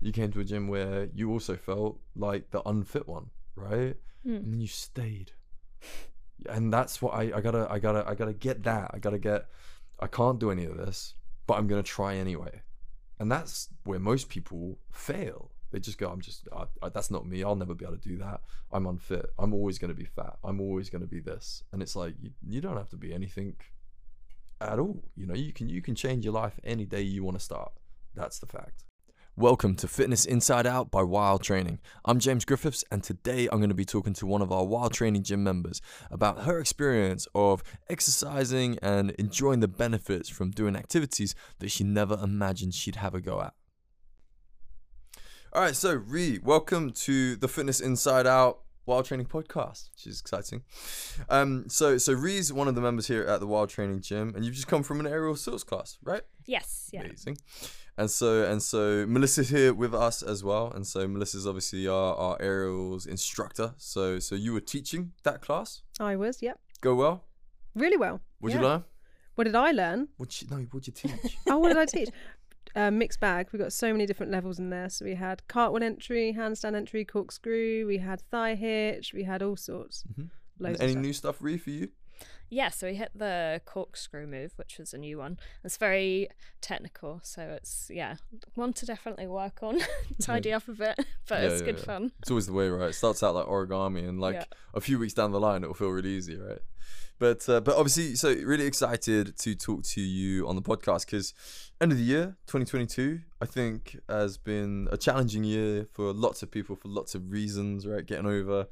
you 0.00 0.12
came 0.12 0.32
to 0.32 0.40
a 0.40 0.44
gym 0.44 0.68
where 0.68 1.08
you 1.14 1.30
also 1.30 1.56
felt 1.56 2.00
like 2.16 2.50
the 2.50 2.66
unfit 2.68 3.06
one, 3.06 3.30
right? 3.54 3.96
Hmm. 4.24 4.36
And 4.36 4.52
then 4.52 4.60
you 4.60 4.68
stayed. 4.68 5.32
And 6.48 6.72
that's 6.72 7.02
what 7.02 7.12
I, 7.12 7.36
I 7.36 7.42
gotta 7.42 7.66
I 7.70 7.78
gotta 7.78 8.02
I 8.08 8.14
gotta 8.14 8.32
get 8.32 8.62
that. 8.62 8.92
I 8.94 8.98
gotta 8.98 9.18
get 9.18 9.44
I 10.00 10.06
can't 10.06 10.40
do 10.40 10.50
any 10.50 10.64
of 10.64 10.78
this, 10.78 11.12
but 11.46 11.58
I'm 11.58 11.66
gonna 11.66 11.82
try 11.82 12.16
anyway. 12.16 12.62
And 13.18 13.30
that's 13.30 13.68
where 13.84 13.98
most 13.98 14.30
people 14.30 14.78
fail. 14.90 15.50
They 15.70 15.78
just 15.78 15.98
go, 15.98 16.08
I'm 16.08 16.20
just, 16.20 16.48
I, 16.52 16.64
I, 16.82 16.88
that's 16.88 17.10
not 17.10 17.26
me. 17.26 17.44
I'll 17.44 17.54
never 17.54 17.74
be 17.74 17.84
able 17.84 17.96
to 17.96 18.08
do 18.08 18.16
that. 18.18 18.40
I'm 18.72 18.86
unfit. 18.86 19.26
I'm 19.38 19.52
always 19.52 19.78
going 19.78 19.90
to 19.90 19.94
be 19.94 20.06
fat. 20.06 20.36
I'm 20.42 20.60
always 20.60 20.90
going 20.90 21.02
to 21.02 21.06
be 21.06 21.20
this. 21.20 21.62
And 21.72 21.80
it's 21.80 21.94
like, 21.94 22.14
you, 22.20 22.30
you 22.48 22.60
don't 22.60 22.76
have 22.76 22.88
to 22.90 22.96
be 22.96 23.12
anything 23.12 23.54
at 24.60 24.78
all. 24.78 25.04
You 25.14 25.26
know, 25.26 25.34
you 25.34 25.52
can, 25.52 25.68
you 25.68 25.80
can 25.80 25.94
change 25.94 26.24
your 26.24 26.34
life 26.34 26.58
any 26.64 26.86
day 26.86 27.02
you 27.02 27.22
want 27.22 27.38
to 27.38 27.44
start. 27.44 27.72
That's 28.14 28.40
the 28.40 28.46
fact. 28.46 28.84
Welcome 29.36 29.76
to 29.76 29.88
Fitness 29.88 30.26
Inside 30.26 30.66
Out 30.66 30.90
by 30.90 31.02
Wild 31.02 31.42
Training. 31.42 31.78
I'm 32.04 32.18
James 32.18 32.44
Griffiths, 32.44 32.84
and 32.90 33.02
today 33.02 33.48
I'm 33.50 33.58
going 33.58 33.70
to 33.70 33.74
be 33.74 33.86
talking 33.86 34.12
to 34.14 34.26
one 34.26 34.42
of 34.42 34.52
our 34.52 34.64
Wild 34.64 34.92
Training 34.92 35.22
gym 35.22 35.42
members 35.42 35.80
about 36.10 36.42
her 36.42 36.58
experience 36.58 37.26
of 37.34 37.62
exercising 37.88 38.78
and 38.82 39.12
enjoying 39.12 39.60
the 39.60 39.68
benefits 39.68 40.28
from 40.28 40.50
doing 40.50 40.76
activities 40.76 41.34
that 41.60 41.70
she 41.70 41.84
never 41.84 42.18
imagined 42.22 42.74
she'd 42.74 42.96
have 42.96 43.14
a 43.14 43.20
go 43.20 43.40
at. 43.40 43.54
All 45.52 45.62
right, 45.62 45.76
so 45.76 45.94
Ree, 45.94 46.38
welcome 46.42 46.90
to 46.92 47.36
the 47.36 47.48
Fitness 47.48 47.80
Inside 47.80 48.26
Out 48.26 48.60
Wild 48.84 49.06
Training 49.06 49.26
podcast, 49.26 49.90
which 49.92 50.06
is 50.06 50.20
exciting. 50.20 50.64
Um, 51.30 51.64
so 51.68 51.96
so 51.96 52.12
Ree's 52.12 52.52
one 52.52 52.68
of 52.68 52.74
the 52.74 52.80
members 52.80 53.06
here 53.06 53.22
at 53.22 53.40
the 53.40 53.46
Wild 53.46 53.70
Training 53.70 54.00
Gym, 54.02 54.34
and 54.34 54.44
you've 54.44 54.54
just 54.54 54.68
come 54.68 54.82
from 54.82 55.00
an 55.00 55.06
aerial 55.06 55.36
silks 55.36 55.62
class, 55.62 55.96
right? 56.02 56.22
Yes, 56.46 56.90
yeah. 56.92 57.02
Amazing. 57.02 57.38
And 57.98 58.10
so 58.10 58.44
and 58.44 58.62
so 58.62 59.04
Melissa's 59.06 59.50
here 59.50 59.74
with 59.74 59.94
us 59.94 60.22
as 60.22 60.42
well. 60.42 60.70
And 60.74 60.86
so 60.86 61.06
Melissa's 61.06 61.46
obviously 61.46 61.86
our, 61.86 62.14
our 62.16 62.36
aerials 62.40 63.06
instructor. 63.06 63.74
So 63.76 64.18
so 64.18 64.34
you 64.34 64.52
were 64.52 64.60
teaching 64.60 65.12
that 65.24 65.40
class. 65.42 65.82
I 65.98 66.16
was, 66.16 66.40
yep. 66.42 66.58
Go 66.80 66.94
well. 66.94 67.24
Really 67.74 67.96
well. 67.98 68.20
What'd 68.38 68.54
Yeah. 68.54 68.62
you 68.62 68.68
learn? 68.68 68.84
What 69.34 69.44
did 69.44 69.54
I 69.56 69.70
learn? 69.72 70.08
What'd 70.16 70.40
you 70.42 70.48
no, 70.50 70.62
what'd 70.70 70.86
you 70.86 70.92
teach? 70.92 71.36
Oh, 71.46 71.58
what 71.58 71.68
did 71.68 71.78
I 71.78 71.84
teach? 71.86 72.08
Uh, 72.76 72.90
mixed 72.90 73.20
bag. 73.20 73.48
We 73.52 73.58
got 73.58 73.72
so 73.72 73.90
many 73.92 74.06
different 74.06 74.30
levels 74.32 74.58
in 74.58 74.70
there. 74.70 74.88
So 74.88 75.04
we 75.04 75.14
had 75.16 75.46
cartwheel 75.48 75.82
entry, 75.82 76.34
handstand 76.38 76.76
entry, 76.76 77.04
corkscrew. 77.04 77.84
We 77.86 77.98
had 77.98 78.20
thigh 78.30 78.54
hitch. 78.54 79.12
We 79.12 79.24
had 79.24 79.42
all 79.42 79.56
sorts. 79.56 80.04
Mhm. 80.18 80.30
Loads 80.58 80.80
Any 80.80 80.92
stuff. 80.92 81.02
new 81.02 81.12
stuff, 81.12 81.36
Ree, 81.42 81.58
for 81.58 81.70
you? 81.70 81.88
Yeah, 82.48 82.70
so 82.70 82.88
we 82.88 82.94
hit 82.94 83.12
the 83.14 83.60
corkscrew 83.64 84.26
move, 84.26 84.52
which 84.56 84.78
was 84.78 84.92
a 84.92 84.98
new 84.98 85.18
one. 85.18 85.38
It's 85.62 85.76
very 85.76 86.28
technical, 86.60 87.20
so 87.22 87.42
it's 87.42 87.90
yeah, 87.94 88.16
one 88.54 88.72
to 88.74 88.86
definitely 88.86 89.28
work 89.28 89.62
on, 89.62 89.78
tidy 90.20 90.52
up 90.52 90.66
a 90.66 90.72
bit, 90.72 90.96
but 91.28 91.42
Yeah, 91.42 91.48
it's 91.48 91.60
yeah, 91.60 91.66
good 91.66 91.78
yeah. 91.78 91.84
fun. 91.84 92.12
It's 92.20 92.30
always 92.30 92.46
the 92.46 92.52
way, 92.52 92.68
right? 92.68 92.90
It 92.90 92.94
starts 92.94 93.22
out 93.22 93.34
like 93.36 93.46
origami, 93.46 94.08
and 94.08 94.20
like 94.20 94.44
a 94.74 94.80
few 94.80 94.98
weeks 94.98 95.14
down 95.14 95.30
the 95.30 95.40
line, 95.40 95.62
it'll 95.62 95.74
feel 95.74 95.90
really 95.90 96.10
easy, 96.10 96.36
right? 96.36 96.58
But 97.20 97.46
uh, 97.48 97.60
but 97.60 97.76
obviously, 97.76 98.14
so 98.16 98.32
really 98.32 98.64
excited 98.64 99.36
to 99.38 99.54
talk 99.54 99.84
to 99.84 100.00
you 100.00 100.48
on 100.48 100.56
the 100.56 100.62
podcast 100.62 101.04
because 101.04 101.34
end 101.80 101.92
of 101.92 101.98
the 101.98 102.04
year, 102.04 102.36
2022, 102.46 103.20
I 103.42 103.44
think 103.46 103.98
has 104.08 104.38
been 104.38 104.88
a 104.90 104.96
challenging 104.96 105.44
year 105.44 105.86
for 105.92 106.12
lots 106.14 106.42
of 106.42 106.50
people 106.50 106.76
for 106.76 106.88
lots 106.88 107.14
of 107.14 107.30
reasons, 107.30 107.86
right? 107.86 108.04
Getting 108.06 108.26
over 108.26 108.68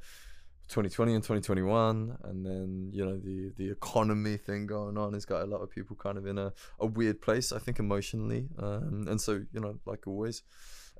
2020 0.69 1.15
and 1.15 1.23
2021, 1.23 2.17
and 2.23 2.45
then 2.45 2.89
you 2.91 3.05
know 3.05 3.17
the 3.17 3.51
the 3.57 3.71
economy 3.71 4.37
thing 4.37 4.67
going 4.67 4.97
on 4.97 5.13
has 5.13 5.25
got 5.25 5.41
a 5.41 5.45
lot 5.45 5.61
of 5.61 5.69
people 5.69 5.95
kind 5.95 6.17
of 6.17 6.25
in 6.25 6.37
a, 6.37 6.53
a 6.79 6.85
weird 6.85 7.21
place, 7.21 7.51
I 7.51 7.59
think, 7.59 7.79
emotionally, 7.79 8.47
um, 8.57 9.07
and 9.09 9.19
so 9.19 9.41
you 9.51 9.59
know, 9.59 9.79
like 9.85 10.07
always 10.07 10.43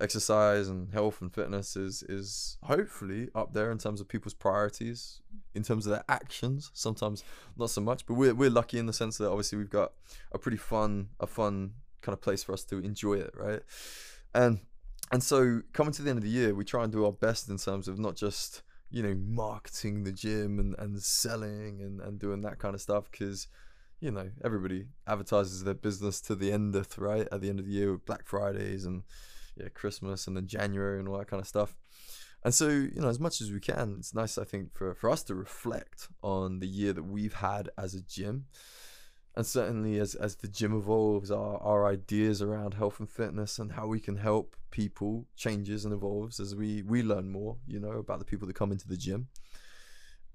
exercise 0.02 0.70
and 0.70 0.94
health 0.94 1.22
and 1.22 1.34
fitness 1.34 1.76
is 1.76 2.04
is 2.04 2.58
hopefully 2.64 3.28
up 3.36 3.54
there 3.54 3.72
in 3.72 3.78
terms 3.78 4.00
of 4.00 4.08
people's 4.08 4.34
priorities 4.34 5.20
in 5.54 5.62
terms 5.62 5.86
of 5.86 5.92
their 5.92 6.06
actions 6.08 6.72
sometimes 6.74 7.24
not 7.58 7.70
so 7.70 7.82
much 7.82 8.06
but 8.06 8.14
we're, 8.14 8.34
we're 8.34 8.50
lucky 8.50 8.80
in 8.80 8.86
the 8.86 8.94
sense 8.94 9.18
that 9.18 9.30
obviously 9.30 9.58
we've 9.58 9.70
got 9.70 9.92
a 10.32 10.38
pretty 10.38 10.56
fun 10.56 11.10
a 11.20 11.28
fun 11.28 11.74
kind 12.02 12.14
of 12.14 12.22
place 12.22 12.44
for 12.44 12.54
us 12.54 12.64
to 12.64 12.78
enjoy 12.78 13.16
it 13.16 13.32
right? 13.36 13.62
And 14.34 14.60
and 15.12 15.24
so 15.24 15.62
coming 15.74 15.92
to 15.94 16.02
the 16.02 16.10
end 16.10 16.18
of 16.18 16.24
the 16.24 16.30
year 16.30 16.54
we 16.54 16.64
try 16.64 16.84
and 16.84 16.94
do 16.94 17.06
our 17.06 17.12
best 17.12 17.50
in 17.50 17.58
terms 17.58 17.88
of 17.88 18.00
not 18.00 18.16
just 18.16 18.62
you 18.92 19.04
know 19.04 19.16
marketing 19.16 20.04
the 20.04 20.12
gym 20.12 20.60
and 20.60 20.76
and 20.80 21.02
selling 21.02 21.82
and 21.82 22.02
and 22.02 22.20
doing 22.20 22.42
that 22.42 22.60
kind 22.60 22.74
of 22.74 22.82
stuff 22.82 23.10
because 23.12 23.48
you 24.00 24.10
know 24.12 24.30
everybody 24.44 24.86
advertises 25.08 25.64
their 25.64 25.74
business 25.74 26.22
to 26.22 26.36
the 26.36 26.52
end 26.52 26.74
endeth 26.76 26.98
right 26.98 27.28
at 27.32 27.42
the 27.42 27.50
end 27.50 27.60
of 27.60 27.66
the 27.66 27.72
year 27.72 27.92
with 27.92 28.06
black 28.06 28.26
fridays 28.26 28.86
and 28.86 29.04
yeah, 29.60 29.70
Christmas 29.70 30.28
and 30.28 30.36
then 30.36 30.48
January 30.48 31.00
and 31.00 31.08
all 31.08 31.18
that 31.18 31.28
kind 31.28 31.42
of 31.42 31.48
stuff. 31.48 31.76
And 32.44 32.54
so, 32.54 32.70
you 32.70 33.02
know, 33.02 33.10
as 33.10 33.20
much 33.20 33.42
as 33.42 33.52
we 33.52 33.60
can, 33.60 33.98
it's 34.00 34.16
nice, 34.16 34.38
I 34.38 34.46
think, 34.46 34.74
for, 34.74 34.96
for 34.96 35.10
us 35.10 35.24
to 35.24 35.36
reflect 35.36 36.08
on 36.24 36.60
the 36.60 36.68
year 36.68 36.94
that 36.94 37.04
we've 37.04 37.34
had 37.34 37.70
as 37.78 37.94
a 37.94 38.02
gym. 38.02 38.46
And 39.36 39.46
certainly 39.46 40.00
as, 40.00 40.16
as 40.16 40.36
the 40.36 40.48
gym 40.48 40.76
evolves, 40.76 41.32
our, 41.32 41.58
our 41.58 41.88
ideas 41.88 42.42
around 42.42 42.74
health 42.74 43.00
and 43.00 43.10
fitness 43.10 43.60
and 43.60 43.72
how 43.72 43.88
we 43.88 44.00
can 44.00 44.18
help 44.18 44.56
people 44.72 45.28
changes 45.36 45.86
and 45.86 45.94
evolves 45.94 46.40
as 46.40 46.56
we, 46.56 46.82
we 46.82 47.04
learn 47.04 47.32
more, 47.32 47.58
you 47.68 47.80
know, 47.80 47.92
about 47.92 48.20
the 48.20 48.26
people 48.26 48.48
that 48.48 48.56
come 48.56 48.72
into 48.72 48.88
the 48.88 48.98
gym. 48.98 49.28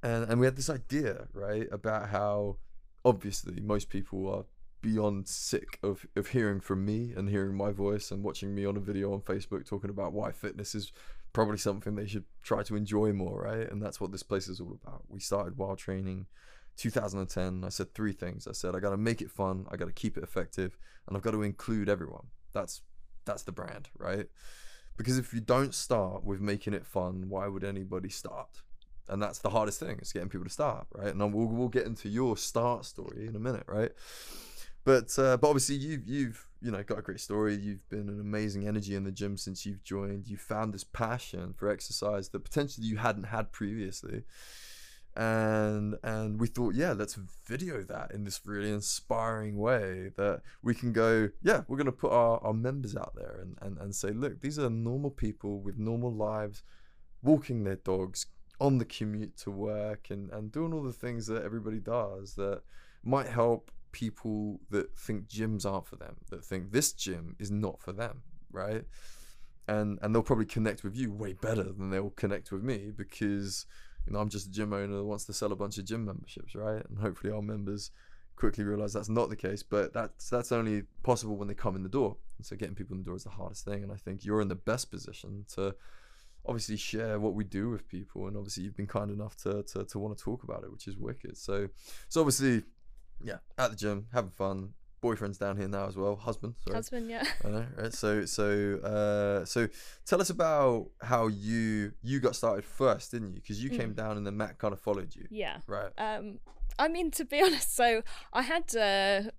And, 0.03 0.25
and 0.31 0.41
we 0.41 0.47
had 0.47 0.57
this 0.57 0.71
idea, 0.71 1.29
right, 1.33 1.67
about 1.73 2.11
how 2.11 2.59
obviously 3.05 3.61
most 3.61 3.91
people 3.91 4.33
are 4.33 4.45
beyond 4.81 5.27
sick 5.27 5.79
of, 5.83 6.07
of 6.15 6.29
hearing 6.29 6.61
from 6.61 6.85
me 6.85 7.13
and 7.17 7.29
hearing 7.29 7.55
my 7.57 7.73
voice 7.73 8.11
and 8.11 8.23
watching 8.23 8.55
me 8.55 8.67
on 8.67 8.77
a 8.77 8.81
video 8.81 9.13
on 9.13 9.21
Facebook 9.21 9.67
talking 9.67 9.91
about 9.91 10.13
why 10.13 10.31
fitness 10.31 10.75
is 10.75 10.93
probably 11.33 11.57
something 11.57 11.95
they 11.95 12.07
should 12.07 12.25
try 12.43 12.63
to 12.63 12.77
enjoy 12.77 13.13
more, 13.13 13.43
right? 13.43 13.71
And 13.71 13.83
that's 13.83 14.01
what 14.01 14.13
this 14.13 14.23
place 14.23 14.47
is 14.47 14.61
all 14.61 14.79
about. 14.83 15.03
We 15.09 15.21
started 15.21 15.57
Wild 15.57 15.79
Training 15.79 16.27
2010. 16.77 17.65
I 17.65 17.69
said 17.69 17.95
three 17.95 18.13
things. 18.13 18.47
I 18.47 18.53
said 18.53 18.75
I 18.75 18.81
got 18.81 18.91
to 18.91 18.97
make 18.97 19.21
it 19.23 19.31
fun, 19.31 19.67
I 19.71 19.77
got 19.77 19.87
to 19.87 19.93
keep 19.93 20.17
it 20.17 20.23
effective, 20.23 20.77
and 21.07 21.17
I've 21.17 21.23
got 21.23 21.33
to 21.33 21.43
include 21.43 21.89
everyone. 21.89 22.27
That's 22.53 22.83
that's 23.25 23.43
the 23.43 23.53
brand, 23.53 23.89
right? 23.99 24.27
Because 24.97 25.19
if 25.19 25.35
you 25.35 25.41
don't 25.41 25.75
start 25.75 26.25
with 26.25 26.41
making 26.41 26.75
it 26.75 26.87
fun, 26.87 27.25
why 27.29 27.49
would 27.49 27.65
anybody 27.65 28.09
start? 28.09 28.63
And 29.09 29.21
that's 29.21 29.39
the 29.39 29.51
hardest 29.51 29.81
thing 29.81 29.99
is 30.01 30.13
getting 30.13 30.29
people 30.29 30.45
to 30.45 30.51
start, 30.51 30.87
right? 30.95 31.13
And 31.13 31.35
we'll, 31.35 31.47
we'll 31.47 31.69
get 31.69 31.85
into 31.85 32.09
your 32.09 32.37
start 32.37 32.85
story 32.85 33.27
in 33.27 33.35
a 33.35 33.41
minute, 33.41 33.65
right? 33.67 33.91
but 34.85 35.19
uh, 35.19 35.37
but 35.39 35.49
obviously 35.49 35.77
you've 35.77 36.07
you've 36.07 36.47
you 36.61 36.71
know 36.71 36.83
got 36.83 36.99
a 36.99 37.03
great 37.03 37.21
story. 37.21 37.57
You've 37.57 37.89
been 37.89 38.09
an 38.09 38.21
amazing 38.21 38.69
energy 38.69 38.95
in 38.95 39.05
the 39.05 39.13
gym 39.13 39.37
since 39.37 39.67
you've 39.67 39.83
joined. 39.83 40.29
You 40.29 40.37
found 40.37 40.73
this 40.73 40.85
passion 40.85 41.55
for 41.57 41.69
exercise 41.69 42.29
that 42.31 42.45
potentially 42.45 42.87
you 42.87 42.99
hadn't 42.99 43.25
had 43.25 43.51
previously, 43.51 44.25
and 45.17 45.97
and 46.03 46.41
we 46.41 46.49
thought, 46.49 46.75
yeah, 46.75 46.93
let's 46.93 47.17
video 47.47 47.83
that 47.83 48.11
in 48.13 48.25
this 48.25 48.41
really 48.45 48.73
inspiring 48.73 49.57
way 49.57 50.11
that 50.17 50.43
we 50.63 50.75
can 50.75 50.93
go, 50.93 51.31
yeah, 51.43 51.63
we're 51.69 51.77
gonna 51.77 51.93
put 51.93 52.11
our, 52.11 52.43
our 52.43 52.53
members 52.53 52.97
out 52.97 53.15
there 53.15 53.39
and, 53.41 53.57
and 53.61 53.79
and 53.79 53.95
say, 53.95 54.11
look, 54.11 54.41
these 54.41 54.59
are 54.59 54.71
normal 54.71 55.11
people 55.11 55.61
with 55.61 55.79
normal 55.79 56.13
lives, 56.13 56.63
walking 57.23 57.63
their 57.63 57.77
dogs 57.77 58.27
on 58.61 58.79
the 58.79 58.85
commute 58.85 59.37
to 59.37 59.51
work 59.51 60.09
and 60.11 60.31
and 60.31 60.51
doing 60.51 60.73
all 60.73 60.83
the 60.83 60.93
things 60.93 61.27
that 61.29 61.45
everybody 61.45 61.79
does 61.79 62.35
that 62.35 62.63
might 63.05 63.29
help 63.29 63.71
people 63.93 64.61
that 64.71 64.97
think 64.97 65.29
gyms 65.29 65.65
aren't 65.65 65.87
for 65.87 65.97
them, 65.97 66.17
that 66.31 66.45
think 66.45 66.73
this 66.73 66.93
gym 66.93 67.37
is 67.39 67.53
not 67.53 67.81
for 67.81 67.93
them, 67.93 68.23
right? 68.51 68.85
And 69.69 70.01
and 70.03 70.13
they'll 70.13 70.23
probably 70.25 70.47
connect 70.47 70.83
with 70.83 70.97
you 70.97 71.13
way 71.13 71.35
better 71.35 71.63
than 71.63 71.91
they'll 71.91 72.11
connect 72.11 72.51
with 72.51 72.65
me 72.65 72.91
because 72.95 73.65
you 74.07 74.13
know 74.13 74.21
I'm 74.21 74.29
just 74.29 74.49
a 74.49 74.51
gym 74.51 74.73
owner 74.73 74.97
that 74.97 75.05
wants 75.05 75.25
to 75.27 75.33
sell 75.33 75.53
a 75.53 75.57
bunch 75.57 75.79
of 75.79 75.85
gym 75.85 76.05
memberships, 76.05 76.55
right? 76.55 76.85
And 76.89 76.99
hopefully 76.99 77.33
our 77.33 77.43
members 77.43 77.91
quickly 78.37 78.65
realize 78.65 78.93
that's 78.93 79.09
not 79.09 79.31
the 79.31 79.37
case, 79.37 79.63
but 79.63 79.93
that's 79.93 80.31
that's 80.31 80.53
only 80.53 80.83
possible 81.03 81.37
when 81.37 81.49
they 81.49 81.55
come 81.55 81.77
in 81.77 81.83
the 81.83 81.89
door. 81.89 82.17
And 82.39 82.47
so 82.47 82.57
getting 82.57 82.75
people 82.75 82.95
in 82.95 83.03
the 83.03 83.07
door 83.07 83.17
is 83.17 83.25
the 83.25 83.31
hardest 83.31 83.65
thing, 83.65 83.83
and 83.83 83.93
I 83.93 83.97
think 83.97 84.25
you're 84.25 84.41
in 84.41 84.49
the 84.49 84.55
best 84.55 84.91
position 84.91 85.45
to 85.55 85.75
obviously 86.47 86.77
share 86.77 87.19
what 87.19 87.33
we 87.33 87.43
do 87.43 87.71
with 87.71 87.89
people 87.89 88.27
and 88.27 88.37
obviously 88.37 88.63
you've 88.63 88.77
been 88.77 88.87
kind 88.87 89.11
enough 89.11 89.35
to 89.35 89.63
to, 89.63 89.83
to 89.83 89.99
want 89.99 90.15
to 90.15 90.23
talk 90.23 90.45
about 90.45 90.63
it 90.63 90.71
which 90.71 90.87
is 90.87 90.95
wicked 90.95 91.35
so 91.39 91.67
so 92.11 92.21
obviously 92.21 92.63
yeah, 93.23 93.39
at 93.59 93.71
the 93.71 93.77
gym, 93.77 94.07
having 94.13 94.31
fun. 94.31 94.75
Boyfriend's 95.05 95.39
down 95.39 95.57
here 95.57 95.69
now 95.69 95.87
as 95.87 95.97
well. 95.97 96.17
Husband, 96.17 96.55
sorry. 96.65 96.77
Husband, 96.77 97.11
yeah. 97.11 97.25
Know, 97.45 97.67
right? 97.79 97.93
So, 97.93 98.25
so, 98.25 98.77
uh, 98.79 99.45
so, 99.45 99.69
tell 100.07 100.21
us 100.21 100.31
about 100.31 100.89
how 101.03 101.27
you 101.29 101.93
you 102.03 102.21
got 102.21 102.35
started 102.35 102.65
first, 102.65 103.11
didn't 103.13 103.35
you? 103.35 103.41
Because 103.41 103.63
you 103.63 103.71
came 103.71 103.93
Mm. 103.93 103.97
down 103.97 104.17
and 104.17 104.27
then 104.27 104.37
Matt 104.37 104.59
kind 104.59 104.73
of 104.73 104.81
followed 104.81 105.15
you, 105.15 105.27
Yeah. 105.31 105.59
right? 105.67 105.93
Um, 105.99 106.39
I 106.79 106.89
mean, 106.89 107.11
to 107.13 107.25
be 107.25 107.41
honest, 107.45 107.77
so 107.77 108.03
I 108.33 108.43
had 108.43 108.75
uh, 108.75 109.31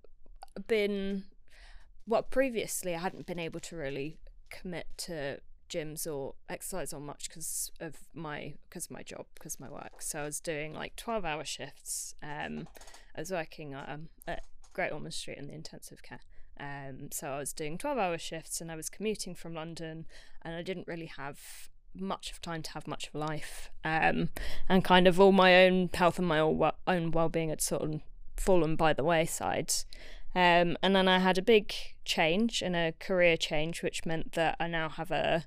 been, 0.68 1.24
well, 2.06 2.22
previously 2.22 2.94
I 2.94 2.98
hadn't 2.98 3.26
been 3.26 3.38
able 3.38 3.60
to 3.60 3.76
really 3.76 4.18
commit 4.50 4.86
to 4.98 5.40
gyms 5.68 6.06
or 6.06 6.34
exercise 6.48 6.92
on 6.92 7.04
much 7.04 7.28
because 7.28 7.72
of 7.80 7.96
my 8.14 8.54
because 8.68 8.84
of 8.86 8.92
my 8.92 9.02
job 9.02 9.26
because 9.34 9.54
of 9.56 9.60
my 9.60 9.68
work. 9.70 10.00
So 10.00 10.20
I 10.20 10.24
was 10.24 10.38
doing 10.40 10.72
like 10.74 10.94
twelve 10.94 11.24
hour 11.24 11.44
shifts. 11.44 12.14
Um, 12.22 12.68
I 13.16 13.20
was 13.20 13.32
working 13.32 13.74
um, 13.74 14.08
at 14.28 14.44
Great 14.76 14.92
Ormond 14.92 15.14
Street 15.14 15.38
in 15.38 15.46
the 15.46 15.54
intensive 15.54 16.02
care, 16.02 16.20
Um, 16.60 17.08
so 17.10 17.30
I 17.30 17.38
was 17.38 17.54
doing 17.54 17.78
12 17.78 17.96
hour 17.96 18.18
shifts 18.18 18.60
and 18.60 18.70
I 18.70 18.76
was 18.76 18.90
commuting 18.90 19.34
from 19.34 19.54
London 19.54 20.04
and 20.42 20.54
I 20.54 20.60
didn't 20.60 20.86
really 20.86 21.10
have 21.16 21.70
much 21.94 22.30
of 22.30 22.42
time 22.42 22.60
to 22.60 22.72
have 22.72 22.86
much 22.86 23.08
of 23.08 23.14
life. 23.14 23.70
Um, 23.84 24.28
and 24.68 24.84
kind 24.84 25.08
of 25.08 25.18
all 25.18 25.32
my 25.32 25.64
own 25.64 25.88
health 25.94 26.18
and 26.18 26.28
my 26.28 26.40
own, 26.40 26.72
own 26.86 27.10
well 27.10 27.30
being 27.30 27.48
had 27.48 27.62
sort 27.62 27.84
of 27.84 28.02
fallen 28.36 28.76
by 28.76 28.92
the 28.92 29.02
wayside. 29.02 29.72
Um, 30.34 30.76
and 30.82 30.94
then 30.94 31.08
I 31.08 31.20
had 31.20 31.38
a 31.38 31.42
big 31.42 31.72
change 32.04 32.60
and 32.60 32.76
a 32.76 32.92
career 33.00 33.38
change, 33.38 33.82
which 33.82 34.04
meant 34.04 34.32
that 34.32 34.56
I 34.60 34.66
now 34.68 34.90
have 34.90 35.10
a 35.10 35.46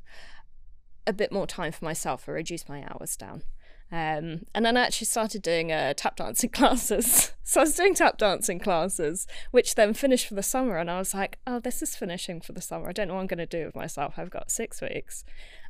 a 1.06 1.14
bit 1.14 1.32
more 1.32 1.46
time 1.46 1.72
for 1.72 1.86
myself. 1.86 2.28
I 2.28 2.32
reduced 2.32 2.68
my 2.68 2.84
hours 2.84 3.16
down. 3.16 3.44
Um, 3.91 4.45
and 4.53 4.63
then 4.63 4.77
I 4.77 4.81
actually 4.81 5.07
started 5.07 5.41
doing 5.41 5.71
uh, 5.71 5.94
tap 5.95 6.15
dancing 6.15 6.50
classes. 6.53 7.33
so 7.44 7.62
I 7.62 7.63
was 7.63 7.74
doing 7.74 7.95
tap 7.95 8.18
dancing 8.18 8.59
classes, 8.59 9.25
which 9.51 9.75
then 9.75 9.94
finished 9.94 10.27
for 10.27 10.36
the 10.36 10.44
summer. 10.44 10.77
And 10.77 10.91
I 10.91 11.00
was 11.00 11.13
like, 11.13 11.39
oh, 11.47 11.59
this 11.59 11.81
is 11.81 11.95
finishing 11.95 12.41
for 12.41 12.51
the 12.51 12.62
summer. 12.62 12.89
I 12.89 12.91
don't 12.91 13.07
know 13.07 13.15
what 13.15 13.21
I'm 13.21 13.27
going 13.27 13.39
to 13.39 13.45
do 13.45 13.65
with 13.65 13.75
myself. 13.75 14.15
I've 14.18 14.30
got 14.30 14.51
six 14.51 14.81
weeks. 14.81 15.24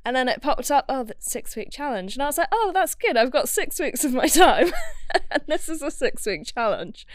And 0.06 0.16
then 0.16 0.28
it 0.28 0.42
popped 0.42 0.72
up, 0.72 0.86
oh, 0.90 1.04
the 1.04 1.16
six 1.20 1.56
week 1.56 1.70
challenge. 1.72 2.16
And 2.16 2.24
I 2.24 2.28
was 2.28 2.38
like, 2.38 2.50
oh, 2.52 2.72
that's 2.74 2.96
good. 2.96 3.18
I've 3.18 3.32
got 3.32 3.50
six 3.50 3.80
weeks 3.80 4.04
of 4.04 4.14
my 4.14 4.28
time. 4.28 4.72
and 5.32 5.44
this 5.48 5.70
is 5.70 5.82
a 5.82 5.92
six 5.92 6.26
week 6.26 6.46
challenge. 6.46 7.06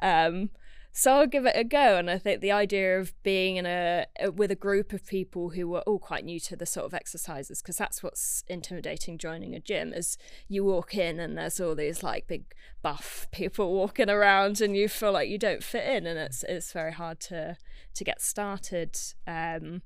Um, 0.00 0.50
so 0.92 1.14
I'll 1.14 1.26
give 1.26 1.46
it 1.46 1.56
a 1.56 1.64
go. 1.64 1.96
And 1.96 2.10
I 2.10 2.18
think 2.18 2.40
the 2.40 2.52
idea 2.52 3.00
of 3.00 3.14
being 3.22 3.56
in 3.56 3.66
a 3.66 4.06
with 4.34 4.50
a 4.50 4.56
group 4.56 4.92
of 4.92 5.06
people 5.06 5.50
who 5.50 5.66
were 5.68 5.80
all 5.80 5.98
quite 5.98 6.24
new 6.24 6.38
to 6.40 6.56
the 6.56 6.66
sort 6.66 6.86
of 6.86 6.94
exercises, 6.94 7.62
because 7.62 7.76
that's 7.76 8.02
what's 8.02 8.44
intimidating 8.48 9.18
joining 9.18 9.54
a 9.54 9.60
gym 9.60 9.92
is 9.92 10.18
you 10.48 10.64
walk 10.64 10.94
in 10.94 11.18
and 11.18 11.36
there's 11.36 11.60
all 11.60 11.74
these 11.74 12.02
like 12.02 12.26
big 12.26 12.44
buff 12.82 13.26
people 13.32 13.72
walking 13.72 14.10
around, 14.10 14.60
and 14.60 14.76
you 14.76 14.88
feel 14.88 15.12
like 15.12 15.28
you 15.28 15.38
don't 15.38 15.64
fit 15.64 15.84
in, 15.84 16.06
and 16.06 16.18
it's 16.18 16.44
it's 16.44 16.72
very 16.72 16.92
hard 16.92 17.20
to 17.20 17.56
to 17.94 18.04
get 18.04 18.20
started 18.20 18.98
um, 19.26 19.82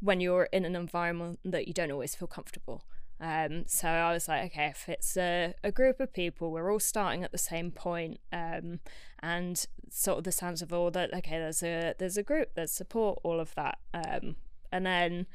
when 0.00 0.20
you're 0.20 0.48
in 0.52 0.64
an 0.64 0.74
environment 0.74 1.38
that 1.44 1.68
you 1.68 1.74
don't 1.74 1.92
always 1.92 2.14
feel 2.14 2.28
comfortable. 2.28 2.84
Um, 3.22 3.64
so 3.68 3.88
I 3.88 4.12
was 4.12 4.26
like, 4.26 4.46
okay, 4.46 4.66
if 4.66 4.88
it's 4.88 5.16
a, 5.16 5.54
a 5.62 5.70
group 5.70 6.00
of 6.00 6.12
people, 6.12 6.50
we're 6.50 6.72
all 6.72 6.80
starting 6.80 7.22
at 7.22 7.30
the 7.30 7.38
same 7.38 7.70
point, 7.70 8.18
um, 8.32 8.80
and 9.22 9.64
sort 9.88 10.18
of 10.18 10.24
the 10.24 10.32
sense 10.32 10.60
of 10.60 10.72
all 10.72 10.90
that, 10.90 11.14
okay, 11.14 11.38
there's 11.38 11.62
a 11.62 11.94
there's 11.98 12.16
a 12.16 12.24
group, 12.24 12.48
there's 12.56 12.72
support, 12.72 13.20
all 13.22 13.38
of 13.38 13.54
that, 13.54 13.78
um, 13.94 14.34
and 14.72 14.84
then 14.84 15.26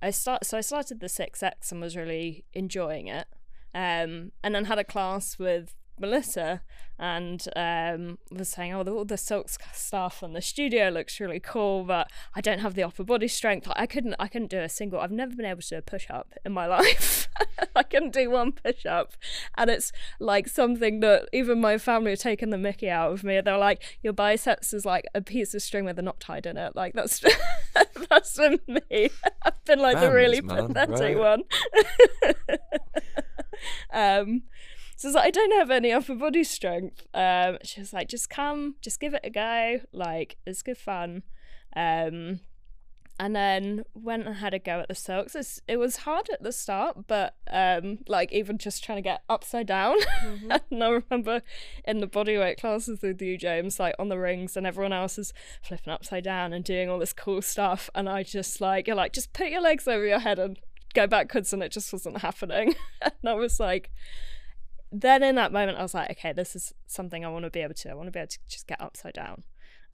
I 0.00 0.08
start. 0.08 0.46
So 0.46 0.56
I 0.56 0.62
started 0.62 1.00
the 1.00 1.08
six 1.10 1.42
X 1.42 1.70
and 1.70 1.82
was 1.82 1.96
really 1.98 2.46
enjoying 2.54 3.08
it, 3.08 3.26
um, 3.74 4.32
and 4.42 4.54
then 4.54 4.64
had 4.64 4.78
a 4.78 4.84
class 4.84 5.38
with 5.38 5.74
Melissa 5.98 6.62
and 6.98 7.46
um, 7.56 8.18
was 8.30 8.48
saying, 8.48 8.72
"Oh, 8.72 8.82
the, 8.82 8.92
all 8.92 9.04
the 9.04 9.16
silk 9.16 9.48
stuff 9.72 10.22
and 10.22 10.34
the 10.34 10.40
studio 10.42 10.88
looks 10.90 11.18
really 11.18 11.40
cool, 11.40 11.84
but 11.84 12.10
I 12.34 12.40
don't 12.40 12.60
have 12.60 12.74
the 12.74 12.84
upper 12.84 13.02
body 13.02 13.28
strength. 13.28 13.66
Like, 13.66 13.78
I 13.78 13.86
couldn't, 13.86 14.14
I 14.18 14.28
couldn't 14.28 14.50
do 14.50 14.60
a 14.60 14.68
single. 14.68 15.00
I've 15.00 15.10
never 15.10 15.34
been 15.34 15.46
able 15.46 15.62
to 15.62 15.68
do 15.68 15.76
a 15.78 15.82
push 15.82 16.06
up 16.08 16.34
in 16.44 16.52
my 16.52 16.66
life. 16.78 17.28
I 17.74 17.82
couldn't 17.82 18.12
do 18.12 18.30
one 18.30 18.52
push 18.52 18.86
up, 18.86 19.14
and 19.56 19.70
it's 19.70 19.92
like 20.20 20.48
something 20.48 21.00
that 21.00 21.28
even 21.32 21.60
my 21.60 21.78
family 21.78 22.10
have 22.12 22.20
taken 22.20 22.50
the 22.50 22.58
Mickey 22.58 22.88
out 22.88 23.12
of 23.12 23.24
me. 23.24 23.40
They're 23.40 23.58
like, 23.58 23.98
"Your 24.02 24.12
biceps 24.12 24.72
is 24.72 24.84
like 24.84 25.04
a 25.14 25.20
piece 25.20 25.54
of 25.54 25.62
string 25.62 25.84
with 25.84 25.98
a 25.98 26.02
knot 26.02 26.20
tied 26.20 26.46
in 26.46 26.56
it. 26.56 26.76
Like 26.76 26.94
that's 26.94 27.20
that's 28.10 28.36
for 28.36 28.50
me. 28.68 29.10
I've 29.42 29.64
been 29.64 29.80
like 29.80 29.96
Families, 29.96 30.10
the 30.10 30.14
really 30.14 30.40
man, 30.42 30.68
pathetic 30.68 31.16
right? 31.16 31.18
one." 31.18 31.42
um 33.92 34.42
so 35.12 35.18
like, 35.18 35.26
I 35.26 35.30
don't 35.30 35.52
have 35.52 35.70
any 35.70 35.92
upper 35.92 36.14
body 36.14 36.44
strength. 36.44 37.06
Um, 37.12 37.58
she 37.62 37.80
was 37.80 37.92
like, 37.92 38.08
just 38.08 38.30
come, 38.30 38.76
just 38.80 39.00
give 39.00 39.14
it 39.14 39.20
a 39.24 39.30
go. 39.30 39.80
Like, 39.92 40.36
it's 40.46 40.62
good 40.62 40.78
fun. 40.78 41.22
Um, 41.76 42.40
and 43.20 43.36
then 43.36 43.84
went 43.94 44.26
and 44.26 44.36
had 44.36 44.54
a 44.54 44.58
go 44.58 44.80
at 44.80 44.88
the 44.88 44.94
silks. 44.94 45.34
It's, 45.34 45.60
it 45.68 45.76
was 45.76 45.98
hard 45.98 46.28
at 46.32 46.42
the 46.42 46.50
start, 46.50 47.06
but 47.06 47.36
um, 47.48 47.98
like 48.08 48.32
even 48.32 48.58
just 48.58 48.82
trying 48.82 48.96
to 48.98 49.02
get 49.02 49.22
upside 49.28 49.66
down. 49.66 50.00
Mm-hmm. 50.24 50.50
and 50.70 50.82
I 50.82 50.88
remember 50.88 51.42
in 51.84 52.00
the 52.00 52.08
bodyweight 52.08 52.58
classes 52.58 53.02
with 53.02 53.22
you, 53.22 53.38
James, 53.38 53.78
like 53.78 53.94
on 53.98 54.08
the 54.08 54.18
rings, 54.18 54.56
and 54.56 54.66
everyone 54.66 54.92
else 54.92 55.16
is 55.18 55.32
flipping 55.62 55.92
upside 55.92 56.24
down 56.24 56.52
and 56.52 56.64
doing 56.64 56.88
all 56.88 56.98
this 56.98 57.12
cool 57.12 57.40
stuff. 57.42 57.88
And 57.94 58.08
I 58.08 58.24
just 58.24 58.60
like, 58.60 58.88
you're 58.88 58.96
like, 58.96 59.12
just 59.12 59.32
put 59.32 59.48
your 59.48 59.60
legs 59.60 59.86
over 59.86 60.04
your 60.04 60.18
head 60.18 60.40
and 60.40 60.58
go 60.94 61.06
backwards, 61.06 61.52
and 61.52 61.62
it 61.62 61.70
just 61.70 61.92
wasn't 61.92 62.18
happening. 62.18 62.74
and 63.02 63.12
I 63.26 63.34
was 63.34 63.60
like, 63.60 63.90
then 65.00 65.22
in 65.22 65.34
that 65.34 65.52
moment, 65.52 65.78
I 65.78 65.82
was 65.82 65.94
like, 65.94 66.10
okay, 66.12 66.32
this 66.32 66.54
is 66.54 66.72
something 66.86 67.24
I 67.24 67.28
want 67.28 67.44
to 67.44 67.50
be 67.50 67.60
able 67.60 67.74
to. 67.74 67.90
I 67.90 67.94
want 67.94 68.06
to 68.06 68.12
be 68.12 68.20
able 68.20 68.28
to 68.28 68.38
just 68.48 68.66
get 68.66 68.80
upside 68.80 69.14
down. 69.14 69.42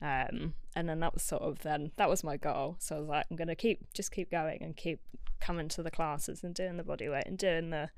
Um, 0.02 0.55
and 0.75 0.88
then 0.88 1.00
that 1.00 1.14
was 1.14 1.23
sort 1.23 1.43
of 1.43 1.58
then 1.61 1.93
that 1.97 2.08
was 2.08 2.25
my 2.25 2.37
goal. 2.37 2.76
So 2.79 2.97
I 2.97 2.99
was 3.00 3.08
like, 3.08 3.26
I'm 3.31 3.37
gonna 3.37 3.55
keep 3.55 3.93
just 3.93 4.12
keep 4.12 4.31
going 4.31 4.62
and 4.62 4.76
keep 4.76 5.00
coming 5.41 5.69
to 5.69 5.82
the 5.82 5.91
classes 5.91 6.43
and 6.43 6.55
doing 6.55 6.76
the 6.76 6.82
body 6.82 7.08
weight 7.08 7.25
and 7.26 7.37
doing 7.37 7.70
the 7.70 7.91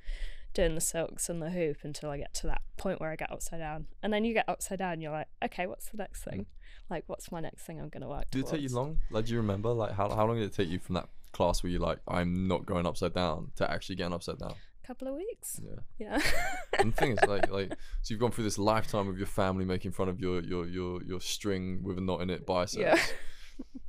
doing 0.53 0.75
the 0.75 0.81
silks 0.81 1.29
and 1.29 1.41
the 1.41 1.51
hoop 1.51 1.79
until 1.83 2.11
I 2.11 2.19
get 2.19 2.35
to 2.35 2.47
that 2.49 2.63
point 2.77 3.01
where 3.01 3.11
I 3.11 3.17
get 3.17 3.31
upside 3.31 3.61
down. 3.61 3.87
And 4.03 4.13
then 4.13 4.25
you 4.25 4.35
get 4.35 4.49
upside 4.49 4.81
down, 4.81 5.01
you're 5.01 5.13
like, 5.13 5.29
okay, 5.45 5.67
what's 5.67 5.89
the 5.89 5.97
next 5.97 6.25
thing? 6.25 6.47
Like, 6.91 7.05
what's 7.07 7.31
my 7.33 7.41
next 7.41 7.63
thing 7.63 7.81
I'm 7.81 7.89
gonna 7.89 8.09
work? 8.09 8.31
Did 8.31 8.41
towards? 8.41 8.53
it 8.53 8.57
take 8.57 8.71
you 8.71 8.77
long? 8.77 8.99
Like, 9.11 9.27
do 9.27 9.33
you 9.33 9.39
remember? 9.39 9.71
Like, 9.71 9.93
how 9.93 10.09
how 10.09 10.27
long 10.27 10.37
did 10.39 10.47
it 10.47 10.55
take 10.55 10.69
you 10.69 10.81
from 10.81 10.97
that 10.97 11.09
class 11.33 11.63
where 11.63 11.71
you're 11.71 11.81
like, 11.81 11.99
I'm 12.09 12.49
not 12.49 12.67
going 12.67 12.87
upside 12.87 13.15
down 13.15 13.53
to 13.57 13.71
actually 13.71 13.97
getting 13.97 14.13
upside 14.13 14.39
down? 14.39 14.55
Couple 14.87 15.09
of 15.09 15.15
weeks. 15.15 15.61
Yeah. 15.63 15.81
Yeah. 15.99 16.23
and 16.79 16.93
the 16.93 16.97
thing 16.97 17.13
is, 17.13 17.29
like, 17.29 17.51
like, 17.51 17.71
so 17.71 18.13
you've 18.13 18.21
gone 18.21 18.31
through 18.31 18.45
this 18.45 18.59
lifetime 18.59 19.09
of 19.09 19.19
your 19.19 19.27
family 19.27 19.65
making 19.65 19.93
fun 19.93 20.09
of 20.09 20.21
your 20.21 20.43
your 20.43 20.67
your 20.67 21.03
your 21.03 21.21
string 21.21 21.83
with 21.83 21.99
a 21.99 22.01
knot 22.01 22.21
in 22.21 22.31
it 22.31 22.47
biceps. 22.47 22.77
Yeah. 22.77 22.99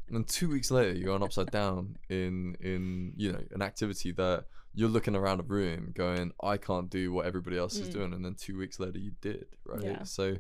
And 0.07 0.17
then 0.17 0.23
two 0.25 0.49
weeks 0.49 0.69
later, 0.69 0.93
you're 0.93 1.13
on 1.13 1.23
upside 1.23 1.49
down 1.51 1.97
in 2.09 2.55
in 2.61 3.13
you 3.15 3.31
know 3.31 3.41
an 3.51 3.61
activity 3.61 4.11
that 4.11 4.45
you're 4.75 4.89
looking 4.89 5.15
around 5.15 5.39
a 5.39 5.43
room 5.43 5.91
going, 5.93 6.33
I 6.41 6.57
can't 6.57 6.89
do 6.89 7.11
what 7.11 7.25
everybody 7.25 7.57
else 7.57 7.77
mm. 7.77 7.81
is 7.81 7.89
doing, 7.89 8.13
and 8.13 8.23
then 8.23 8.35
two 8.35 8.57
weeks 8.57 8.79
later 8.79 8.99
you 8.99 9.11
did, 9.21 9.45
right? 9.65 9.83
Yeah. 9.83 10.03
So 10.03 10.37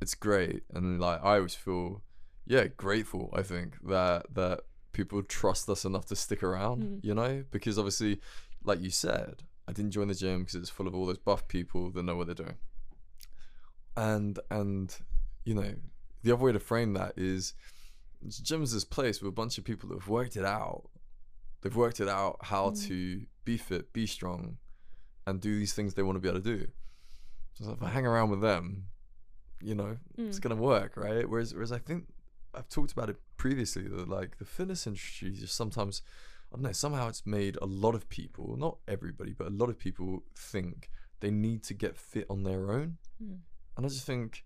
it's 0.00 0.14
great, 0.14 0.62
and 0.72 1.00
like 1.00 1.20
I 1.22 1.36
always 1.36 1.54
feel, 1.54 2.02
yeah, 2.46 2.66
grateful. 2.66 3.30
I 3.32 3.42
think 3.42 3.74
that 3.86 4.34
that 4.34 4.60
people 4.92 5.22
trust 5.22 5.68
us 5.68 5.84
enough 5.84 6.06
to 6.06 6.16
stick 6.16 6.42
around, 6.42 6.82
mm. 6.82 7.04
you 7.04 7.14
know, 7.14 7.44
because 7.50 7.78
obviously, 7.78 8.20
like 8.64 8.80
you 8.80 8.90
said, 8.90 9.42
I 9.70 9.72
didn't 9.72 9.92
join 9.92 10.08
the 10.08 10.14
gym 10.14 10.40
because 10.40 10.56
it's 10.56 10.68
full 10.68 10.88
of 10.88 10.96
all 10.96 11.06
those 11.06 11.18
buff 11.18 11.46
people 11.46 11.92
that 11.92 12.02
know 12.02 12.16
what 12.16 12.26
they're 12.26 12.34
doing. 12.34 12.56
And 13.96 14.40
and 14.50 14.92
you 15.44 15.54
know, 15.54 15.74
the 16.24 16.32
other 16.32 16.42
way 16.42 16.50
to 16.50 16.58
frame 16.58 16.94
that 16.94 17.12
is 17.16 17.54
gym's 18.28 18.70
is 18.70 18.74
this 18.74 18.84
place 18.84 19.22
with 19.22 19.28
a 19.28 19.32
bunch 19.32 19.58
of 19.58 19.64
people 19.64 19.88
that 19.88 20.00
have 20.00 20.08
worked 20.08 20.36
it 20.36 20.44
out. 20.44 20.90
They've 21.62 21.74
worked 21.74 22.00
it 22.00 22.08
out 22.08 22.38
how 22.42 22.70
mm. 22.70 22.86
to 22.88 23.22
be 23.44 23.56
fit, 23.56 23.92
be 23.92 24.06
strong, 24.06 24.56
and 25.24 25.40
do 25.40 25.56
these 25.56 25.72
things 25.72 25.94
they 25.94 26.02
want 26.02 26.16
to 26.16 26.20
be 26.20 26.28
able 26.28 26.40
to 26.40 26.58
do. 26.58 26.66
So 27.54 27.70
if 27.70 27.82
I 27.82 27.90
hang 27.90 28.06
around 28.06 28.30
with 28.30 28.40
them, 28.40 28.86
you 29.62 29.76
know, 29.76 29.98
mm. 30.18 30.28
it's 30.28 30.40
gonna 30.40 30.56
work, 30.56 30.96
right? 30.96 31.28
Whereas 31.28 31.54
whereas 31.54 31.70
I 31.70 31.78
think 31.78 32.06
I've 32.54 32.68
talked 32.68 32.90
about 32.90 33.08
it 33.08 33.18
previously 33.36 33.86
that 33.86 34.08
like 34.08 34.38
the 34.38 34.44
fitness 34.44 34.88
industry 34.88 35.30
just 35.30 35.54
sometimes 35.54 36.02
I 36.52 36.56
don't 36.56 36.62
know, 36.62 36.72
somehow 36.72 37.08
it's 37.08 37.24
made 37.26 37.56
a 37.62 37.66
lot 37.66 37.94
of 37.94 38.08
people, 38.08 38.56
not 38.56 38.78
everybody, 38.88 39.32
but 39.32 39.46
a 39.46 39.50
lot 39.50 39.68
of 39.68 39.78
people 39.78 40.24
think 40.36 40.90
they 41.20 41.30
need 41.30 41.62
to 41.64 41.74
get 41.74 41.96
fit 41.96 42.26
on 42.28 42.42
their 42.42 42.72
own. 42.72 42.98
Mm. 43.22 43.38
And 43.76 43.86
I 43.86 43.88
just 43.88 44.04
think 44.04 44.44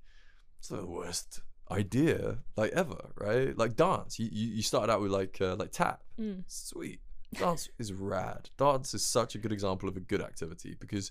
it's 0.58 0.68
the 0.68 0.84
worst 0.84 1.40
idea 1.70 2.38
like 2.56 2.72
ever, 2.72 3.10
right? 3.16 3.56
Like 3.56 3.76
dance. 3.76 4.18
You 4.18 4.28
you, 4.30 4.54
you 4.56 4.62
started 4.62 4.92
out 4.92 5.00
with 5.00 5.10
like 5.10 5.38
uh, 5.40 5.56
like 5.56 5.72
tap. 5.72 6.02
Mm. 6.20 6.44
Sweet. 6.46 7.00
Dance 7.32 7.68
is 7.78 7.92
rad. 7.92 8.50
Dance 8.58 8.94
is 8.94 9.04
such 9.04 9.34
a 9.34 9.38
good 9.38 9.50
example 9.50 9.88
of 9.88 9.96
a 9.96 10.00
good 10.00 10.20
activity 10.20 10.76
because 10.78 11.10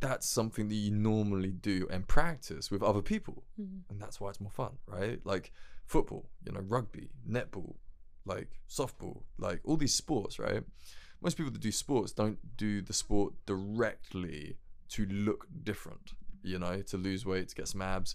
that's 0.00 0.28
something 0.28 0.68
that 0.68 0.74
you 0.74 0.90
normally 0.90 1.52
do 1.52 1.86
and 1.90 2.08
practice 2.08 2.70
with 2.70 2.82
other 2.82 3.02
people. 3.02 3.44
Mm. 3.60 3.82
And 3.90 4.00
that's 4.00 4.20
why 4.20 4.30
it's 4.30 4.40
more 4.40 4.50
fun, 4.50 4.72
right? 4.86 5.20
Like 5.24 5.52
football, 5.86 6.30
you 6.44 6.52
know, 6.52 6.60
rugby, 6.60 7.10
netball, 7.28 7.74
like 8.30 8.48
softball, 8.68 9.22
like 9.38 9.60
all 9.64 9.76
these 9.76 9.94
sports, 9.94 10.38
right? 10.38 10.62
Most 11.20 11.36
people 11.36 11.52
that 11.52 11.60
do 11.60 11.72
sports 11.72 12.12
don't 12.12 12.38
do 12.56 12.80
the 12.80 12.92
sport 12.92 13.34
directly 13.44 14.56
to 14.90 15.06
look 15.06 15.46
different, 15.62 16.12
you 16.42 16.58
know, 16.58 16.82
to 16.82 16.96
lose 16.96 17.26
weight, 17.26 17.48
to 17.50 17.54
get 17.54 17.68
some 17.68 17.82
abs. 17.82 18.14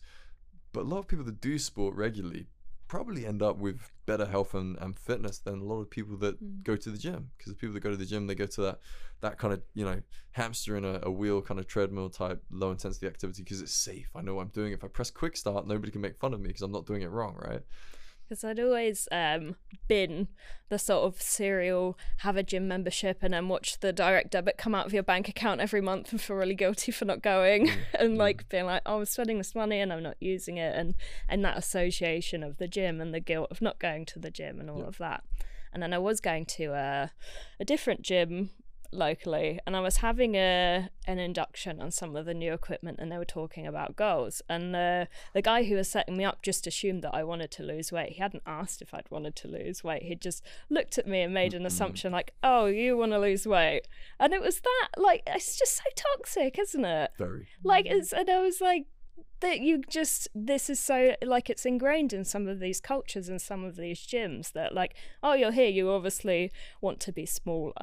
But 0.73 0.81
a 0.81 0.89
lot 0.93 0.99
of 0.99 1.07
people 1.07 1.25
that 1.25 1.39
do 1.39 1.59
sport 1.59 1.95
regularly 1.95 2.47
probably 2.87 3.25
end 3.25 3.41
up 3.41 3.57
with 3.57 3.91
better 4.05 4.25
health 4.25 4.53
and, 4.53 4.77
and 4.77 4.97
fitness 4.97 5.39
than 5.39 5.59
a 5.59 5.63
lot 5.63 5.81
of 5.81 5.89
people 5.89 6.15
that 6.17 6.41
mm. 6.41 6.63
go 6.63 6.75
to 6.75 6.89
the 6.89 6.97
gym 6.97 7.31
because 7.37 7.51
the 7.51 7.57
people 7.57 7.73
that 7.73 7.79
go 7.79 7.89
to 7.89 7.97
the 7.97 8.05
gym 8.05 8.27
they 8.27 8.35
go 8.35 8.45
to 8.45 8.61
that 8.61 8.79
that 9.21 9.39
kind 9.39 9.53
of 9.53 9.61
you 9.73 9.83
know 9.83 9.99
hamster 10.31 10.77
in 10.77 10.85
a, 10.85 10.99
a 11.03 11.09
wheel 11.09 11.41
kind 11.41 11.59
of 11.59 11.65
treadmill 11.65 12.09
type 12.09 12.43
low 12.51 12.69
intensity 12.69 13.07
activity 13.07 13.41
because 13.41 13.59
it's 13.59 13.73
safe 13.73 14.09
i 14.15 14.21
know 14.21 14.35
what 14.35 14.43
i'm 14.43 14.49
doing 14.49 14.71
if 14.71 14.83
i 14.83 14.87
press 14.87 15.09
quick 15.09 15.35
start 15.35 15.67
nobody 15.67 15.91
can 15.91 16.01
make 16.01 16.15
fun 16.19 16.33
of 16.33 16.39
me 16.39 16.47
because 16.47 16.61
i'm 16.61 16.71
not 16.71 16.85
doing 16.85 17.01
it 17.01 17.09
wrong 17.09 17.35
right 17.39 17.61
because 18.27 18.43
I'd 18.43 18.59
always 18.59 19.07
um, 19.11 19.55
been 19.87 20.27
the 20.69 20.79
sort 20.79 21.03
of 21.05 21.21
serial 21.21 21.97
have 22.19 22.35
a 22.37 22.43
gym 22.43 22.67
membership 22.67 23.19
and 23.21 23.33
then 23.33 23.47
watch 23.47 23.79
the 23.79 23.93
direct 23.93 24.31
debit 24.31 24.57
come 24.57 24.73
out 24.73 24.85
of 24.87 24.93
your 24.93 25.03
bank 25.03 25.29
account 25.29 25.61
every 25.61 25.81
month 25.81 26.11
and 26.11 26.19
feel 26.19 26.35
really 26.35 26.55
guilty 26.55 26.91
for 26.91 27.05
not 27.05 27.21
going 27.21 27.69
and 27.99 28.17
like 28.17 28.49
being 28.49 28.65
like, 28.65 28.81
oh, 28.85 28.99
I'm 28.99 29.05
spending 29.05 29.37
this 29.37 29.53
money 29.55 29.79
and 29.79 29.93
I'm 29.93 30.03
not 30.03 30.17
using 30.19 30.57
it 30.57 30.75
and 30.75 30.95
and 31.29 31.45
that 31.45 31.57
association 31.57 32.43
of 32.43 32.57
the 32.57 32.67
gym 32.67 32.99
and 32.99 33.13
the 33.13 33.19
guilt 33.19 33.49
of 33.51 33.61
not 33.61 33.79
going 33.79 34.05
to 34.07 34.19
the 34.19 34.31
gym 34.31 34.59
and 34.59 34.69
all 34.69 34.79
Yeah. 34.79 34.85
of 34.87 34.97
that. 34.97 35.23
And 35.71 35.83
then 35.83 35.93
I 35.93 35.97
was 35.97 36.19
going 36.21 36.45
to 36.45 36.73
a, 36.73 37.11
a 37.59 37.65
different 37.65 38.01
gym 38.01 38.49
locally 38.91 39.59
and 39.65 39.75
I 39.75 39.81
was 39.81 39.97
having 39.97 40.35
a 40.35 40.89
an 41.07 41.19
induction 41.19 41.81
on 41.81 41.91
some 41.91 42.15
of 42.15 42.25
the 42.25 42.33
new 42.33 42.53
equipment 42.53 42.97
and 42.99 43.11
they 43.11 43.17
were 43.17 43.25
talking 43.25 43.67
about 43.67 43.95
goals 43.95 44.41
and 44.49 44.73
the 44.73 45.07
the 45.33 45.41
guy 45.41 45.63
who 45.63 45.75
was 45.75 45.89
setting 45.89 46.17
me 46.17 46.23
up 46.23 46.41
just 46.41 46.65
assumed 46.67 47.03
that 47.03 47.13
I 47.13 47.23
wanted 47.23 47.51
to 47.51 47.63
lose 47.63 47.91
weight. 47.91 48.13
He 48.13 48.21
hadn't 48.21 48.43
asked 48.45 48.81
if 48.81 48.93
I'd 48.93 49.09
wanted 49.09 49.35
to 49.37 49.47
lose 49.47 49.83
weight. 49.83 50.03
He 50.03 50.15
just 50.15 50.43
looked 50.69 50.97
at 50.97 51.07
me 51.07 51.21
and 51.21 51.33
made 51.33 51.53
an 51.53 51.59
mm-hmm. 51.59 51.67
assumption 51.67 52.11
like, 52.11 52.33
"Oh, 52.43 52.65
you 52.65 52.97
want 52.97 53.11
to 53.11 53.19
lose 53.19 53.45
weight." 53.45 53.87
And 54.19 54.33
it 54.33 54.41
was 54.41 54.61
that 54.61 54.89
like 54.97 55.23
it's 55.27 55.57
just 55.57 55.77
so 55.77 55.83
toxic, 55.95 56.57
isn't 56.59 56.85
it? 56.85 57.11
Very. 57.17 57.47
Like 57.63 57.85
it's 57.85 58.13
and 58.13 58.29
I 58.29 58.41
was 58.41 58.61
like 58.61 58.85
that 59.41 59.59
you 59.59 59.81
just 59.89 60.27
this 60.33 60.69
is 60.69 60.79
so 60.79 61.15
like 61.23 61.49
it's 61.49 61.65
ingrained 61.65 62.13
in 62.13 62.23
some 62.25 62.47
of 62.47 62.59
these 62.59 62.79
cultures 62.81 63.29
and 63.29 63.41
some 63.41 63.63
of 63.63 63.75
these 63.75 63.99
gyms 64.05 64.51
that 64.53 64.73
like 64.73 64.95
oh 65.23 65.33
you're 65.33 65.51
here 65.51 65.69
you 65.69 65.89
obviously 65.89 66.51
want 66.81 66.99
to 67.01 67.11
be 67.11 67.25
smaller 67.25 67.73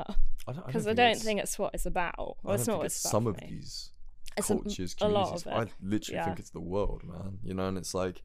I 0.46 0.52
don't, 0.52 0.66
because 0.66 0.86
I 0.86 0.90
think 0.90 0.96
don't 0.96 1.06
it's- 1.10 1.22
think 1.24 1.40
it's 1.40 1.58
what 1.58 1.74
it's 1.74 1.86
about 1.86 2.14
I 2.18 2.24
well 2.42 2.54
it's 2.54 2.66
not 2.66 2.78
what 2.78 2.86
it's 2.86 2.96
some 2.96 3.26
of 3.26 3.36
these 3.38 3.90
It's 4.36 4.46
cultures, 4.48 4.96
a 5.00 5.08
lot 5.08 5.24
communities. 5.42 5.46
of 5.46 5.52
I 5.52 5.72
literally 5.82 6.16
Yeah. 6.16 6.24
think 6.24 6.38
it's 6.38 6.50
the 6.50 6.60
world, 6.60 7.02
man. 7.04 7.38
You 7.44 7.52
know, 7.54 7.66
and 7.68 7.76
it's 7.76 7.92
like, 7.92 8.22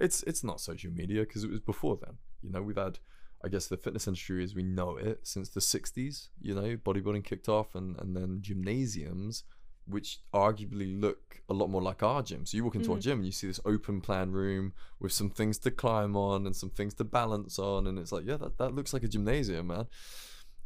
it's 0.00 0.24
it's 0.24 0.42
not 0.42 0.60
social 0.60 0.90
media 0.90 1.20
because 1.20 1.44
it 1.44 1.50
was 1.50 1.60
before 1.60 1.96
then. 2.04 2.18
You 2.42 2.50
know, 2.50 2.60
we've 2.60 2.76
had, 2.86 2.98
I 3.44 3.48
guess, 3.48 3.68
the 3.68 3.76
fitness 3.76 4.08
industry 4.08 4.42
as 4.42 4.52
we 4.56 4.64
know 4.64 4.96
it 4.96 5.20
since 5.28 5.48
the 5.50 5.60
'60s. 5.60 6.28
You 6.40 6.54
know, 6.56 6.76
bodybuilding 6.76 7.22
kicked 7.24 7.48
off, 7.48 7.76
and 7.76 7.96
and 8.00 8.16
then 8.16 8.38
gymnasiums, 8.42 9.44
which 9.86 10.20
arguably 10.32 10.98
look 11.00 11.42
a 11.48 11.52
lot 11.54 11.68
more 11.68 11.82
like 11.82 12.02
our 12.02 12.22
gym. 12.22 12.46
So 12.46 12.56
you 12.56 12.64
walk 12.64 12.74
into 12.76 12.92
our 12.92 12.98
Mhm. 12.98 13.02
gym 13.02 13.18
and 13.18 13.26
you 13.26 13.32
see 13.32 13.46
this 13.46 13.60
open 13.66 14.00
plan 14.00 14.30
room 14.32 14.72
with 14.98 15.12
some 15.12 15.28
things 15.30 15.58
to 15.58 15.70
climb 15.70 16.16
on 16.16 16.46
and 16.46 16.56
some 16.56 16.70
things 16.70 16.94
to 16.94 17.04
balance 17.04 17.58
on, 17.58 17.86
and 17.86 17.98
it's 17.98 18.10
like, 18.12 18.24
yeah, 18.26 18.36
that, 18.38 18.56
that 18.58 18.74
looks 18.74 18.92
like 18.94 19.02
a 19.02 19.08
gymnasium, 19.08 19.66
man. 19.66 19.86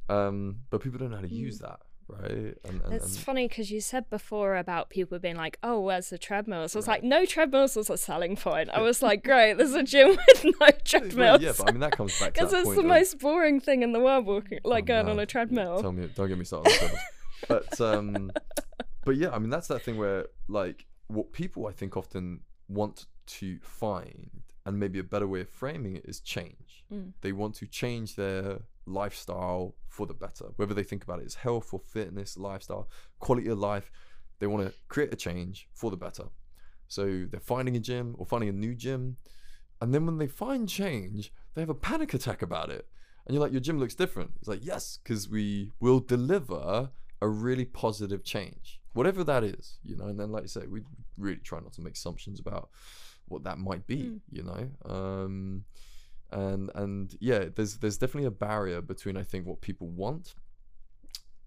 Um, 0.08 0.60
but 0.70 0.80
people 0.80 0.98
don't 0.98 1.10
know 1.10 1.16
how 1.16 1.22
to 1.22 1.28
use 1.28 1.58
that, 1.58 1.80
right? 2.08 2.54
And, 2.64 2.80
and, 2.82 2.92
It's 2.94 3.16
and 3.16 3.24
funny 3.24 3.46
because 3.48 3.70
you 3.70 3.80
said 3.82 4.08
before 4.08 4.56
about 4.56 4.88
people 4.88 5.18
being 5.18 5.36
like, 5.36 5.58
"Oh, 5.62 5.80
where's 5.80 6.08
the 6.08 6.16
treadmills?" 6.16 6.74
I 6.74 6.78
was 6.78 6.88
like, 6.88 7.02
"No 7.02 7.26
treadmills 7.26 7.76
was 7.76 7.90
a 7.90 7.98
selling 7.98 8.34
point." 8.36 8.70
I 8.70 8.80
was 8.80 9.02
like, 9.02 9.22
"Great, 9.22 9.54
there's 9.58 9.74
a 9.74 9.82
gym 9.82 10.10
with 10.28 10.44
no 10.60 10.68
treadmills." 10.84 11.42
yeah, 11.42 11.52
but 11.58 11.66
I 11.66 11.70
mean 11.72 11.80
that 11.80 11.92
comes 11.94 12.18
back 12.18 12.32
to 12.34 12.40
because 12.40 12.52
it's 12.54 12.64
point 12.64 12.76
the 12.76 12.84
most 12.84 13.18
boring 13.18 13.60
thing 13.60 13.82
in 13.82 13.92
the 13.92 14.00
world, 14.00 14.24
walking 14.24 14.60
like 14.64 14.84
Oh, 14.84 14.86
going 14.86 15.08
on 15.08 15.18
a 15.18 15.26
treadmill. 15.26 15.82
Tell 15.82 15.92
me, 15.92 16.08
don't 16.14 16.28
get 16.28 16.38
me 16.38 16.44
started 16.44 16.72
but 17.48 17.80
um, 17.80 18.32
but 19.08 19.16
yeah, 19.16 19.30
I 19.30 19.38
mean 19.38 19.48
that's 19.48 19.68
that 19.68 19.80
thing 19.80 19.96
where 19.96 20.26
like 20.48 20.84
what 21.06 21.32
people 21.32 21.66
I 21.66 21.72
think 21.72 21.96
often 21.96 22.40
want 22.68 23.06
to 23.38 23.58
find, 23.62 24.42
and 24.66 24.78
maybe 24.78 24.98
a 24.98 25.02
better 25.02 25.26
way 25.26 25.40
of 25.40 25.48
framing 25.48 25.96
it 25.96 26.04
is 26.04 26.20
change. 26.20 26.84
Mm. 26.92 27.14
They 27.22 27.32
want 27.32 27.54
to 27.54 27.66
change 27.66 28.16
their 28.16 28.58
lifestyle 28.84 29.76
for 29.88 30.06
the 30.06 30.12
better, 30.12 30.48
whether 30.56 30.74
they 30.74 30.82
think 30.82 31.04
about 31.04 31.20
it 31.20 31.24
as 31.24 31.36
health 31.36 31.72
or 31.72 31.80
fitness, 31.80 32.36
lifestyle, 32.36 32.90
quality 33.18 33.48
of 33.48 33.58
life. 33.58 33.90
They 34.40 34.46
want 34.46 34.66
to 34.66 34.74
create 34.88 35.10
a 35.10 35.16
change 35.16 35.70
for 35.72 35.90
the 35.90 35.96
better. 35.96 36.24
So 36.86 37.24
they're 37.30 37.40
finding 37.40 37.76
a 37.76 37.80
gym 37.80 38.14
or 38.18 38.26
finding 38.26 38.50
a 38.50 38.52
new 38.52 38.74
gym, 38.74 39.16
and 39.80 39.94
then 39.94 40.04
when 40.04 40.18
they 40.18 40.26
find 40.26 40.68
change, 40.68 41.32
they 41.54 41.62
have 41.62 41.70
a 41.70 41.74
panic 41.74 42.12
attack 42.12 42.42
about 42.42 42.68
it. 42.68 42.86
And 43.24 43.34
you're 43.34 43.42
like, 43.42 43.52
your 43.52 43.62
gym 43.62 43.78
looks 43.78 43.94
different. 43.94 44.32
It's 44.38 44.48
like, 44.48 44.66
yes, 44.66 44.98
because 45.02 45.30
we 45.30 45.72
will 45.80 46.00
deliver 46.00 46.90
a 47.20 47.28
really 47.28 47.64
positive 47.64 48.24
change, 48.24 48.77
whatever 48.92 49.24
that 49.24 49.44
is, 49.44 49.78
you 49.84 49.96
know. 49.96 50.06
And 50.06 50.18
then, 50.18 50.30
like 50.30 50.42
you 50.42 50.48
say, 50.48 50.66
we 50.66 50.82
really 51.16 51.40
try 51.40 51.60
not 51.60 51.72
to 51.74 51.80
make 51.80 51.94
assumptions 51.94 52.40
about 52.40 52.70
what 53.26 53.44
that 53.44 53.58
might 53.58 53.86
be, 53.86 53.96
Mm. 54.04 54.20
you 54.30 54.42
know. 54.42 54.70
Um, 54.94 55.64
and 56.30 56.70
and 56.74 57.16
yeah, 57.20 57.46
there's 57.54 57.78
there's 57.78 57.98
definitely 57.98 58.26
a 58.26 58.30
barrier 58.30 58.80
between 58.80 59.16
I 59.16 59.22
think 59.22 59.46
what 59.46 59.60
people 59.60 59.88
want 59.88 60.34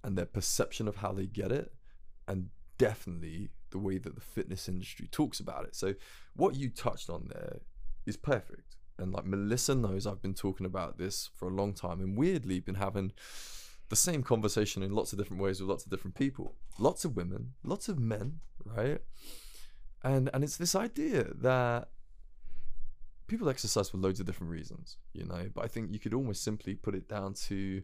and 0.04 0.18
their 0.18 0.26
perception 0.26 0.88
of 0.88 0.98
how 0.98 1.12
they 1.12 1.28
get 1.28 1.52
it, 1.52 1.74
and 2.28 2.50
definitely 2.78 3.50
the 3.70 3.78
way 3.78 3.98
that 3.98 4.16
the 4.16 4.22
fitness 4.22 4.68
industry 4.68 5.08
talks 5.12 5.40
about 5.40 5.66
it. 5.66 5.76
So 5.76 5.94
what 6.36 6.56
you 6.56 6.70
touched 6.70 7.10
on 7.10 7.28
there 7.30 7.60
is 8.06 8.18
perfect. 8.18 8.76
And 8.98 9.14
like 9.14 9.26
Melissa 9.26 9.76
knows 9.76 10.06
I've 10.06 10.22
been 10.22 10.34
talking 10.34 10.66
about 10.66 10.98
this 10.98 11.30
for 11.36 11.48
a 11.48 11.54
long 11.54 11.74
time 11.74 12.02
and 12.02 12.18
weirdly 12.18 12.60
been 12.60 12.76
having 12.76 13.14
the 13.92 13.96
same 13.96 14.24
conversation 14.24 14.82
in 14.82 14.92
lots 14.94 15.12
of 15.14 15.20
different 15.20 15.42
ways 15.44 15.60
with 15.60 15.70
lots 15.70 15.84
of 15.86 15.92
different 15.92 16.16
people. 16.16 16.56
Lots 16.80 17.06
of 17.06 17.16
women, 17.16 17.54
lots 17.64 17.88
of 17.90 18.00
men, 18.00 18.40
right? 18.66 19.00
And 20.04 20.30
and 20.34 20.44
it's 20.44 20.58
this 20.58 20.74
idea 20.76 21.26
that 21.36 21.90
people 23.28 23.50
exercise 23.50 23.90
for 23.90 23.98
loads 23.98 24.20
of 24.20 24.26
different 24.26 24.52
reasons, 24.52 24.98
you 25.14 25.26
know, 25.26 25.50
but 25.54 25.64
I 25.64 25.68
think 25.68 25.92
you 25.92 26.00
could 26.00 26.14
almost 26.14 26.44
simply 26.44 26.74
put 26.76 26.96
it 26.96 27.08
down 27.08 27.34
to 27.50 27.82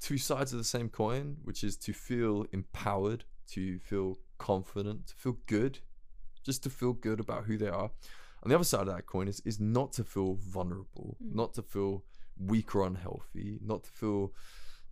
two 0.00 0.18
sides 0.18 0.52
of 0.52 0.58
the 0.58 0.64
same 0.64 0.88
coin, 0.88 1.36
which 1.44 1.64
is 1.64 1.76
to 1.78 1.92
feel 1.92 2.46
empowered, 2.52 3.24
to 3.52 3.78
feel 3.80 4.18
confident, 4.38 5.08
to 5.08 5.14
feel 5.14 5.36
good, 5.46 5.80
just 6.44 6.62
to 6.62 6.70
feel 6.70 6.92
good 6.92 7.20
about 7.20 7.44
who 7.44 7.56
they 7.58 7.68
are. 7.68 7.90
On 8.42 8.48
the 8.50 8.54
other 8.54 8.64
side 8.64 8.82
of 8.82 8.86
that 8.94 9.06
coin 9.06 9.28
is, 9.28 9.40
is 9.44 9.58
not 9.58 9.92
to 9.94 10.04
feel 10.04 10.34
vulnerable, 10.34 11.16
Mm. 11.22 11.34
not 11.34 11.54
to 11.54 11.62
feel 11.62 12.04
weak 12.38 12.74
or 12.74 12.86
unhealthy, 12.86 13.58
not 13.62 13.84
to 13.84 13.90
feel 13.90 14.32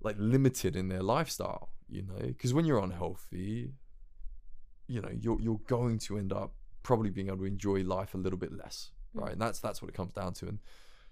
like 0.04 0.16
limited 0.18 0.76
in 0.76 0.88
their 0.88 1.02
lifestyle, 1.02 1.70
you 1.88 2.02
know, 2.02 2.20
because 2.20 2.52
when 2.54 2.64
you're 2.66 2.78
unhealthy, 2.78 3.72
you 4.86 5.00
know, 5.00 5.10
you're 5.20 5.40
you're 5.40 5.60
going 5.66 5.98
to 6.06 6.18
end 6.18 6.32
up 6.32 6.54
probably 6.82 7.10
being 7.10 7.28
able 7.28 7.38
to 7.38 7.44
enjoy 7.46 7.82
life 7.82 8.14
a 8.14 8.18
little 8.18 8.38
bit 8.38 8.52
less, 8.52 8.90
Mm. 9.16 9.22
right? 9.22 9.32
And 9.32 9.40
that's 9.40 9.60
that's 9.60 9.80
what 9.80 9.88
it 9.88 9.94
comes 9.94 10.12
down 10.12 10.32
to. 10.34 10.46
And 10.48 10.58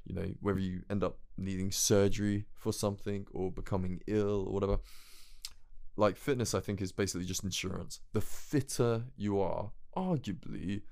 you 0.05 0.15
know, 0.15 0.29
whether 0.41 0.59
you 0.59 0.83
end 0.91 1.03
up 1.05 1.19
needing 1.39 1.71
surgery 1.73 2.47
for 2.55 2.73
something 2.73 3.27
or 3.33 3.51
becoming 3.51 4.01
ill 4.07 4.45
or 4.47 4.53
whatever, 4.53 4.79
like 5.97 6.17
fitness, 6.17 6.55
I 6.55 6.61
think 6.61 6.81
is 6.83 6.93
basically 6.93 7.27
just 7.27 7.45
insurance. 7.45 8.01
The 8.13 8.21
fitter 8.21 9.05
you 9.17 9.41
are, 9.41 9.71
arguably, 9.97 10.83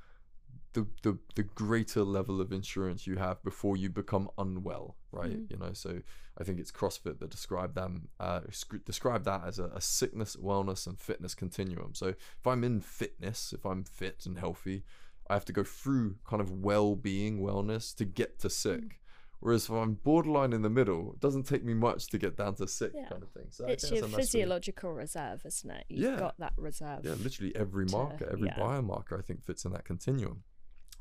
the 0.73 0.87
the 1.03 1.19
the 1.35 1.43
greater 1.43 2.03
level 2.05 2.41
of 2.41 2.53
insurance 2.53 3.07
you 3.07 3.17
have 3.17 3.43
before 3.43 3.77
you 3.77 3.91
become 3.91 4.31
unwell, 4.39 4.97
right? 5.13 5.33
Mhm. 5.39 5.51
You 5.51 5.57
know, 5.59 5.73
so 5.73 6.01
I 6.41 6.45
think 6.45 6.59
it's 6.59 6.73
CrossFit 6.73 7.19
that 7.19 7.29
describe 7.31 7.75
them 7.75 8.09
uh, 8.19 8.41
sc- 8.51 8.85
describe 8.87 9.25
that 9.25 9.43
as 9.47 9.59
a, 9.59 9.67
a 9.67 9.81
sickness, 9.81 10.37
wellness, 10.37 10.87
and 10.87 10.99
fitness 10.99 11.35
continuum. 11.35 11.95
So 11.95 12.07
if 12.09 12.47
I'm 12.47 12.65
in 12.65 12.81
fitness, 12.81 13.53
if 13.53 13.67
I'm 13.67 13.85
fit 13.85 14.25
and 14.27 14.39
healthy, 14.39 14.85
I 15.29 15.35
have 15.35 15.45
to 15.47 15.53
go 15.53 15.63
through 15.65 16.17
kind 16.27 16.41
of 16.41 16.51
well-being, 16.51 17.41
wellness 17.41 17.95
to 17.97 18.05
get 18.05 18.39
to 18.41 18.51
sick. 18.51 19.01
Whereas 19.41 19.65
if 19.65 19.71
I'm 19.71 19.95
borderline 19.95 20.53
in 20.53 20.63
the 20.63 20.69
middle, 20.71 21.13
it 21.15 21.21
doesn't 21.21 21.45
take 21.45 21.65
me 21.65 21.73
much 21.73 22.09
to 22.09 22.19
get 22.19 22.37
down 22.37 22.55
to 22.57 22.67
sick, 22.67 22.93
Yeah. 22.95 23.09
kind 23.09 23.23
of 23.23 23.31
thing. 23.31 23.47
So 23.51 23.67
it's 23.67 23.91
your 23.91 24.01
that's 24.03 24.13
a 24.13 24.17
nice 24.17 24.27
physiological 24.27 24.93
reserve, 24.93 25.43
isn't 25.47 25.71
it? 25.71 25.85
You've 25.89 26.13
Yeah. 26.13 26.19
got 26.19 26.39
that 26.39 26.53
reserve. 26.57 27.01
yeah, 27.05 27.13
literally 27.15 27.55
every 27.57 27.87
to- 27.87 27.93
marker, 27.93 28.29
every 28.31 28.49
yeah. 28.49 28.59
biomarker, 28.59 29.19
I 29.19 29.23
think 29.23 29.43
fits 29.43 29.65
in 29.65 29.73
that 29.73 29.85
continuum. 29.85 30.43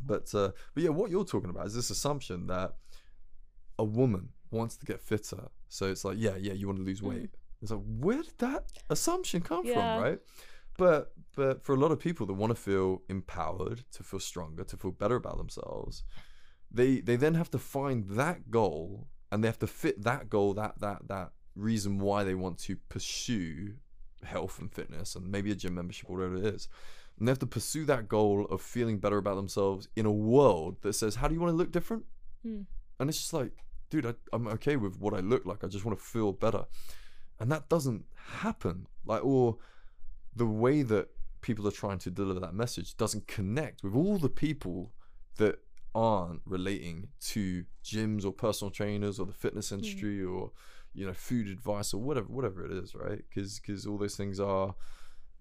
But 0.02 0.34
uh, 0.34 0.52
but 0.74 0.84
yeah, 0.84 0.90
what 0.92 1.12
you're 1.12 1.26
talking 1.26 1.50
about 1.50 1.66
is 1.68 1.76
this 1.76 1.90
assumption 1.90 2.48
that 2.48 2.76
a 3.78 3.84
woman 3.84 4.30
wants 4.52 4.78
to 4.78 4.86
get 4.86 5.02
fitter. 5.02 5.50
So 5.68 5.90
it's 5.92 6.04
like, 6.06 6.18
yeah, 6.20 6.36
yeah, 6.38 6.54
you 6.54 6.68
want 6.68 6.80
to 6.80 6.84
lose 6.86 7.02
Mm. 7.02 7.10
weight. 7.10 7.30
It's 7.62 7.72
like, 7.72 7.82
where 8.00 8.24
did 8.24 8.38
that 8.40 8.72
assumption 8.90 9.42
come 9.42 9.66
Yeah. 9.66 9.74
from, 9.74 10.02
right? 10.04 10.20
But 10.78 11.14
but 11.36 11.64
for 11.64 11.74
a 11.76 11.78
lot 11.78 11.92
of 11.92 12.00
people 12.00 12.26
that 12.28 12.34
want 12.34 12.52
to 12.52 12.56
feel 12.56 13.02
empowered, 13.10 13.84
to 13.92 14.04
feel 14.04 14.20
stronger, 14.20 14.64
to 14.64 14.78
feel 14.78 14.92
better 14.92 15.16
about 15.16 15.38
themselves, 15.38 16.04
they 16.72 17.02
they 17.02 17.16
then 17.18 17.34
have 17.36 17.52
to 17.52 17.60
find 17.60 18.06
that 18.12 18.50
goal 18.50 19.08
and 19.32 19.44
they 19.44 19.48
have 19.48 19.60
to 19.60 19.68
fit 19.68 20.04
that 20.04 20.30
goal, 20.30 20.54
that 20.54 20.80
that 20.80 21.08
that 21.08 21.32
reason 21.56 22.00
why 22.00 22.24
they 22.24 22.36
want 22.36 22.58
to 22.60 22.78
pursue 22.88 23.76
health 24.24 24.60
and 24.60 24.72
fitness 24.74 25.16
and 25.16 25.30
maybe 25.30 25.52
a 25.52 25.56
gym 25.56 25.76
membership 25.76 26.10
or 26.10 26.18
whatever 26.18 26.38
it 26.38 26.46
is. 26.56 26.68
And 27.18 27.28
they 27.28 27.32
have 27.32 27.40
to 27.40 27.46
pursue 27.46 27.84
that 27.86 28.08
goal 28.08 28.46
of 28.46 28.62
feeling 28.62 28.98
better 29.00 29.18
about 29.18 29.36
themselves 29.36 29.90
in 29.98 30.06
a 30.06 30.12
world 30.12 30.78
that 30.82 30.94
says, 30.94 31.16
How 31.16 31.28
do 31.28 31.34
you 31.34 31.42
want 31.42 31.52
to 31.52 31.58
look 31.58 31.72
different? 31.72 32.06
Hmm. 32.44 32.62
And 33.00 33.10
it's 33.10 33.18
just 33.20 33.34
like, 33.34 33.52
dude, 33.90 34.06
I, 34.06 34.14
I'm 34.34 34.48
okay 34.48 34.76
with 34.76 35.00
what 35.00 35.14
I 35.14 35.20
look 35.20 35.46
like. 35.46 35.64
I 35.64 35.68
just 35.68 35.86
want 35.86 35.98
to 35.98 36.04
feel 36.04 36.32
better. 36.32 36.66
And 37.40 37.52
that 37.52 37.70
doesn't 37.70 38.06
happen. 38.16 38.88
Like, 39.06 39.24
or 39.24 39.58
the 40.36 40.46
way 40.46 40.82
that 40.84 41.10
people 41.42 41.68
are 41.68 41.72
trying 41.72 42.00
to 42.00 42.12
deliver 42.12 42.40
that 42.40 42.54
message 42.54 42.98
doesn't 42.98 43.28
connect 43.28 43.84
with 43.84 43.96
all 43.96 44.18
the 44.18 44.30
people 44.30 44.92
that 45.38 45.60
aren't 45.96 46.42
relating 46.46 47.08
to 47.20 47.66
gyms 47.84 48.26
or 48.26 48.32
personal 48.32 48.70
trainers 48.70 49.20
or 49.20 49.26
the 49.26 49.34
fitness 49.34 49.70
hmm. 49.70 49.76
industry 49.76 50.24
or 50.24 50.52
you 50.94 51.06
know 51.06 51.14
food 51.14 51.48
advice 51.48 51.94
or 51.94 52.02
whatever 52.02 52.28
whatever 52.28 52.66
it 52.66 52.72
is 52.72 52.94
right 52.96 53.24
because 53.30 53.60
because 53.60 53.86
all 53.86 53.98
those 53.98 54.16
things 54.16 54.40
are 54.40 54.76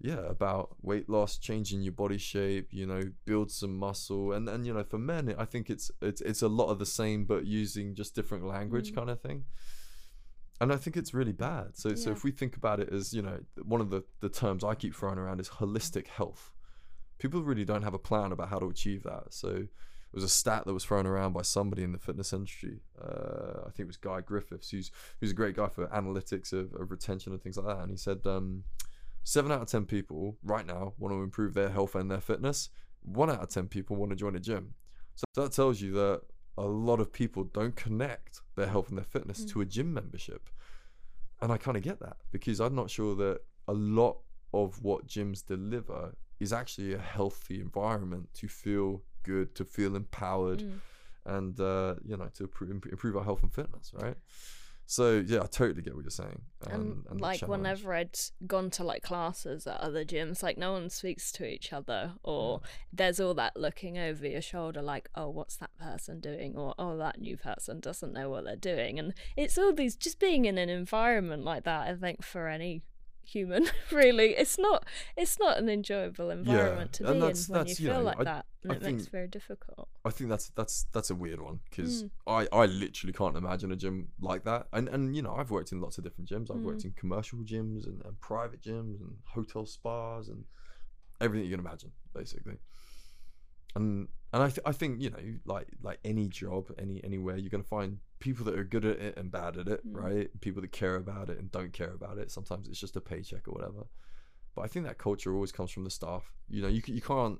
yeah 0.01 0.19
about 0.29 0.75
weight 0.81 1.09
loss 1.09 1.37
changing 1.37 1.81
your 1.81 1.91
body 1.91 2.17
shape 2.17 2.69
you 2.71 2.85
know 2.85 3.01
build 3.25 3.51
some 3.51 3.77
muscle 3.77 4.31
and 4.31 4.47
and 4.47 4.65
you 4.65 4.73
know 4.73 4.83
for 4.83 4.97
men 4.97 5.33
i 5.37 5.45
think 5.45 5.69
it's 5.69 5.91
it's 6.01 6.21
it's 6.21 6.41
a 6.41 6.47
lot 6.47 6.69
of 6.69 6.79
the 6.79 6.85
same 6.85 7.25
but 7.25 7.45
using 7.45 7.93
just 7.95 8.15
different 8.15 8.45
language 8.45 8.91
Mm. 8.91 8.95
kind 8.95 9.09
of 9.09 9.19
thing 9.19 9.43
and 10.61 10.71
i 10.71 10.77
think 10.77 10.95
it's 10.95 11.13
really 11.13 11.31
bad 11.33 11.75
so 11.75 11.95
so 11.95 12.11
if 12.11 12.23
we 12.23 12.31
think 12.31 12.55
about 12.55 12.79
it 12.79 12.89
as 12.93 13.13
you 13.13 13.21
know 13.21 13.39
one 13.63 13.81
of 13.81 13.89
the 13.89 14.03
the 14.21 14.29
terms 14.29 14.63
i 14.63 14.73
keep 14.73 14.95
throwing 14.95 15.17
around 15.17 15.39
is 15.39 15.49
holistic 15.49 16.07
health 16.07 16.51
people 17.17 17.41
really 17.41 17.65
don't 17.65 17.83
have 17.83 17.93
a 17.93 17.99
plan 17.99 18.31
about 18.31 18.47
how 18.49 18.59
to 18.59 18.67
achieve 18.69 19.03
that 19.03 19.33
so 19.33 19.49
it 20.11 20.15
was 20.15 20.23
a 20.23 20.29
stat 20.29 20.63
that 20.65 20.73
was 20.73 20.83
thrown 20.85 21.05
around 21.05 21.33
by 21.33 21.43
somebody 21.43 21.83
in 21.83 21.91
the 21.91 21.99
fitness 21.99 22.33
industry. 22.33 22.79
Uh, 22.99 23.59
I 23.67 23.69
think 23.69 23.81
it 23.81 23.85
was 23.85 23.97
Guy 23.97 24.21
Griffiths, 24.21 24.71
who's 24.71 24.89
who's 25.19 25.29
a 25.29 25.35
great 25.35 25.55
guy 25.55 25.67
for 25.67 25.85
analytics 25.85 26.51
of, 26.51 26.73
of 26.73 26.89
retention 26.89 27.31
and 27.31 27.39
things 27.39 27.57
like 27.57 27.67
that. 27.67 27.83
And 27.83 27.91
he 27.91 27.95
said, 27.97 28.25
um, 28.25 28.63
seven 29.23 29.51
out 29.51 29.61
of 29.61 29.67
ten 29.67 29.85
people 29.85 30.37
right 30.43 30.65
now 30.65 30.93
want 30.97 31.13
to 31.13 31.21
improve 31.21 31.53
their 31.53 31.69
health 31.69 31.95
and 31.95 32.09
their 32.09 32.21
fitness. 32.21 32.69
One 33.01 33.29
out 33.29 33.41
of 33.41 33.49
ten 33.49 33.67
people 33.67 33.95
want 33.95 34.09
to 34.11 34.15
join 34.15 34.35
a 34.35 34.39
gym. 34.39 34.73
So 35.15 35.25
that 35.35 35.51
tells 35.51 35.81
you 35.81 35.91
that 35.93 36.21
a 36.57 36.63
lot 36.63 36.99
of 36.99 37.11
people 37.13 37.43
don't 37.45 37.75
connect 37.75 38.41
their 38.55 38.67
health 38.67 38.89
and 38.89 38.97
their 38.97 39.05
fitness 39.05 39.45
Mm. 39.45 39.49
to 39.51 39.61
a 39.61 39.65
gym 39.65 39.93
membership. 39.93 40.49
And 41.41 41.51
I 41.51 41.57
kind 41.57 41.77
of 41.77 41.83
get 41.83 41.99
that 42.01 42.17
because 42.31 42.59
I'm 42.59 42.75
not 42.75 42.89
sure 42.89 43.15
that 43.15 43.41
a 43.67 43.73
lot 43.73 44.17
of 44.53 44.81
what 44.83 45.07
gyms 45.07 45.45
deliver 45.45 46.15
is 46.39 46.51
actually 46.51 46.93
a 46.93 46.97
healthy 46.97 47.61
environment 47.61 48.29
to 48.33 48.47
feel 48.47 49.03
good, 49.23 49.55
to 49.55 49.63
feel 49.65 49.95
empowered, 49.95 50.59
Mm. 50.63 50.79
and 51.25 51.59
uh, 51.59 51.95
you 52.03 52.17
know 52.17 52.29
to 52.33 52.43
improve, 52.45 52.69
improve 52.71 53.15
our 53.15 53.23
health 53.23 53.43
and 53.43 53.53
fitness, 53.53 53.93
right? 53.93 54.17
So 54.91 55.23
yeah, 55.23 55.41
I 55.43 55.45
totally 55.45 55.83
get 55.83 55.93
what 55.93 56.03
you're 56.03 56.09
saying. 56.09 56.41
and, 56.67 57.03
the 57.07 57.13
like 57.13 57.41
whenever 57.41 57.93
I'd 57.93 58.17
gone 58.47 58.71
to 58.71 58.83
like 58.83 59.03
classes 59.03 59.67
at 59.67 59.79
other 59.79 60.03
gyms, 60.03 60.41
like 60.41 60.57
no 60.57 60.71
one 60.71 60.89
speaks 60.89 61.31
to 61.33 61.45
each 61.45 61.71
other, 61.71 62.13
or 62.23 62.57
mm. 62.57 62.63
there's 62.91 63.19
all 63.19 63.35
that 63.35 63.55
looking 63.55 63.99
over 63.99 64.25
your 64.25 64.41
shoulder, 64.41 64.81
like, 64.81 65.07
oh, 65.13 65.29
what's 65.29 65.57
that 65.57 65.69
person 65.77 66.19
doing, 66.19 66.55
or 66.57 66.73
oh, 66.79 66.97
that 66.97 67.21
new 67.21 67.37
person 67.37 67.79
doesn't 67.79 68.13
know 68.13 68.31
what 68.31 68.45
they're 68.45 68.55
doing, 68.55 68.97
and 68.97 69.13
it's 69.37 69.59
all 69.59 69.73
these 69.73 69.95
just 69.95 70.17
being 70.17 70.45
in 70.45 70.57
an 70.57 70.69
environment 70.69 71.43
like 71.43 71.65
that. 71.65 71.87
I 71.87 71.93
think 71.93 72.23
for 72.23 72.47
any 72.47 72.81
human, 73.23 73.65
really, 73.91 74.29
it's 74.35 74.57
not 74.57 74.85
it's 75.17 75.39
not 75.39 75.57
an 75.57 75.69
enjoyable 75.69 76.29
environment 76.29 76.93
to 76.93 77.03
and 77.05 77.13
be 77.13 77.17
in 77.17 77.19
that's- 77.21 77.49
when 77.49 77.67
you 77.67 77.75
feel 77.75 77.93
know, 77.95 78.01
like 78.03 78.19
I- 78.19 78.23
that, 78.23 78.45
and 78.63 78.71
I 78.71 78.75
it 78.75 78.81
makes 78.81 79.03
it 79.03 79.11
very 79.11 79.27
difficult. 79.27 79.87
I 80.05 80.09
think 80.09 80.29
that's 80.29 80.49
that's 80.51 80.85
that's 80.93 81.09
a 81.09 81.15
weird 81.15 81.41
one 81.41 81.59
because 81.69 82.03
Mm. 82.03 82.09
I 82.27 82.47
I 82.51 82.65
literally 82.65 83.13
can't 83.13 83.37
imagine 83.37 83.71
a 83.71 83.75
gym 83.75 84.09
like 84.19 84.43
that. 84.45 84.67
And 84.73 84.89
and 84.89 85.15
you 85.15 85.21
know 85.21 85.33
I've 85.35 85.51
worked 85.51 85.71
in 85.71 85.79
lots 85.81 85.97
of 85.97 86.03
different 86.03 86.29
gyms. 86.29 86.49
I've 86.51 86.61
worked 86.63 86.81
Mm. 86.81 86.85
in 86.85 86.91
commercial 86.93 87.39
gyms 87.39 87.85
and, 87.87 88.01
and 88.05 88.19
private 88.21 88.61
gyms 88.61 88.99
and 89.01 89.15
hotel 89.25 89.65
spas 89.65 90.27
and 90.29 90.43
everything 91.21 91.45
you 91.49 91.51
can 91.55 91.65
imagine 91.65 91.91
basically. 92.13 92.57
And 93.75 94.07
and 94.33 94.43
I 94.43 94.47
th- 94.49 94.59
I 94.65 94.71
think 94.71 95.01
you 95.01 95.09
know 95.09 95.19
like 95.45 95.67
like 95.81 95.99
any 96.03 96.27
job 96.27 96.71
any 96.77 97.03
anywhere 97.03 97.37
you're 97.37 97.49
gonna 97.49 97.63
find 97.63 97.99
people 98.19 98.43
that 98.45 98.57
are 98.59 98.63
good 98.63 98.85
at 98.85 98.99
it 98.99 99.17
and 99.17 99.31
bad 99.31 99.57
at 99.57 99.67
it 99.67 99.85
Mm. 99.87 99.95
right 100.03 100.41
people 100.41 100.61
that 100.61 100.71
care 100.71 100.95
about 100.95 101.29
it 101.29 101.37
and 101.39 101.51
don't 101.51 101.73
care 101.73 101.93
about 101.93 102.17
it 102.17 102.31
sometimes 102.31 102.67
it's 102.67 102.79
just 102.79 102.95
a 102.97 103.01
paycheck 103.01 103.47
or 103.47 103.53
whatever 103.53 103.87
but 104.55 104.63
I 104.63 104.67
think 104.67 104.85
that 104.85 104.97
culture 104.97 105.33
always 105.33 105.51
comes 105.51 105.71
from 105.71 105.83
the 105.85 105.89
staff 105.89 106.33
you 106.49 106.61
know 106.61 106.67
you, 106.67 106.81
you 106.85 107.01
can't 107.01 107.39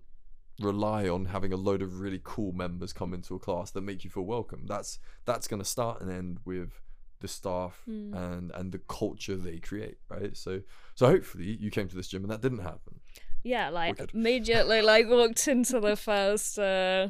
rely 0.61 1.07
on 1.07 1.25
having 1.25 1.53
a 1.53 1.57
load 1.57 1.81
of 1.81 1.99
really 2.01 2.19
cool 2.23 2.51
members 2.51 2.91
come 2.93 3.13
into 3.13 3.33
a 3.35 3.39
class 3.39 3.71
that 3.71 3.81
make 3.81 4.03
you 4.03 4.09
feel 4.09 4.23
welcome 4.25 4.65
that's 4.67 4.99
that's 5.25 5.47
going 5.47 5.61
to 5.61 5.65
start 5.67 6.01
and 6.01 6.11
end 6.11 6.39
with 6.45 6.81
the 7.21 7.27
staff 7.27 7.83
Mm. 7.89 8.13
and 8.15 8.51
and 8.55 8.71
the 8.71 8.79
culture 8.79 9.35
they 9.35 9.57
create 9.59 9.97
right 10.09 10.35
so 10.37 10.61
so 10.95 11.05
hopefully 11.07 11.57
you 11.59 11.69
came 11.71 11.87
to 11.89 11.95
this 11.95 12.07
gym 12.07 12.23
and 12.23 12.31
that 12.31 12.41
didn't 12.41 12.59
happen 12.59 12.99
Yeah, 13.43 13.69
like 13.69 13.97
Wicked. 13.99 14.13
immediately, 14.13 14.81
like 14.81 15.07
walked 15.07 15.47
into 15.47 15.79
the 15.79 15.95
first. 16.09 16.59
Uh, 16.59 17.07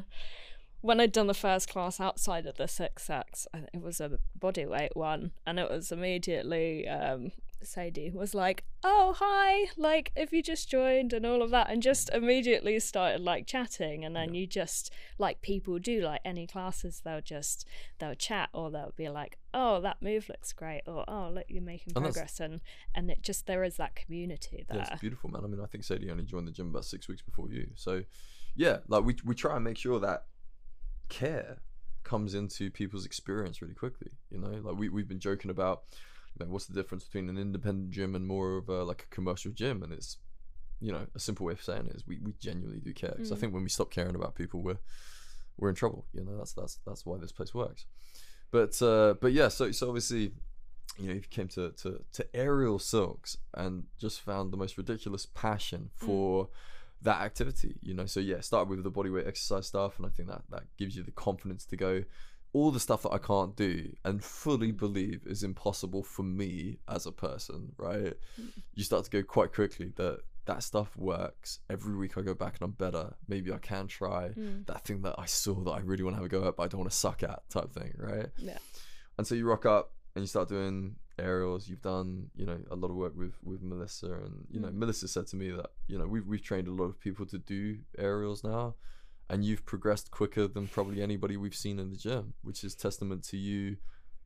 when 0.80 1.00
I'd 1.00 1.12
done 1.12 1.26
the 1.26 1.34
first 1.34 1.68
class 1.68 2.00
outside 2.00 2.46
of 2.46 2.56
the 2.56 2.68
six 2.68 3.08
X, 3.10 3.46
it 3.54 3.82
was 3.82 4.00
a 4.00 4.18
body 4.34 4.66
weight 4.66 4.96
one, 4.96 5.32
and 5.46 5.58
it 5.58 5.70
was 5.70 5.92
immediately 5.92 6.88
um, 6.88 7.32
Sadie 7.62 8.10
was 8.10 8.34
like, 8.34 8.64
"Oh 8.82 9.14
hi, 9.18 9.70
like 9.76 10.12
if 10.16 10.32
you 10.32 10.42
just 10.42 10.70
joined 10.70 11.12
and 11.12 11.26
all 11.26 11.42
of 11.42 11.50
that," 11.50 11.70
and 11.70 11.82
just 11.82 12.08
immediately 12.10 12.78
started 12.80 13.20
like 13.20 13.46
chatting, 13.46 14.04
and 14.04 14.16
then 14.16 14.34
you 14.34 14.46
just 14.46 14.92
like 15.18 15.42
people 15.42 15.78
do 15.78 16.00
like 16.00 16.20
any 16.24 16.46
classes, 16.46 17.02
they'll 17.04 17.20
just 17.20 17.66
they'll 17.98 18.14
chat 18.14 18.48
or 18.52 18.70
they'll 18.70 18.94
be 18.96 19.08
like, 19.08 19.38
"Oh 19.52 19.80
that 19.82 20.00
move 20.00 20.28
looks 20.28 20.52
great," 20.52 20.82
or 20.86 21.04
"Oh 21.06 21.30
look 21.32 21.46
you're 21.48 21.62
making 21.62 21.92
And 21.94 22.04
progress," 22.04 22.40
and 22.40 22.60
and 22.94 23.10
it 23.10 23.22
just 23.22 23.46
there 23.46 23.64
is 23.64 23.76
that 23.76 23.94
community 23.94 24.64
there. 24.68 24.78
Yeah, 24.78 24.88
it's 24.92 25.00
beautiful, 25.00 25.30
man. 25.30 25.44
I 25.44 25.46
mean, 25.46 25.60
I 25.60 25.66
think 25.66 25.84
Sadie 25.84 26.10
only 26.10 26.24
joined 26.24 26.48
the 26.48 26.52
gym 26.52 26.68
about 26.68 26.84
six 26.86 27.08
weeks 27.08 27.22
before 27.22 27.50
you. 27.50 27.68
So, 27.74 28.02
yeah, 28.56 28.78
like 28.88 29.04
we 29.04 29.16
we 29.24 29.34
try 29.34 29.56
and 29.56 29.64
make 29.64 29.76
sure 29.76 30.00
that 30.00 30.26
care 31.10 31.58
comes 32.02 32.34
into 32.34 32.70
people's 32.70 33.04
experience 33.04 33.60
really 33.60 33.74
quickly. 33.74 34.12
You 34.30 34.38
know, 34.38 34.48
like 34.62 34.76
we 34.78 34.88
we've 34.88 35.08
been 35.08 35.20
joking 35.20 35.50
about, 35.50 35.82
you 36.34 36.44
know, 36.46 36.50
what's 36.50 36.66
the 36.66 36.74
difference 36.74 37.04
between 37.04 37.28
an 37.28 37.36
independent 37.36 37.90
gym 37.90 38.14
and 38.14 38.26
more 38.26 38.56
of 38.56 38.68
a 38.70 38.82
like 38.84 39.02
a 39.02 39.14
commercial 39.14 39.52
gym, 39.52 39.82
and 39.82 39.92
it's, 39.92 40.16
you 40.80 40.90
know, 40.92 41.06
a 41.14 41.20
simple 41.20 41.44
way 41.46 41.52
of 41.52 41.62
saying 41.62 41.86
it 41.86 41.96
is 41.96 42.06
we 42.06 42.18
we 42.22 42.32
genuinely 42.40 42.80
do 42.80 42.94
care. 42.94 43.12
Because 43.16 43.32
I 43.32 43.34
Mm. 43.34 43.40
think 43.40 43.54
when 43.54 43.62
we 43.62 43.68
stop 43.68 43.90
caring 43.90 44.14
about 44.14 44.34
people, 44.34 44.62
we're 44.62 44.78
we're 45.58 45.68
in 45.68 45.74
trouble. 45.74 46.06
You 46.14 46.24
know, 46.24 46.38
that's 46.38 46.54
that's 46.54 46.78
that's 46.86 47.04
why 47.04 47.18
this 47.18 47.32
place 47.32 47.52
works. 47.54 47.84
But 48.50 48.80
uh, 48.80 49.14
but 49.20 49.32
yeah, 49.32 49.48
so 49.48 49.70
so 49.72 49.88
obviously 49.88 50.32
you 50.98 51.06
know, 51.08 51.14
if 51.14 51.24
you 51.24 51.28
came 51.30 51.48
to, 51.48 51.70
to, 51.70 52.02
to 52.12 52.26
aerial 52.36 52.78
silks 52.78 53.36
and 53.54 53.84
just 53.98 54.20
found 54.20 54.52
the 54.52 54.56
most 54.56 54.76
ridiculous 54.76 55.24
passion 55.24 55.90
for 55.94 56.48
that 57.02 57.20
activity, 57.22 57.76
you 57.82 57.94
know. 57.94 58.06
So 58.06 58.20
yeah, 58.20 58.40
start 58.40 58.68
with 58.68 58.82
the 58.84 58.90
bodyweight 58.90 59.26
exercise 59.26 59.66
stuff, 59.66 59.98
and 59.98 60.06
I 60.06 60.10
think 60.10 60.28
that 60.28 60.42
that 60.50 60.64
gives 60.78 60.96
you 60.96 61.02
the 61.02 61.10
confidence 61.12 61.64
to 61.66 61.76
go 61.76 62.04
all 62.52 62.72
the 62.72 62.80
stuff 62.80 63.02
that 63.02 63.12
I 63.12 63.18
can't 63.18 63.54
do 63.54 63.92
and 64.04 64.24
fully 64.24 64.72
believe 64.72 65.20
is 65.24 65.44
impossible 65.44 66.02
for 66.02 66.24
me 66.24 66.78
as 66.88 67.06
a 67.06 67.12
person, 67.12 67.72
right? 67.76 68.14
You 68.74 68.82
start 68.82 69.04
to 69.04 69.10
go 69.10 69.22
quite 69.22 69.52
quickly 69.52 69.92
that 69.96 70.18
that 70.46 70.64
stuff 70.64 70.96
works. 70.96 71.60
Every 71.70 71.94
week 71.94 72.18
I 72.18 72.22
go 72.22 72.34
back 72.34 72.54
and 72.54 72.62
I'm 72.62 72.72
better. 72.72 73.14
Maybe 73.28 73.52
I 73.52 73.58
can 73.58 73.86
try 73.86 74.30
Mm. 74.30 74.66
that 74.66 74.84
thing 74.84 75.02
that 75.02 75.14
I 75.16 75.26
saw 75.26 75.54
that 75.62 75.70
I 75.70 75.78
really 75.78 76.02
want 76.02 76.14
to 76.16 76.22
have 76.22 76.26
a 76.26 76.28
go 76.28 76.48
at, 76.48 76.56
but 76.56 76.64
I 76.64 76.66
don't 76.66 76.80
want 76.80 76.90
to 76.90 76.96
suck 76.96 77.22
at 77.22 77.48
type 77.50 77.70
thing, 77.72 77.94
right? 77.96 78.30
Yeah. 78.36 78.58
And 79.16 79.24
so 79.24 79.36
you 79.36 79.46
rock 79.46 79.64
up 79.64 79.92
and 80.16 80.24
you 80.24 80.26
start 80.26 80.48
doing 80.48 80.96
aerials. 81.20 81.68
You've 81.68 81.82
done, 81.82 82.30
you 82.34 82.46
know, 82.46 82.58
a 82.70 82.76
lot 82.76 82.90
of 82.90 82.96
work 82.96 83.14
with 83.16 83.34
with 83.42 83.62
Melissa, 83.62 84.12
and 84.12 84.46
you 84.50 84.60
know, 84.60 84.68
Mm. 84.68 84.74
Melissa 84.74 85.08
said 85.08 85.26
to 85.28 85.36
me 85.36 85.50
that 85.50 85.70
you 85.86 85.98
know 85.98 86.06
we've 86.06 86.26
we've 86.26 86.42
trained 86.42 86.68
a 86.68 86.72
lot 86.72 86.84
of 86.86 86.98
people 87.00 87.26
to 87.26 87.38
do 87.38 87.78
aerials 87.98 88.42
now, 88.44 88.74
and 89.28 89.44
you've 89.44 89.64
progressed 89.66 90.10
quicker 90.10 90.46
than 90.48 90.66
probably 90.68 91.02
anybody 91.02 91.36
we've 91.36 91.54
seen 91.54 91.78
in 91.78 91.90
the 91.90 91.96
gym, 91.96 92.34
which 92.42 92.64
is 92.64 92.74
testament 92.74 93.22
to 93.24 93.36
you 93.36 93.76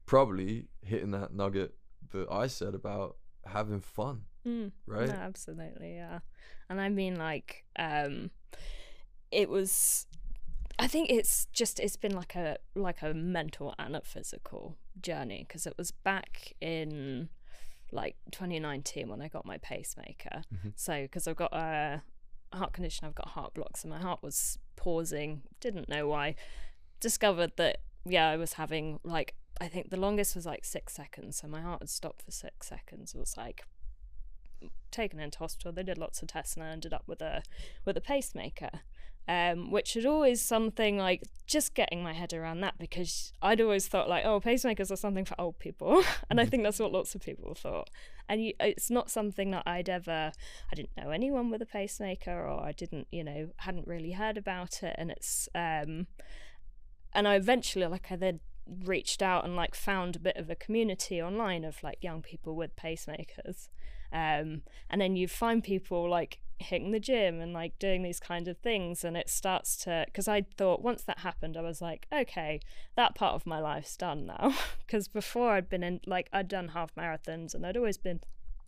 probably 0.07 0.68
hitting 0.83 1.11
that 1.12 1.33
nugget 1.35 1.74
that 2.12 2.28
I 2.30 2.46
said 2.46 2.74
about 2.74 3.16
having 3.46 3.80
fun, 3.80 4.22
Mm. 4.46 4.72
right? 4.87 5.09
No, 5.09 5.14
absolutely, 5.14 5.94
yeah. 5.94 6.20
And 6.68 6.80
I 6.80 6.88
mean, 6.88 7.16
like, 7.16 7.64
um, 7.78 8.30
it 9.30 9.48
was. 9.48 10.07
I 10.78 10.87
think 10.87 11.10
it's 11.10 11.46
just 11.52 11.78
it's 11.78 11.96
been 11.96 12.14
like 12.14 12.34
a 12.34 12.58
like 12.74 13.02
a 13.02 13.14
mental 13.14 13.74
and 13.78 13.94
a 13.94 14.00
physical 14.00 14.76
journey 15.00 15.44
because 15.46 15.66
it 15.66 15.74
was 15.78 15.90
back 15.90 16.54
in 16.60 17.28
like 17.92 18.16
2019 18.32 19.08
when 19.08 19.20
I 19.22 19.28
got 19.28 19.46
my 19.46 19.58
pacemaker. 19.58 20.42
Mhm. 20.52 20.72
So 20.74 21.02
because 21.02 21.28
I've 21.28 21.37
got 21.37 21.52
a 21.52 22.02
heart 22.52 22.72
condition, 22.72 23.06
I've 23.06 23.14
got 23.14 23.28
heart 23.30 23.54
blocks, 23.54 23.84
and 23.84 23.90
my 23.92 24.00
heart 24.00 24.22
was 24.22 24.58
pausing. 24.76 25.42
Didn't 25.60 25.88
know 25.88 26.08
why. 26.08 26.34
Discovered 27.00 27.52
that 27.56 27.78
yeah, 28.04 28.28
I 28.28 28.37
was 28.37 28.54
having 28.54 28.98
like 29.04 29.34
I 29.60 29.68
think 29.68 29.90
the 29.90 29.96
longest 29.96 30.34
was 30.34 30.46
like 30.46 30.64
six 30.64 30.92
seconds. 30.94 31.37
So 31.37 31.46
my 31.46 31.60
heart 31.60 31.82
had 31.82 31.88
stopped 31.90 32.22
for 32.22 32.32
six 32.32 32.66
seconds. 32.68 33.14
It 33.14 33.18
was 33.18 33.37
like 33.37 33.62
taken 34.90 35.20
into 35.20 35.38
hospital. 35.38 35.72
They 35.72 35.82
did 35.82 35.98
lots 35.98 36.20
of 36.22 36.28
tests, 36.28 36.54
and 36.56 36.64
I 36.64 36.68
ended 36.70 36.92
up 36.92 37.04
with 37.06 37.20
a 37.20 37.42
with 37.84 37.96
a 37.96 38.00
pacemaker, 38.00 38.70
um, 39.26 39.70
which 39.70 39.94
had 39.94 40.04
always 40.06 40.42
something 40.42 40.98
like 40.98 41.22
just 41.46 41.74
getting 41.74 42.02
my 42.02 42.12
head 42.12 42.32
around 42.32 42.60
that 42.60 42.78
because 42.78 43.32
I'd 43.40 43.60
always 43.60 43.88
thought 43.88 44.08
like, 44.08 44.24
oh, 44.24 44.40
pacemakers 44.40 44.90
are 44.90 44.96
something 44.96 45.24
for 45.24 45.40
old 45.40 45.58
people, 45.58 46.02
and 46.30 46.40
I 46.40 46.46
think 46.46 46.62
that's 46.62 46.78
what 46.78 46.92
lots 46.92 47.14
of 47.14 47.22
people 47.22 47.54
thought. 47.54 47.90
And 48.28 48.44
you, 48.44 48.52
it's 48.60 48.90
not 48.90 49.10
something 49.10 49.50
that 49.50 49.64
I'd 49.66 49.88
ever. 49.88 50.32
I 50.70 50.74
didn't 50.74 50.96
know 50.96 51.10
anyone 51.10 51.50
with 51.50 51.62
a 51.62 51.66
pacemaker, 51.66 52.46
or 52.48 52.62
I 52.64 52.72
didn't, 52.72 53.08
you 53.10 53.24
know, 53.24 53.50
hadn't 53.58 53.87
really 53.87 54.12
heard 54.12 54.37
about 54.37 54.82
it, 54.82 54.94
and 54.98 55.10
it's. 55.10 55.48
Um, 55.54 56.06
and 57.16 57.28
I 57.28 57.37
eventually, 57.37 57.87
like, 57.87 58.10
I 58.10 58.16
then 58.16 58.40
reached 58.66 59.22
out 59.22 59.44
and 59.44 59.54
like 59.54 59.74
found 59.74 60.16
a 60.16 60.18
bit 60.18 60.37
of 60.37 60.48
a 60.48 60.54
community 60.54 61.20
online 61.20 61.64
of 61.64 61.82
like 61.82 61.98
young 62.00 62.22
people 62.22 62.56
with 62.56 62.74
pacemakers 62.76 63.68
um, 64.12 64.62
and 64.88 65.00
then 65.00 65.16
you 65.16 65.28
find 65.28 65.62
people 65.62 66.08
like 66.08 66.38
hitting 66.58 66.92
the 66.92 67.00
gym 67.00 67.40
and 67.40 67.52
like 67.52 67.78
doing 67.78 68.02
these 68.02 68.20
kind 68.20 68.48
of 68.48 68.56
things 68.58 69.04
and 69.04 69.16
it 69.16 69.28
starts 69.28 69.76
to 69.76 70.04
because 70.06 70.28
i 70.28 70.42
thought 70.56 70.82
once 70.82 71.02
that 71.02 71.18
happened 71.18 71.56
i 71.56 71.60
was 71.60 71.82
like 71.82 72.06
okay 72.12 72.60
that 72.96 73.14
part 73.14 73.34
of 73.34 73.46
my 73.46 73.58
life's 73.60 73.96
done 73.96 74.26
now. 74.26 74.54
Because 74.86 75.08
before 75.08 75.52
i'd 75.52 75.68
been 75.68 75.82
in 75.82 76.00
like 76.06 76.28
i'd 76.32 76.48
done 76.48 76.68
half 76.68 76.94
marathons 76.94 77.54
and 77.54 77.66
i'd 77.66 77.76
always 77.76 77.98
been 77.98 78.20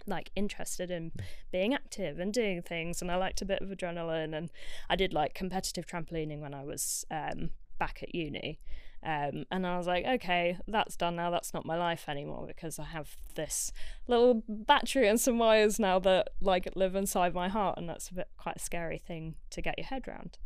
like 0.07 0.31
interested 0.35 0.91
in 0.91 1.13
being 1.53 1.75
active 1.75 2.19
and 2.19 2.33
doing 2.33 2.63
things 2.63 3.03
and 3.03 3.11
I 3.11 3.17
liked 3.17 3.43
a 3.43 3.45
bit 3.45 3.61
of 3.61 3.69
adrenaline 3.69 4.37
and 4.37 4.51
I 4.89 4.97
did 4.97 5.13
like 5.13 5.35
competitive 5.35 5.87
trampolining 5.87 6.41
when 6.41 6.55
I 6.55 6.65
was 6.65 7.05
um, 7.11 7.51
back 7.79 8.01
at 8.03 8.15
uni 8.15 8.61
um, 9.03 9.45
and 9.51 9.67
I 9.67 9.77
was 9.79 9.87
like 9.87 10.05
okay 10.05 10.59
that's 10.67 10.97
done 10.97 11.17
now. 11.17 11.31
That's 11.31 11.55
not 11.55 11.65
my 11.65 11.77
life 11.77 12.09
anymore 12.09 12.45
because 12.47 12.79
I 12.79 12.85
have 12.85 13.17
this 13.35 13.73
little 14.09 14.43
battery 14.49 15.09
and 15.09 15.21
some 15.21 15.39
wires 15.39 15.79
now 15.79 15.99
that 16.01 16.31
like 16.41 16.69
live 16.75 16.97
inside 16.97 17.35
my 17.35 17.49
heart. 17.49 17.79
And 17.79 17.89
that's 17.89 18.09
a 18.09 18.15
bit 18.15 18.29
quite 18.37 18.57
a 18.57 18.61
scary 18.61 18.99
thing 18.99 19.37
to 19.51 19.63
get 19.63 19.79
your 19.79 19.87
head 19.87 20.09
around 20.09 20.39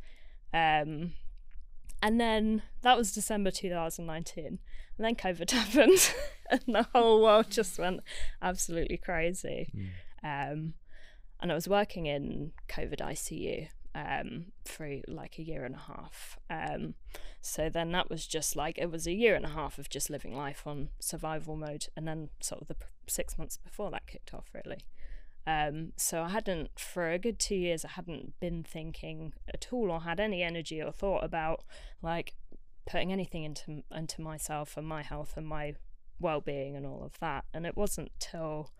um, 0.53 1.13
and 2.03 2.21
then 2.21 2.63
that 2.83 2.97
was 2.97 3.13
December 3.13 3.51
2019. 3.51 4.47
And 4.47 4.59
then 4.99 5.15
COVID 5.15 5.51
happened 5.51 6.15
and 6.51 6.63
the 6.67 6.87
whole 6.95 7.23
world 7.23 7.51
just 7.51 7.79
went 7.79 8.01
absolutely 8.43 8.97
crazy. 8.97 9.71
Um, 10.25 10.75
and 11.41 11.51
I 11.51 11.55
was 11.55 11.69
working 11.69 12.07
in 12.07 12.53
COVID 12.69 13.01
ICU 13.01 13.69
um, 13.95 14.47
for 14.65 15.01
like 15.09 15.39
a 15.39 15.43
year 15.43 15.65
and 15.65 15.75
a 15.75 15.79
half. 15.79 16.39
Um, 16.49 16.95
so 17.41 17.69
then 17.69 17.93
that 17.93 18.11
was 18.11 18.27
just 18.27 18.57
like, 18.57 18.79
it 18.79 18.91
was 18.91 19.07
a 19.07 19.13
year 19.13 19.35
and 19.35 19.45
a 19.45 19.51
half 19.51 19.79
of 19.79 19.89
just 19.89 20.11
living 20.11 20.37
life 20.37 20.67
on 20.67 20.91
survival 21.01 21.57
mode. 21.57 21.89
And 21.97 22.07
then 22.07 22.31
sort 22.41 22.63
of 22.63 22.69
the 22.69 22.77
six 23.07 23.39
months 23.39 23.57
before 23.57 23.91
that 23.91 24.07
kicked 24.07 24.35
off, 24.35 24.51
really. 24.55 24.85
Um, 25.47 25.93
so 25.97 26.23
I 26.23 26.29
hadn't, 26.29 26.79
for 26.79 27.11
a 27.11 27.19
good 27.19 27.39
two 27.39 27.57
years, 27.57 27.85
I 27.85 27.89
hadn't 27.89 28.39
been 28.41 28.63
thinking 28.63 29.33
at 29.53 29.69
all 29.73 29.91
or 29.91 30.03
had 30.03 30.21
any 30.21 30.43
energy 30.43 30.83
or 30.83 30.93
thought 30.93 31.25
about 31.25 31.65
like 32.03 32.35
putting 32.87 33.13
anything 33.13 33.45
into 33.45 33.83
into 33.95 34.21
myself 34.21 34.77
and 34.77 34.87
my 34.87 35.03
health 35.03 35.35
and 35.37 35.47
my 35.47 35.75
well-being 36.19 36.77
and 36.77 36.87
all 36.87 37.03
of 37.03 37.19
that. 37.21 37.45
And 37.55 37.67
it 37.67 37.77
wasn't 37.77 38.11
till 38.19 38.71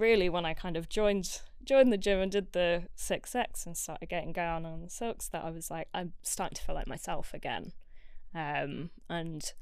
really 0.00 0.28
when 0.28 0.44
I 0.44 0.54
kind 0.54 0.76
of 0.76 0.88
joined 0.88 1.40
joined 1.62 1.92
the 1.92 1.98
gym 1.98 2.20
and 2.20 2.32
did 2.32 2.52
the 2.52 2.84
six 2.94 3.34
X 3.34 3.66
and 3.66 3.76
started 3.76 4.08
getting 4.08 4.32
going 4.32 4.64
on 4.64 4.82
the 4.82 4.90
silks 4.90 5.28
that 5.28 5.44
I 5.44 5.50
was 5.50 5.70
like, 5.70 5.88
I'm 5.94 6.14
starting 6.22 6.56
to 6.56 6.62
feel 6.62 6.74
like 6.74 6.88
myself 6.88 7.34
again. 7.34 7.72
Um, 8.34 8.90
and 9.08 9.52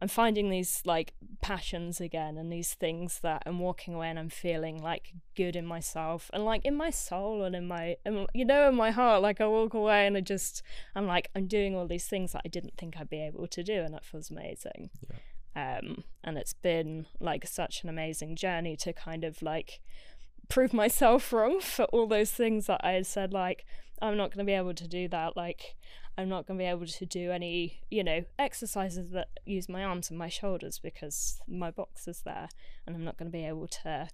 I'm 0.00 0.08
finding 0.08 0.50
these 0.50 0.82
like 0.84 1.14
passions 1.40 2.00
again 2.00 2.36
and 2.36 2.52
these 2.52 2.74
things 2.74 3.20
that 3.20 3.42
I'm 3.46 3.58
walking 3.58 3.94
away 3.94 4.08
and 4.08 4.18
I'm 4.18 4.28
feeling 4.28 4.82
like 4.82 5.14
good 5.34 5.56
in 5.56 5.66
myself 5.66 6.30
and 6.34 6.44
like 6.44 6.64
in 6.64 6.76
my 6.76 6.90
soul 6.90 7.44
and 7.44 7.56
in 7.56 7.66
my 7.66 7.96
and, 8.04 8.26
you 8.34 8.44
know 8.44 8.68
in 8.68 8.74
my 8.74 8.90
heart 8.90 9.22
like 9.22 9.40
I 9.40 9.46
walk 9.46 9.72
away 9.72 10.06
and 10.06 10.16
I 10.16 10.20
just 10.20 10.62
I'm 10.94 11.06
like 11.06 11.30
I'm 11.34 11.46
doing 11.46 11.74
all 11.74 11.86
these 11.86 12.06
things 12.06 12.32
that 12.32 12.42
I 12.44 12.48
didn't 12.48 12.74
think 12.76 12.96
I'd 12.98 13.08
be 13.08 13.22
able 13.22 13.46
to 13.46 13.62
do 13.62 13.80
and 13.82 13.94
that 13.94 14.04
feels 14.04 14.30
amazing. 14.30 14.90
Um 15.56 16.04
and 16.22 16.38
it's 16.38 16.54
been 16.54 17.06
like 17.18 17.46
such 17.46 17.82
an 17.82 17.88
amazing 17.88 18.36
journey 18.36 18.76
to 18.76 18.92
kind 18.92 19.24
of 19.24 19.42
like 19.42 19.80
prove 20.48 20.72
myself 20.72 21.32
wrong 21.32 21.60
for 21.60 21.86
all 21.86 22.06
those 22.06 22.30
things 22.30 22.66
that 22.66 22.80
I 22.84 22.92
had 22.92 23.06
said 23.06 23.32
like 23.32 23.64
I'm 24.00 24.16
not 24.16 24.30
going 24.30 24.44
to 24.44 24.50
be 24.50 24.56
able 24.56 24.74
to 24.74 24.86
do 24.86 25.08
that 25.08 25.36
like 25.36 25.76
I'm 26.18 26.28
not 26.28 26.46
going 26.46 26.58
to 26.58 26.62
be 26.62 26.68
able 26.68 26.86
to 26.86 27.06
do 27.06 27.30
any, 27.30 27.80
you 27.90 28.02
know, 28.02 28.24
exercises 28.38 29.10
that 29.10 29.28
use 29.44 29.68
my 29.68 29.84
arms 29.84 30.08
and 30.08 30.18
my 30.18 30.30
shoulders 30.30 30.78
because 30.78 31.40
my 31.46 31.70
box 31.70 32.08
is 32.08 32.22
there 32.22 32.48
and 32.86 32.96
I'm 32.96 33.04
not 33.04 33.18
going 33.18 33.30
to 33.30 33.36
be 33.36 33.44
able 33.44 33.68
to 33.68 34.08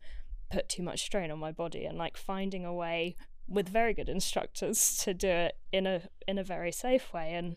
put 0.50 0.68
too 0.68 0.82
much 0.82 1.02
strain 1.02 1.30
on 1.30 1.38
my 1.38 1.52
body. 1.52 1.84
And 1.84 1.96
like 1.96 2.16
finding 2.16 2.64
a 2.64 2.74
way 2.74 3.14
with 3.46 3.68
very 3.68 3.94
good 3.94 4.08
instructors 4.08 4.96
to 5.04 5.14
do 5.14 5.28
it 5.28 5.56
in 5.70 5.86
a 5.86 6.02
in 6.26 6.38
a 6.38 6.44
very 6.44 6.72
safe 6.72 7.12
way. 7.12 7.34
And 7.34 7.56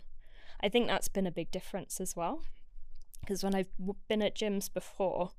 I 0.62 0.70
think 0.70 0.88
that's 0.88 1.08
been 1.08 1.28
a 1.28 1.32
big 1.32 1.50
difference 1.50 2.00
as 2.00 2.16
well 2.16 2.44
because 3.26 3.44
when 3.44 3.56
I've 3.56 3.70
been 4.08 4.22
at 4.22 4.36
gyms 4.36 4.72
before 4.72 5.32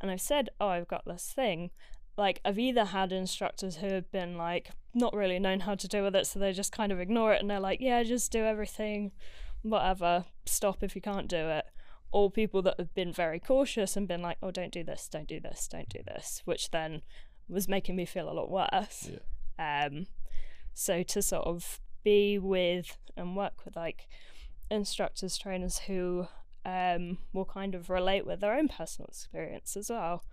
and 0.00 0.10
I've 0.10 0.20
said, 0.20 0.50
"Oh, 0.60 0.68
I've 0.68 0.88
got 0.88 1.04
this 1.04 1.32
thing," 1.34 1.70
like 2.16 2.40
I've 2.44 2.58
either 2.58 2.86
had 2.86 3.12
instructors 3.12 3.76
who 3.76 3.88
have 3.88 4.10
been 4.10 4.36
like 4.36 4.70
not 4.94 5.14
really 5.14 5.38
known 5.38 5.60
how 5.60 5.74
to 5.74 5.88
deal 5.88 6.04
with 6.04 6.16
it, 6.16 6.26
so 6.26 6.38
they 6.38 6.52
just 6.52 6.72
kind 6.72 6.92
of 6.92 7.00
ignore 7.00 7.32
it 7.32 7.40
and 7.40 7.50
they're 7.50 7.60
like, 7.60 7.80
"Yeah, 7.80 8.02
just 8.02 8.32
do 8.32 8.44
everything, 8.44 9.12
whatever. 9.62 10.24
Stop 10.46 10.82
if 10.82 10.94
you 10.94 11.02
can't 11.02 11.28
do 11.28 11.48
it." 11.48 11.66
Or 12.12 12.30
people 12.30 12.62
that 12.62 12.78
have 12.78 12.94
been 12.94 13.12
very 13.12 13.40
cautious 13.40 13.96
and 13.96 14.06
been 14.06 14.22
like, 14.22 14.38
"Oh, 14.42 14.50
don't 14.50 14.72
do 14.72 14.84
this, 14.84 15.08
don't 15.08 15.28
do 15.28 15.40
this, 15.40 15.68
don't 15.68 15.88
do 15.88 16.00
this," 16.06 16.42
which 16.44 16.70
then 16.70 17.02
was 17.48 17.68
making 17.68 17.96
me 17.96 18.04
feel 18.06 18.30
a 18.30 18.32
lot 18.32 18.50
worse. 18.50 19.10
Yeah. 19.58 19.86
Um, 19.86 20.06
so 20.72 21.02
to 21.02 21.22
sort 21.22 21.46
of 21.46 21.80
be 22.02 22.38
with 22.38 22.98
and 23.16 23.36
work 23.36 23.64
with 23.64 23.76
like 23.76 24.08
instructors, 24.70 25.36
trainers 25.38 25.80
who 25.80 26.28
um, 26.64 27.18
will 27.32 27.44
kind 27.44 27.74
of 27.74 27.90
relate 27.90 28.26
with 28.26 28.40
their 28.40 28.54
own 28.54 28.68
personal 28.68 29.08
experience 29.08 29.76
as 29.76 29.90
well. 29.90 30.24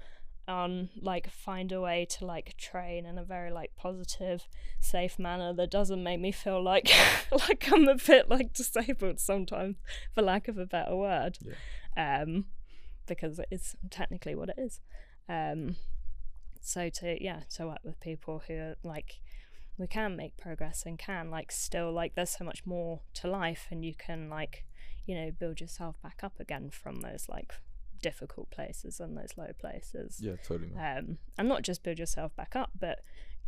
On 0.47 0.89
like 0.99 1.29
find 1.29 1.71
a 1.71 1.79
way 1.79 2.05
to 2.17 2.25
like 2.25 2.57
train 2.57 3.05
in 3.05 3.17
a 3.17 3.23
very 3.23 3.51
like 3.51 3.75
positive 3.77 4.47
safe 4.79 5.19
manner 5.19 5.53
that 5.53 5.69
doesn't 5.69 6.03
make 6.03 6.19
me 6.19 6.31
feel 6.31 6.61
like 6.61 6.91
like 7.31 7.71
i'm 7.71 7.87
a 7.87 7.95
bit 7.95 8.27
like 8.27 8.51
disabled 8.51 9.19
sometimes 9.19 9.77
for 10.13 10.23
lack 10.23 10.47
of 10.47 10.57
a 10.57 10.65
better 10.65 10.95
word. 10.95 11.37
Um 11.95 12.45
because 13.05 13.39
it 13.39 13.47
is 13.51 13.75
technically 13.91 14.35
what 14.35 14.49
it 14.49 14.55
is. 14.57 14.81
Um 15.29 15.75
so 16.59 16.89
to 16.89 17.23
yeah 17.23 17.41
to 17.55 17.67
work 17.67 17.79
with 17.83 17.99
people 17.99 18.41
who 18.47 18.55
are 18.55 18.75
like 18.83 19.19
we 19.77 19.87
can 19.87 20.15
make 20.15 20.37
progress 20.37 20.83
and 20.85 20.99
can 20.99 21.31
like 21.31 21.51
still 21.51 21.91
like 21.91 22.15
there's 22.15 22.29
so 22.29 22.43
much 22.43 22.65
more 22.65 23.01
to 23.13 23.27
life 23.27 23.67
and 23.71 23.85
you 23.85 23.93
can 23.95 24.29
like 24.29 24.65
you 25.05 25.15
know 25.15 25.31
build 25.31 25.59
yourself 25.61 25.95
back 26.01 26.19
up 26.23 26.39
again 26.39 26.69
from 26.69 27.01
those 27.01 27.27
like 27.29 27.53
difficult 28.01 28.49
places 28.49 28.99
and 28.99 29.15
those 29.17 29.33
low 29.37 29.51
places 29.59 30.19
Yeah, 30.21 30.35
totally. 30.43 30.71
Um 30.75 31.17
and 31.37 31.47
not 31.47 31.61
just 31.63 31.83
build 31.83 31.99
yourself 31.99 32.35
back 32.35 32.55
up 32.55 32.71
but 32.79 32.99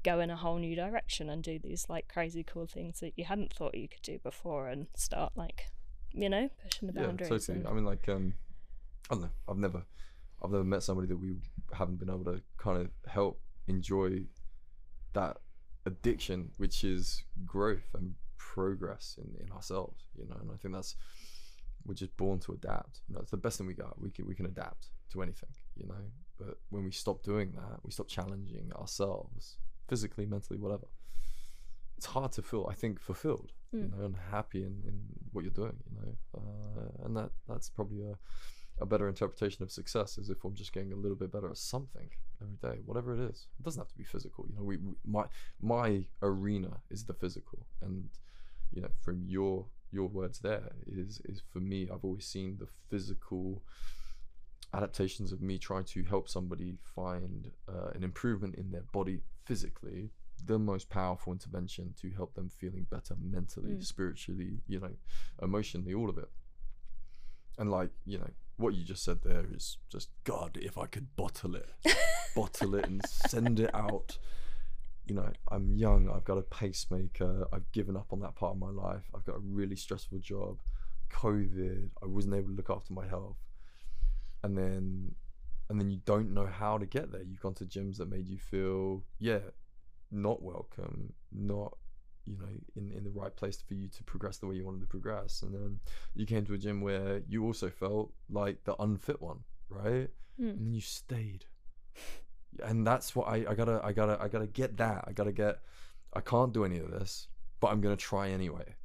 go 0.04 0.20
in 0.20 0.30
a 0.30 0.36
whole 0.36 0.58
new 0.58 0.76
direction 0.76 1.30
and 1.30 1.42
do 1.44 1.58
these 1.58 1.86
like 1.90 2.08
crazy 2.08 2.44
cool 2.44 2.68
things 2.68 3.00
that 3.00 3.14
you 3.16 3.26
hadn't 3.26 3.54
thought 3.54 3.74
you 3.76 3.88
could 3.88 4.02
do 4.02 4.20
before 4.20 4.68
and 4.68 4.88
start 4.96 5.32
like 5.36 5.68
you 6.12 6.30
know 6.30 6.50
pushing 6.64 6.88
the 6.88 6.94
yeah, 7.00 7.08
boundaries 7.08 7.30
totally. 7.30 7.60
and- 7.60 7.68
I 7.68 7.72
mean, 7.74 7.86
like, 7.86 8.08
um, 8.10 8.34
I 9.10 9.16
don't 9.16 9.24
know. 9.24 9.30
I've 9.50 9.58
never, 9.58 9.84
I've 10.44 10.52
never 10.52 10.64
met 10.64 10.84
somebody 10.84 11.08
that 11.08 11.18
we 11.18 11.36
haven't 11.74 11.98
been 12.00 12.10
able 12.10 12.26
to 12.26 12.42
kind 12.58 12.80
of 12.82 12.90
help 13.10 13.42
enjoy 13.68 14.24
that 15.14 15.38
addiction, 15.86 16.52
which 16.58 16.84
is 16.84 17.24
growth 17.46 17.90
and 17.96 18.14
progress 18.38 19.18
in, 19.18 19.46
in 19.46 19.52
ourselves. 19.52 20.06
You 20.18 20.28
know, 20.28 20.36
and 20.40 20.52
I 20.52 20.58
think 20.58 20.74
that's 20.74 20.96
we're 21.86 21.94
just 21.96 22.16
born 22.18 22.40
to 22.42 22.54
adapt. 22.54 23.02
You 23.08 23.16
know, 23.16 23.22
it's 23.22 23.32
the 23.32 23.38
best 23.38 23.58
thing 23.58 23.68
we 23.68 23.74
got. 23.74 24.00
We 24.02 24.10
can 24.12 24.26
we 24.28 24.36
can 24.36 24.46
adapt 24.46 24.88
to 25.12 25.22
anything. 25.22 25.50
You 25.76 25.88
know, 25.88 26.04
but 26.40 26.58
when 26.70 26.84
we 26.84 26.92
stop 26.92 27.24
doing 27.24 27.52
that, 27.54 27.80
we 27.84 27.92
stop 27.92 28.08
challenging 28.08 28.72
ourselves 28.76 29.58
physically, 29.88 30.26
mentally, 30.26 30.60
whatever. 30.60 30.88
It's 31.98 32.06
hard 32.08 32.32
to 32.34 32.42
feel. 32.42 32.68
I 32.70 32.74
think 32.76 33.00
fulfilled 33.00 33.52
you 33.72 33.80
Mm. 33.80 33.98
know, 33.98 34.06
and 34.06 34.16
happy 34.30 34.62
in, 34.62 34.84
in 34.88 35.02
what 35.32 35.44
you're 35.44 35.52
doing, 35.52 35.76
you 35.90 35.98
know, 36.00 36.16
uh, 36.38 37.06
and 37.06 37.18
that 37.18 37.32
that's 37.50 37.70
probably 37.70 38.04
a, 38.04 38.16
a 38.80 38.86
better 38.86 39.08
interpretation 39.08 39.64
of 39.64 39.72
success 39.72 40.20
is 40.20 40.30
if 40.30 40.44
I'm 40.44 40.54
just 40.54 40.74
getting 40.74 40.94
a 40.94 40.96
little 40.96 41.18
bit 41.18 41.32
better 41.32 41.50
at 41.50 41.58
something 41.58 42.08
every 42.40 42.58
day, 42.58 42.82
whatever 42.86 43.14
it 43.16 43.20
is. 43.32 43.48
It 43.60 43.64
doesn't 43.64 43.80
have 43.80 43.88
to 43.88 43.98
be 43.98 44.04
physical, 44.04 44.46
you 44.48 44.56
know. 44.56 44.62
We, 44.64 44.78
we 44.78 44.94
my 45.04 45.26
my 45.60 46.06
arena 46.22 46.82
is 46.92 47.04
the 47.06 47.16
physical, 47.16 47.66
and 47.82 48.10
you 48.72 48.82
know, 48.84 48.92
from 49.02 49.24
your 49.26 49.66
your 49.94 50.08
words 50.08 50.40
there 50.40 50.72
is 50.88 51.22
is 51.26 51.42
for 51.52 51.60
me. 51.60 51.88
I've 51.92 52.04
always 52.04 52.26
seen 52.26 52.58
the 52.60 52.68
physical 52.90 53.62
adaptations 54.74 55.32
of 55.32 55.42
me 55.42 55.58
trying 55.60 55.84
to 55.86 56.04
help 56.04 56.28
somebody 56.28 56.78
find 56.96 57.52
uh, 57.70 57.90
an 57.94 58.04
improvement 58.04 58.56
in 58.56 58.72
their 58.72 58.82
body 58.92 59.20
physically 59.46 60.10
the 60.46 60.58
most 60.58 60.90
powerful 60.90 61.32
intervention 61.32 61.94
to 62.02 62.10
help 62.12 62.34
them 62.34 62.50
feeling 62.50 62.86
better 62.90 63.16
mentally 63.22 63.74
Mm. 63.76 63.84
spiritually 63.86 64.62
you 64.68 64.80
know 64.80 64.90
emotionally 65.42 65.94
all 65.94 66.10
of 66.10 66.18
it 66.18 66.30
and 67.60 67.70
like 67.70 67.92
you 68.06 68.18
know 68.18 68.32
what 68.58 68.74
you 68.74 68.84
just 68.84 69.04
said 69.04 69.20
there 69.24 69.46
is 69.54 69.78
just 69.92 70.10
god 70.24 70.58
if 70.62 70.76
i 70.78 70.86
could 70.88 71.16
bottle 71.16 71.56
it 71.56 71.70
bottle 72.36 72.74
it 72.76 72.86
and 72.86 73.06
send 73.06 73.60
it 73.60 73.74
out 73.76 74.18
you 75.06 75.14
know 75.14 75.30
i'm 75.52 75.76
young 75.76 76.10
i've 76.10 76.24
got 76.24 76.38
a 76.38 76.42
pacemaker 76.42 77.46
i've 77.52 77.70
given 77.72 77.98
up 77.98 78.08
on 78.12 78.20
that 78.20 78.36
part 78.36 78.54
of 78.54 78.60
my 78.60 78.70
life 78.70 79.04
i've 79.16 79.26
got 79.26 79.36
a 79.36 79.40
really 79.40 79.76
stressful 79.76 80.18
job 80.20 80.60
covid 81.12 81.90
i 82.02 82.06
wasn't 82.06 82.34
able 82.34 82.50
to 82.50 82.56
look 82.56 82.70
after 82.70 82.94
my 82.94 83.08
health. 83.08 83.38
And 84.44 84.58
then 84.58 85.16
and 85.70 85.80
then 85.80 85.90
you 85.90 86.00
don't 86.06 86.34
know 86.34 86.46
how 86.46 86.78
to 86.78 86.86
get 86.86 87.12
there. 87.12 87.24
You've 87.24 87.40
gone 87.40 87.54
to 87.56 87.66
gyms 87.66 87.98
that 87.98 88.10
made 88.10 88.28
you 88.28 88.38
feel 88.38 89.04
yeah 89.20 89.40
not 90.12 90.44
welcome 90.44 91.12
not 91.32 91.76
you 92.26 92.38
know 92.38 92.48
in, 92.76 92.92
in 92.92 93.04
the 93.04 93.10
right 93.10 93.36
place 93.36 93.64
for 93.68 93.74
you 93.74 93.88
to 93.88 94.04
progress 94.04 94.38
the 94.38 94.48
way 94.48 94.56
you 94.56 94.66
wanted 94.66 94.82
to 94.82 94.88
progress. 94.88 95.42
And 95.42 95.54
then 95.54 95.80
you 96.14 96.26
came 96.26 96.46
to 96.46 96.54
a 96.54 96.58
gym 96.58 96.82
where 96.82 97.22
you 97.28 97.46
also 97.46 97.70
felt 97.70 98.12
like 98.30 98.64
the 98.66 98.76
unfit 98.82 99.22
one 99.22 99.40
right? 99.70 100.10
Mm. 100.40 100.50
and 100.50 100.66
then 100.66 100.74
you 100.74 100.82
stayed 100.82 101.46
and 102.64 102.86
that's 102.86 103.16
what 103.16 103.28
I, 103.28 103.46
I 103.50 103.54
gotta 103.56 103.82
i 103.84 103.92
gotta 103.92 104.18
i 104.22 104.28
gotta 104.28 104.48
get 104.48 104.78
that 104.78 105.06
i 105.08 105.12
gotta 105.12 105.32
get 105.32 105.60
i 106.14 106.22
can't 106.22 106.54
do 106.54 106.66
any 106.66 106.78
of 106.80 106.92
this 106.92 107.28
but 107.60 107.72
i'm 107.72 107.82
gonna 107.82 107.96
try 107.96 108.30
anyway 108.30 108.76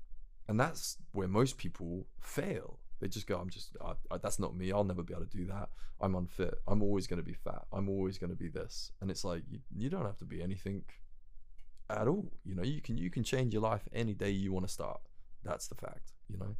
and 0.48 0.58
that's 0.58 0.96
where 1.12 1.28
most 1.28 1.58
people 1.58 2.06
fail 2.20 2.78
They 3.00 3.08
just 3.08 3.26
go, 3.26 3.38
I'm 3.38 3.50
just, 3.50 3.76
I, 3.80 3.92
I, 4.10 4.18
that's 4.18 4.38
not 4.38 4.56
me. 4.56 4.72
I'll 4.72 4.84
never 4.84 5.02
be 5.02 5.14
able 5.14 5.24
to 5.24 5.36
do 5.36 5.46
that. 5.46 5.68
I'm 6.00 6.14
unfit. 6.14 6.54
I'm 6.66 6.82
always 6.82 7.06
to 7.06 7.16
be 7.22 7.34
fat. 7.34 7.64
I'm 7.72 7.88
always 7.88 8.18
to 8.18 8.28
be 8.28 8.48
this. 8.48 8.92
And 9.00 9.10
it's 9.10 9.24
like, 9.24 9.42
you, 9.48 9.60
you 9.76 9.88
don't 9.88 10.04
have 10.04 10.18
to 10.18 10.24
be 10.24 10.42
anything 10.42 10.82
at 11.90 12.08
all. 12.08 12.32
You 12.44 12.54
know, 12.54 12.64
you 12.64 12.80
can, 12.80 12.98
you 12.98 13.10
can 13.10 13.22
change 13.22 13.52
your 13.52 13.62
life 13.62 13.88
any 13.92 14.14
day 14.14 14.30
you 14.30 14.52
want 14.52 14.66
to 14.66 14.72
start. 14.72 15.00
That's 15.44 15.68
the 15.68 15.76
fact, 15.76 16.12
you 16.28 16.38
know? 16.38 16.56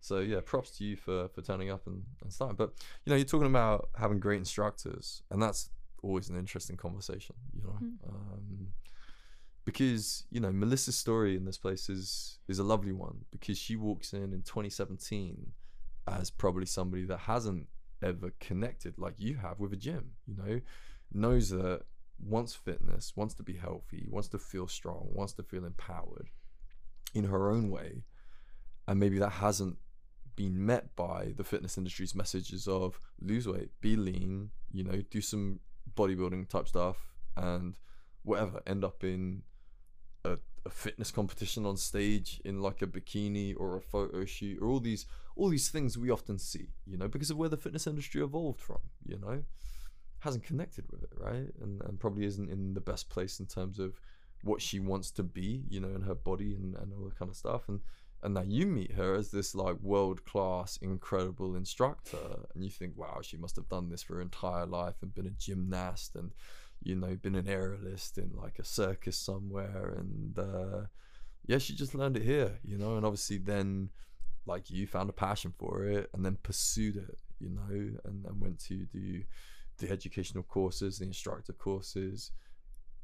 So 0.00 0.18
yeah, 0.18 0.40
props 0.44 0.70
to 0.78 0.84
you 0.84 0.96
for, 0.96 1.28
for 1.28 1.40
turning 1.40 1.70
up 1.70 1.86
and, 1.86 2.02
and 2.22 2.30
starting. 2.30 2.56
But, 2.56 2.72
you 3.04 3.10
know, 3.10 3.16
you're 3.16 3.24
talking 3.24 3.46
about 3.46 3.88
having 3.98 4.20
great 4.20 4.38
instructors 4.38 5.22
and 5.30 5.42
that's 5.42 5.70
always 6.04 6.28
an 6.28 6.38
interesting 6.38 6.76
conversation, 6.76 7.36
you 7.54 7.62
know? 7.62 7.78
Mm. 7.82 8.08
Um, 8.08 8.68
because 9.64 10.24
you 10.30 10.40
know 10.40 10.52
Melissa's 10.52 10.96
story 10.96 11.36
in 11.36 11.44
this 11.44 11.58
place 11.58 11.88
is 11.88 12.38
is 12.48 12.58
a 12.58 12.64
lovely 12.64 12.92
one 12.92 13.24
because 13.30 13.58
she 13.58 13.76
walks 13.76 14.12
in 14.12 14.32
in 14.32 14.42
2017 14.42 15.52
as 16.06 16.30
probably 16.30 16.66
somebody 16.66 17.04
that 17.04 17.20
hasn't 17.20 17.66
ever 18.02 18.32
connected 18.40 18.98
like 18.98 19.14
you 19.18 19.36
have 19.36 19.58
with 19.58 19.72
a 19.72 19.76
gym 19.76 20.12
you 20.26 20.36
know 20.36 20.60
knows 21.12 21.48
that 21.50 21.82
wants 22.22 22.54
fitness 22.54 23.12
wants 23.16 23.34
to 23.34 23.42
be 23.42 23.54
healthy 23.54 24.06
wants 24.10 24.28
to 24.28 24.38
feel 24.38 24.68
strong 24.68 25.08
wants 25.12 25.32
to 25.32 25.42
feel 25.42 25.64
empowered 25.64 26.28
in 27.14 27.24
her 27.24 27.50
own 27.50 27.70
way 27.70 28.02
and 28.86 29.00
maybe 29.00 29.18
that 29.18 29.30
hasn't 29.30 29.78
been 30.36 30.66
met 30.66 30.94
by 30.96 31.32
the 31.36 31.44
fitness 31.44 31.78
industry's 31.78 32.14
messages 32.14 32.66
of 32.68 32.98
lose 33.20 33.48
weight 33.48 33.70
be 33.80 33.96
lean 33.96 34.50
you 34.72 34.84
know 34.84 35.00
do 35.10 35.20
some 35.20 35.60
bodybuilding 35.96 36.48
type 36.48 36.68
stuff 36.68 37.14
and 37.36 37.78
whatever 38.22 38.60
end 38.66 38.84
up 38.84 39.04
in 39.04 39.42
a, 40.24 40.38
a 40.64 40.70
fitness 40.70 41.10
competition 41.10 41.66
on 41.66 41.76
stage 41.76 42.40
in 42.44 42.60
like 42.60 42.82
a 42.82 42.86
bikini 42.86 43.54
or 43.56 43.76
a 43.76 43.80
photo 43.80 44.24
shoot 44.24 44.58
or 44.60 44.68
all 44.68 44.80
these 44.80 45.06
all 45.36 45.48
these 45.48 45.68
things 45.68 45.98
we 45.98 46.10
often 46.10 46.38
see 46.38 46.68
you 46.86 46.96
know 46.96 47.08
because 47.08 47.30
of 47.30 47.36
where 47.36 47.48
the 47.48 47.56
fitness 47.56 47.86
industry 47.86 48.22
evolved 48.22 48.60
from 48.60 48.78
you 49.06 49.18
know? 49.18 49.42
Hasn't 50.20 50.44
connected 50.44 50.86
with 50.90 51.02
it 51.02 51.10
right? 51.18 51.52
And, 51.60 51.82
and 51.82 52.00
probably 52.00 52.24
isn't 52.24 52.50
in 52.50 52.72
the 52.72 52.80
best 52.80 53.10
place 53.10 53.40
in 53.40 53.46
terms 53.46 53.78
of 53.78 54.00
what 54.42 54.62
she 54.62 54.78
wants 54.78 55.10
to 55.10 55.22
be 55.22 55.64
you 55.68 55.80
know 55.80 55.94
in 55.94 56.02
her 56.02 56.14
body 56.14 56.54
and, 56.54 56.74
and 56.76 56.92
all 56.92 57.04
that 57.04 57.18
kind 57.18 57.30
of 57.30 57.36
stuff. 57.36 57.68
And 57.68 57.80
and 58.24 58.34
now 58.34 58.42
you 58.42 58.66
meet 58.66 58.92
her 58.92 59.14
as 59.14 59.30
this 59.30 59.54
like 59.54 59.76
world 59.80 60.24
class 60.24 60.78
incredible 60.82 61.54
instructor 61.54 62.16
and 62.54 62.64
you 62.64 62.70
think 62.70 62.92
wow 62.96 63.20
she 63.22 63.36
must 63.36 63.54
have 63.54 63.68
done 63.68 63.88
this 63.90 64.02
for 64.02 64.14
her 64.14 64.22
entire 64.22 64.66
life 64.66 64.94
and 65.02 65.14
been 65.14 65.26
a 65.26 65.30
gymnast 65.30 66.16
and 66.16 66.32
you 66.84 66.94
know, 66.94 67.16
been 67.16 67.34
an 67.34 67.46
aerialist 67.46 68.18
in 68.18 68.30
like 68.36 68.58
a 68.58 68.64
circus 68.64 69.16
somewhere, 69.16 69.94
and 69.98 70.38
uh, 70.38 70.82
yeah, 71.46 71.58
she 71.58 71.74
just 71.74 71.94
learned 71.94 72.16
it 72.16 72.22
here, 72.22 72.58
you 72.62 72.78
know, 72.78 72.96
and 72.96 73.06
obviously 73.06 73.38
then, 73.38 73.88
like 74.46 74.70
you, 74.70 74.86
found 74.86 75.08
a 75.08 75.14
passion 75.14 75.52
for 75.58 75.84
it 75.84 76.10
and 76.12 76.24
then 76.24 76.36
pursued 76.42 76.96
it, 76.96 77.18
you 77.40 77.50
know, 77.50 77.98
and 78.04 78.24
then 78.24 78.38
went 78.38 78.58
to 78.60 78.86
do 78.92 79.22
the 79.78 79.90
educational 79.90 80.44
courses, 80.44 80.98
the 80.98 81.06
instructor 81.06 81.54
courses, 81.54 82.30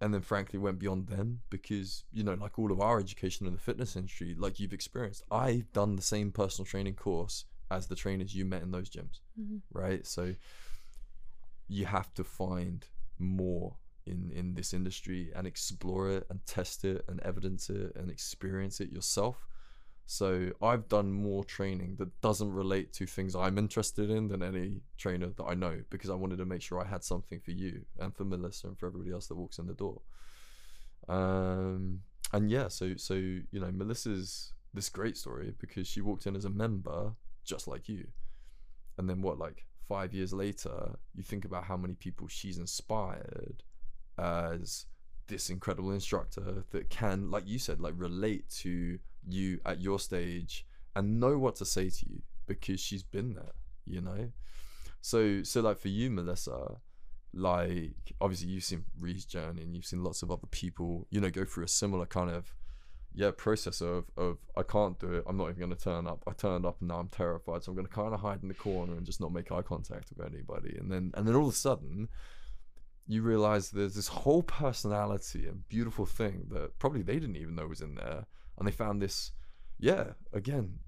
and 0.00 0.14
then 0.14 0.22
frankly 0.22 0.58
went 0.58 0.78
beyond 0.78 1.08
them 1.08 1.40
because 1.50 2.04
you 2.12 2.22
know, 2.24 2.34
like 2.34 2.58
all 2.58 2.72
of 2.72 2.80
our 2.80 2.98
education 2.98 3.46
in 3.46 3.52
the 3.52 3.58
fitness 3.58 3.96
industry, 3.96 4.34
like 4.38 4.58
you've 4.58 4.72
experienced, 4.72 5.22
I've 5.30 5.70
done 5.72 5.96
the 5.96 6.02
same 6.02 6.32
personal 6.32 6.66
training 6.66 6.94
course 6.94 7.44
as 7.70 7.86
the 7.86 7.94
trainers 7.94 8.34
you 8.34 8.44
met 8.44 8.62
in 8.62 8.70
those 8.70 8.90
gyms, 8.90 9.20
Mm-hmm. 9.40 9.58
right? 9.72 10.06
So 10.06 10.34
you 11.68 11.86
have 11.86 12.12
to 12.14 12.24
find 12.24 12.84
more 13.18 13.76
in 14.06 14.32
in 14.34 14.54
this 14.54 14.72
industry 14.72 15.30
and 15.36 15.46
explore 15.46 16.08
it 16.10 16.26
and 16.30 16.44
test 16.46 16.84
it 16.84 17.04
and 17.08 17.20
evidence 17.20 17.68
it 17.70 17.94
and 17.94 18.10
experience 18.10 18.80
it 18.80 18.90
yourself 18.90 19.46
so 20.10 20.50
i've 20.60 20.88
done 20.88 21.12
more 21.12 21.44
training 21.44 21.94
that 21.98 22.20
doesn't 22.20 22.52
relate 22.52 22.92
to 22.92 23.06
things 23.06 23.36
i'm 23.36 23.56
interested 23.56 24.10
in 24.10 24.26
than 24.26 24.42
any 24.42 24.80
trainer 24.98 25.28
that 25.28 25.44
i 25.44 25.54
know 25.54 25.78
because 25.88 26.10
i 26.10 26.14
wanted 26.14 26.36
to 26.36 26.44
make 26.44 26.60
sure 26.60 26.80
i 26.80 26.84
had 26.84 27.04
something 27.04 27.38
for 27.38 27.52
you 27.52 27.80
and 28.00 28.12
for 28.16 28.24
melissa 28.24 28.66
and 28.66 28.76
for 28.76 28.86
everybody 28.86 29.12
else 29.12 29.28
that 29.28 29.36
walks 29.36 29.58
in 29.58 29.68
the 29.68 29.74
door. 29.74 30.00
Um 31.08 32.00
and 32.32 32.50
yeah 32.50 32.66
so 32.66 32.96
so 32.96 33.14
you 33.14 33.44
know 33.52 33.70
melissa's 33.70 34.52
this 34.74 34.88
great 34.88 35.16
story 35.16 35.54
because 35.60 35.86
she 35.86 36.00
walked 36.00 36.26
in 36.26 36.34
as 36.34 36.44
a 36.44 36.50
member 36.50 37.12
just 37.44 37.68
like 37.68 37.88
you. 37.88 38.06
And 38.98 39.08
then 39.08 39.22
what 39.22 39.38
like 39.38 39.64
five 39.88 40.12
years 40.12 40.32
later 40.32 40.96
you 41.14 41.22
think 41.22 41.44
about 41.44 41.64
how 41.64 41.76
many 41.76 41.94
people 41.94 42.26
she's 42.26 42.58
inspired 42.58 43.62
as 44.18 44.86
this 45.28 45.50
incredible 45.50 45.92
instructor 45.92 46.64
that 46.70 46.90
can 46.90 47.30
like 47.30 47.46
you 47.46 47.58
said 47.58 47.80
like 47.80 47.94
relate 47.96 48.48
to 48.48 48.98
you 49.28 49.60
at 49.64 49.80
your 49.80 49.98
stage 49.98 50.66
and 50.96 51.20
know 51.20 51.38
what 51.38 51.56
to 51.56 51.64
say 51.64 51.88
to 51.90 52.06
you 52.08 52.22
because 52.46 52.80
she's 52.80 53.02
been 53.02 53.34
there 53.34 53.52
you 53.90 54.00
know? 54.00 54.30
So 55.00 55.42
so 55.42 55.60
like 55.60 55.78
for 55.78 55.88
you 55.88 56.10
melissa 56.10 56.76
like 57.32 58.12
obviously 58.20 58.48
you've 58.48 58.64
seen 58.64 58.84
Ree's 58.98 59.24
journey 59.24 59.62
and 59.62 59.74
you've 59.74 59.86
seen 59.86 60.02
lots 60.02 60.22
of 60.22 60.30
other 60.30 60.46
people 60.50 61.06
you 61.10 61.20
know 61.20 61.30
go 61.30 61.44
through 61.44 61.64
a 61.64 61.68
similar 61.68 62.04
kind 62.04 62.30
of 62.30 62.52
yeah 63.14 63.30
process 63.30 63.80
of 63.80 64.10
of 64.16 64.38
I 64.56 64.62
can't 64.62 64.98
do 64.98 65.14
it. 65.14 65.24
I'm 65.26 65.36
not 65.36 65.48
even 65.48 65.58
going 65.58 65.74
to 65.74 65.82
turn 65.82 66.06
up. 66.06 66.22
I 66.26 66.32
turned 66.32 66.66
up 66.66 66.80
and 66.80 66.88
now 66.88 66.98
I'm 66.98 67.08
terrified. 67.08 67.62
So 67.62 67.70
I'm 67.70 67.76
going 67.76 67.86
to 67.86 67.92
kind 67.92 68.12
of 68.12 68.20
hide 68.20 68.42
in 68.42 68.48
the 68.48 68.54
corner 68.54 68.94
and 68.94 69.06
just 69.06 69.20
not 69.20 69.32
make 69.32 69.50
eye 69.50 69.62
contact 69.62 70.10
with 70.14 70.26
anybody. 70.26 70.76
And 70.78 70.92
then 70.92 71.12
and 71.14 71.26
then 71.26 71.34
all 71.34 71.48
of 71.48 71.54
a 71.54 71.56
sudden 71.56 72.08
you 73.06 73.22
realize 73.22 73.70
there's 73.70 73.94
this 73.94 74.08
whole 74.08 74.42
personality 74.42 75.46
and 75.46 75.66
beautiful 75.68 76.06
thing 76.06 76.46
that 76.50 76.78
probably 76.78 77.02
they 77.02 77.18
didn't 77.18 77.36
even 77.36 77.54
know 77.54 77.66
was 77.66 77.80
in 77.80 77.94
there 77.94 78.26
and 78.60 78.68
they 78.68 78.72
found 78.72 79.02
this 79.02 79.32
yeah 79.80 80.12
again 80.32 80.78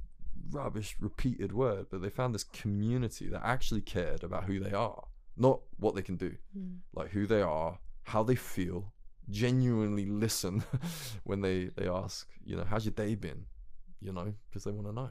rubbish 0.50 0.96
repeated 1.00 1.52
word 1.52 1.86
but 1.90 2.00
they 2.00 2.10
found 2.10 2.34
this 2.34 2.44
community 2.44 3.28
that 3.28 3.42
actually 3.44 3.80
cared 3.80 4.22
about 4.22 4.44
who 4.44 4.60
they 4.60 4.72
are 4.72 5.04
not 5.36 5.60
what 5.78 5.94
they 5.94 6.02
can 6.02 6.16
do. 6.16 6.34
Mm. 6.56 6.78
like 6.94 7.10
who 7.10 7.26
they 7.26 7.42
are 7.42 7.78
how 8.04 8.22
they 8.22 8.34
feel 8.34 8.92
genuinely 9.30 10.06
listen 10.06 10.62
when 11.24 11.40
they 11.40 11.70
they 11.76 11.88
ask 11.88 12.28
you 12.44 12.56
know 12.56 12.64
how's 12.64 12.84
your 12.84 12.92
day 12.92 13.14
been? 13.14 13.44
You 14.00 14.12
know 14.12 14.34
because 14.48 14.64
they 14.64 14.72
want 14.72 14.88
to 14.88 14.92
know. 14.92 15.10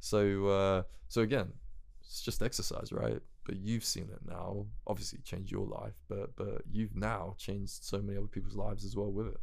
So 0.00 0.46
uh 0.46 0.82
so 1.08 1.22
again 1.22 1.52
it's 2.00 2.22
just 2.22 2.42
exercise 2.42 2.92
right? 2.92 3.20
But 3.44 3.56
you've 3.56 3.84
seen 3.84 4.04
it 4.04 4.20
now. 4.26 4.66
Obviously 4.86 5.18
change 5.24 5.50
your 5.52 5.66
life 5.66 5.94
but 6.08 6.34
but 6.36 6.62
you've 6.70 6.96
now 6.96 7.34
changed 7.38 7.84
so 7.84 7.98
many 8.00 8.16
other 8.16 8.28
people's 8.28 8.56
lives 8.56 8.84
as 8.84 8.96
well 8.96 9.10
with 9.10 9.26
it. 9.28 9.40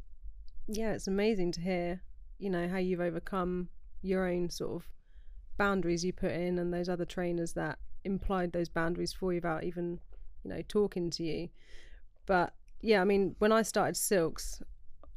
Yeah, 0.67 0.93
it's 0.93 1.07
amazing 1.07 1.51
to 1.53 1.61
hear, 1.61 2.01
you 2.41 2.49
know, 2.49 2.67
how 2.67 2.77
you've 2.77 2.99
overcome 2.99 3.69
your 4.01 4.27
own 4.27 4.49
sort 4.49 4.71
of 4.71 4.87
boundaries 5.57 6.03
you 6.03 6.11
put 6.11 6.31
in 6.31 6.57
and 6.57 6.73
those 6.73 6.89
other 6.89 7.05
trainers 7.05 7.53
that 7.53 7.77
implied 8.03 8.51
those 8.51 8.67
boundaries 8.67 9.13
for 9.13 9.31
you 9.31 9.37
without 9.37 9.63
even, 9.63 9.99
you 10.43 10.49
know, 10.49 10.61
talking 10.67 11.11
to 11.11 11.23
you. 11.23 11.49
But 12.25 12.53
yeah, 12.81 12.99
I 12.99 13.03
mean, 13.03 13.35
when 13.37 13.51
I 13.51 13.61
started 13.61 13.95
Silks, 13.95 14.59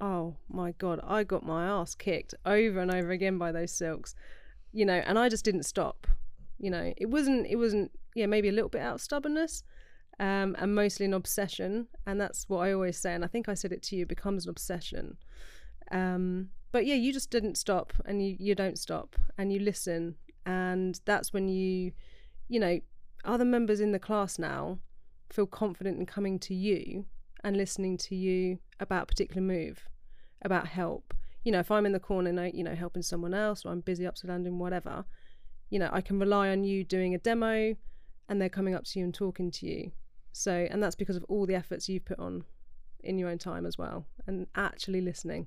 oh 0.03 0.37
my 0.51 0.73
God, 0.73 1.01
I 1.03 1.25
got 1.25 1.47
my 1.47 1.65
ass 1.65 1.95
kicked 1.95 2.35
over 2.45 2.79
and 2.81 2.95
over 2.95 3.11
again 3.11 3.39
by 3.39 3.53
those 3.53 3.73
Silks, 3.73 4.15
you 4.73 4.85
know, 4.85 5.03
and 5.07 5.19
I 5.19 5.31
just 5.31 5.47
didn't 5.47 5.63
stop. 5.63 6.07
You 6.59 6.71
know, 6.71 6.93
it 6.99 7.09
wasn't, 7.09 7.47
it 7.47 7.57
wasn't, 7.57 7.91
yeah, 8.15 8.27
maybe 8.27 8.51
a 8.51 8.53
little 8.53 8.69
bit 8.69 8.83
out 8.83 8.97
of 8.97 9.01
stubbornness, 9.01 9.63
um, 10.21 10.55
and 10.59 10.75
mostly 10.75 11.07
an 11.07 11.15
obsession. 11.15 11.87
And 12.07 12.21
that's 12.21 12.51
what 12.51 12.59
I 12.59 12.73
always 12.75 12.99
say. 12.99 13.15
And 13.15 13.25
I 13.25 13.29
think 13.29 13.49
I 13.49 13.55
said 13.55 13.73
it 13.73 13.83
to 13.85 13.97
you, 13.97 14.05
becomes 14.05 14.45
an 14.45 14.51
obsession. 14.51 15.17
Um, 15.91 16.51
but 16.73 16.87
yeah, 16.87 16.95
you 16.95 17.13
just 17.13 17.31
didn't 17.31 17.57
stop 17.57 17.93
and 18.05 18.25
you, 18.25 18.37
you 18.39 18.55
don't 18.55 18.79
stop 18.79 19.17
and 19.39 19.53
you 19.53 19.61
listen. 19.61 20.17
And 20.47 21.01
that's 21.05 21.33
when 21.33 21.49
you, 21.49 21.93
you 22.49 22.61
know, 22.61 22.81
other 23.25 23.45
members 23.45 23.81
in 23.81 23.93
the 23.93 23.99
class 23.99 24.39
now 24.39 24.79
feel 25.31 25.47
confident 25.47 25.99
in 25.99 26.07
coming 26.07 26.39
to 26.41 26.55
you 26.55 27.05
and 27.43 27.57
listening 27.57 27.97
to 27.99 28.15
you 28.15 28.59
about 28.81 29.05
a 29.05 29.07
particular 29.07 29.43
move, 29.43 29.89
about 30.43 30.67
help. 30.67 31.15
You 31.45 31.53
know, 31.53 31.61
if 31.61 31.71
I'm 31.71 31.87
in 31.87 31.93
the 31.93 32.01
corner, 32.01 32.47
you 32.47 32.65
know, 32.65 32.75
helping 32.75 33.03
someone 33.03 33.35
else 33.35 33.65
or 33.65 33.71
I'm 33.71 33.81
busy 33.81 34.07
upside 34.07 34.29
down 34.29 34.43
doing 34.43 34.59
whatever, 34.59 35.05
you 35.71 35.79
know, 35.79 35.91
I 35.93 36.01
can 36.01 36.19
rely 36.19 36.49
on 36.49 36.65
you 36.65 36.85
doing 36.85 37.15
a 37.15 37.19
demo 37.19 37.77
and 38.29 38.41
they're 38.41 38.49
coming 38.49 38.75
up 38.75 38.85
to 38.85 38.99
you 38.99 39.05
and 39.05 39.15
talking 39.15 39.51
to 39.53 39.67
you. 39.67 39.93
So, 40.33 40.67
and 40.71 40.83
that's 40.83 40.97
because 40.97 41.17
of 41.17 41.25
all 41.29 41.47
the 41.47 41.55
efforts 41.55 41.89
you've 41.89 42.05
put 42.05 42.19
on 42.19 42.45
in 43.05 43.19
your 43.19 43.29
own 43.29 43.39
time 43.39 43.67
as 43.67 43.79
well 43.79 44.07
and 44.27 44.47
actually 44.57 45.01
listening. 45.01 45.47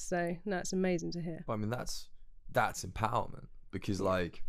So, 0.00 0.36
no, 0.44 0.58
it's 0.58 0.72
amazing 0.72 1.12
to 1.12 1.20
hear. 1.20 1.44
i 1.48 1.56
mean 1.56 1.70
that's 1.70 2.08
that's 2.52 2.84
empowerment 2.84 3.46
because 3.70 4.00
like 4.00 4.42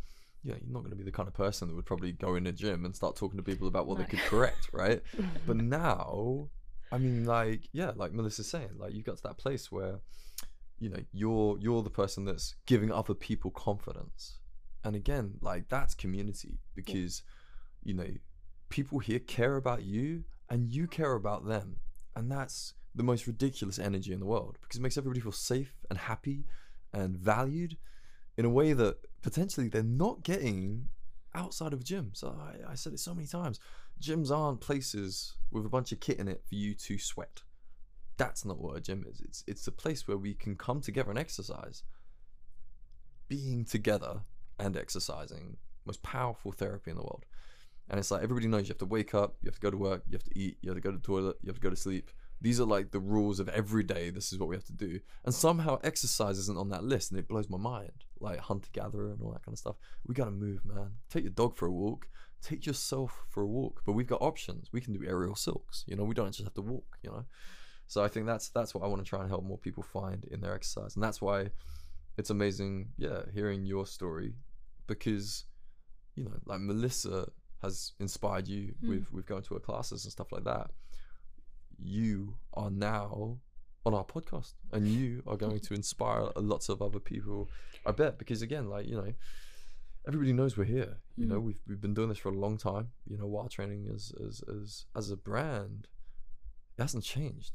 know, 0.44 0.56
you're 0.60 0.74
not 0.74 0.80
going 0.80 0.90
to 0.90 0.96
be 0.96 1.04
the 1.04 1.12
kind 1.12 1.28
of 1.28 1.36
person 1.36 1.68
that 1.68 1.76
would 1.76 1.86
probably 1.86 2.12
go 2.14 2.34
in 2.36 2.48
a 2.48 2.52
gym 2.52 2.84
and 2.86 2.96
start 2.96 3.16
talking 3.16 3.38
to 3.38 3.44
people 3.44 3.68
about 3.68 3.86
what 3.86 3.98
No. 4.00 4.04
they 4.04 4.10
could 4.10 4.20
correct 4.20 4.70
right? 4.74 5.02
But 5.46 5.58
now 5.58 6.50
i 6.94 6.98
mean 6.98 7.26
like 7.26 7.70
yeah 7.72 7.92
like 7.96 8.12
melissa's 8.12 8.50
saying 8.50 8.72
like 8.78 8.94
you've 8.94 9.06
got 9.06 9.18
to 9.18 9.24
that 9.24 9.38
place 9.38 9.72
where 9.72 10.00
you 10.80 10.90
know 10.90 11.00
you're 11.14 11.58
you're 11.60 11.84
the 11.84 11.90
person 11.92 12.26
that's 12.26 12.56
giving 12.66 12.92
other 12.92 13.14
people 13.14 13.52
confidence. 13.52 14.40
And 14.84 14.96
again 14.96 15.36
like 15.42 15.70
that's 15.70 15.94
community 15.94 16.58
because 16.76 17.22
you 17.84 17.94
know 17.94 18.08
people 18.70 18.98
here 19.00 19.20
care 19.20 19.58
about 19.58 19.84
you 19.84 20.24
and 20.50 20.60
you 20.76 20.88
care 20.88 21.14
about 21.14 21.46
them. 21.48 21.68
And 22.16 22.32
that's 22.32 22.74
the 22.94 23.04
most 23.04 23.28
ridiculous 23.28 23.80
energy 23.80 24.12
in 24.12 24.20
the 24.20 24.26
world 24.26 24.58
because 24.62 24.78
it 24.78 24.82
makes 24.82 24.98
everybody 24.98 25.22
feel 25.22 25.32
safe 25.32 25.76
and 25.90 25.98
happy 25.98 26.46
and 26.94 27.18
valued 27.18 27.78
in 28.38 28.46
a 28.46 28.50
way 28.50 28.74
that 28.74 28.98
potentially 29.22 29.70
they're 29.70 29.84
not 29.84 30.24
getting 30.24 30.88
outside 31.34 31.74
of 31.74 31.82
a 31.82 31.84
gym. 31.84 32.12
So 32.14 32.36
I, 32.40 32.72
I 32.72 32.76
said 32.76 32.94
it 32.94 33.00
so 33.00 33.14
many 33.14 33.28
times. 33.28 33.60
Gyms 34.02 34.32
aren't 34.32 34.62
places 34.62 35.36
with 35.52 35.66
a 35.66 35.70
bunch 35.70 35.92
of 35.92 36.00
kit 36.00 36.20
in 36.20 36.28
it 36.28 36.44
for 36.48 36.56
you 36.56 36.74
to 36.74 36.98
sweat. 36.98 37.44
That's 38.18 38.46
not 38.46 38.60
what 38.60 38.78
a 38.78 38.82
gym 38.82 39.06
is. 39.10 39.22
It's 39.22 39.44
it's 39.48 39.68
a 39.68 39.72
place 39.72 40.08
where 40.08 40.18
we 40.18 40.34
can 40.34 40.56
come 40.56 40.82
together 40.82 41.10
and 41.10 41.20
exercise. 41.20 41.84
Being 43.28 43.66
together 43.66 44.22
and 44.60 44.76
exercising, 44.76 45.58
most 45.86 46.04
powerful 46.04 46.52
therapy 46.52 46.92
in 46.92 46.98
the 46.98 47.04
world. 47.04 47.26
And 47.90 48.00
it's 48.00 48.12
like 48.12 48.24
everybody 48.24 48.48
knows 48.48 48.64
you 48.64 48.74
have 48.74 48.78
to 48.80 48.86
wake 48.86 49.14
up, 49.16 49.36
you 49.42 49.48
have 49.48 49.56
to 49.56 49.62
go 49.62 49.72
to 49.72 49.78
work, 49.78 50.04
you 50.08 50.14
have 50.14 50.24
to 50.24 50.40
eat, 50.40 50.58
you 50.62 50.70
have 50.70 50.78
to 50.78 50.82
go 50.82 50.92
to 50.92 50.98
the 50.98 51.04
toilet, 51.04 51.38
you 51.42 51.48
have 51.48 51.56
to 51.56 51.62
go 51.62 51.70
to 51.70 51.76
sleep. 51.76 52.12
These 52.42 52.60
are 52.60 52.66
like 52.66 52.90
the 52.92 53.00
rules 53.00 53.40
of 53.40 53.48
every 53.50 53.84
day. 53.84 54.10
This 54.10 54.34
is 54.34 54.40
what 54.40 54.50
we 54.50 54.56
have 54.56 54.66
to 54.66 54.74
do. 54.74 55.00
And 55.26 55.34
somehow 55.34 55.80
exercise 55.84 56.40
isn't 56.40 56.58
on 56.58 56.70
that 56.70 56.84
list, 56.84 57.12
and 57.12 57.20
it 57.20 57.28
blows 57.28 57.50
my 57.50 57.58
mind. 57.58 58.04
Like 58.20 58.40
hunter 58.40 58.70
gatherer 58.74 59.12
and 59.12 59.22
all 59.22 59.32
that 59.32 59.44
kind 59.46 59.54
of 59.54 59.60
stuff. 59.60 59.76
We 60.08 60.16
gotta 60.16 60.32
move, 60.32 60.66
man. 60.66 60.92
Take 61.10 61.24
your 61.24 61.32
dog 61.34 61.56
for 61.56 61.68
a 61.68 61.72
walk. 61.72 62.08
Take 62.42 62.66
yourself 62.66 63.26
for 63.30 63.44
a 63.44 63.48
walk. 63.48 63.84
But 63.86 63.94
we've 63.94 64.08
got 64.08 64.22
options. 64.22 64.70
We 64.72 64.82
can 64.82 64.94
do 64.94 65.06
aerial 65.08 65.36
silks. 65.36 65.84
You 65.88 65.96
know, 65.96 66.04
we 66.04 66.16
don't 66.16 66.32
just 66.32 66.44
have 66.44 66.56
to 66.56 66.62
walk. 66.62 66.98
You 67.04 67.12
know. 67.12 67.26
So 67.88 68.04
I 68.04 68.08
think 68.08 68.26
that's 68.26 68.50
that's 68.50 68.74
what 68.74 68.84
I 68.84 68.88
want 68.88 69.04
to 69.04 69.10
try 69.10 69.20
and 69.22 69.30
help 69.30 69.44
more 69.44 69.58
people 69.58 69.84
find 69.84 70.24
in 70.26 70.42
their 70.42 70.56
exercise, 70.56 70.96
and 70.96 71.04
that's 71.04 71.22
why 71.22 71.52
it's 72.18 72.30
amazing. 72.32 72.90
Yeah, 72.98 73.22
hearing 73.34 73.66
your 73.66 73.86
story 73.86 74.34
because 74.88 75.46
you 76.16 76.24
know, 76.24 76.32
like 76.46 76.60
Melissa 76.62 77.28
has 77.62 77.94
inspired 78.00 78.48
you 78.48 78.74
Mm. 78.84 78.90
with 78.90 79.14
with 79.14 79.26
going 79.28 79.44
to 79.44 79.54
her 79.54 79.60
classes 79.60 80.06
and 80.06 80.12
stuff 80.12 80.32
like 80.32 80.44
that. 80.46 80.72
You 81.84 82.36
are 82.54 82.70
now 82.70 83.39
on 83.86 83.94
our 83.94 84.04
podcast, 84.06 84.54
and 84.72 84.88
you 84.88 85.24
are 85.26 85.38
going 85.38 85.60
to 85.60 85.74
inspire 85.74 86.30
lots 86.36 86.70
of 86.70 86.82
other 86.82 87.00
people. 87.00 87.50
I 87.86 87.91
bet 87.91 88.17
because 88.20 88.41
again, 88.41 88.70
like 88.70 88.86
you 88.88 88.96
know, 88.96 89.13
everybody 90.08 90.34
knows 90.34 90.56
we're 90.58 90.65
here. 90.65 90.98
You 91.17 91.26
know, 91.26 91.39
Mm. 91.39 91.44
we've 91.44 91.62
we've 91.67 91.82
been 91.82 91.94
doing 91.94 92.10
this 92.10 92.17
for 92.20 92.30
a 92.30 92.38
long 92.38 92.58
time. 92.58 92.89
You 93.08 93.17
know, 93.17 93.26
Wild 93.26 93.52
Training 93.52 93.89
as 93.94 94.13
as 94.26 94.44
as 94.48 94.86
as 94.96 95.10
a 95.12 95.17
brand, 95.17 95.88
it 96.78 96.82
hasn't 96.82 97.04
changed. 97.04 97.54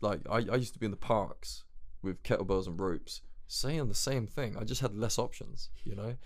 Like 0.00 0.20
I, 0.28 0.38
I 0.52 0.56
used 0.56 0.72
to 0.74 0.78
be 0.80 0.86
in 0.86 0.90
the 0.90 0.96
parks 0.96 1.64
with 2.02 2.22
kettlebells 2.24 2.66
and 2.66 2.78
ropes, 2.78 3.22
saying 3.46 3.88
the 3.88 3.94
same 3.94 4.26
thing. 4.26 4.56
I 4.58 4.64
just 4.64 4.80
had 4.80 4.94
less 4.96 5.18
options, 5.18 5.70
you 5.84 5.94
know, 5.94 6.16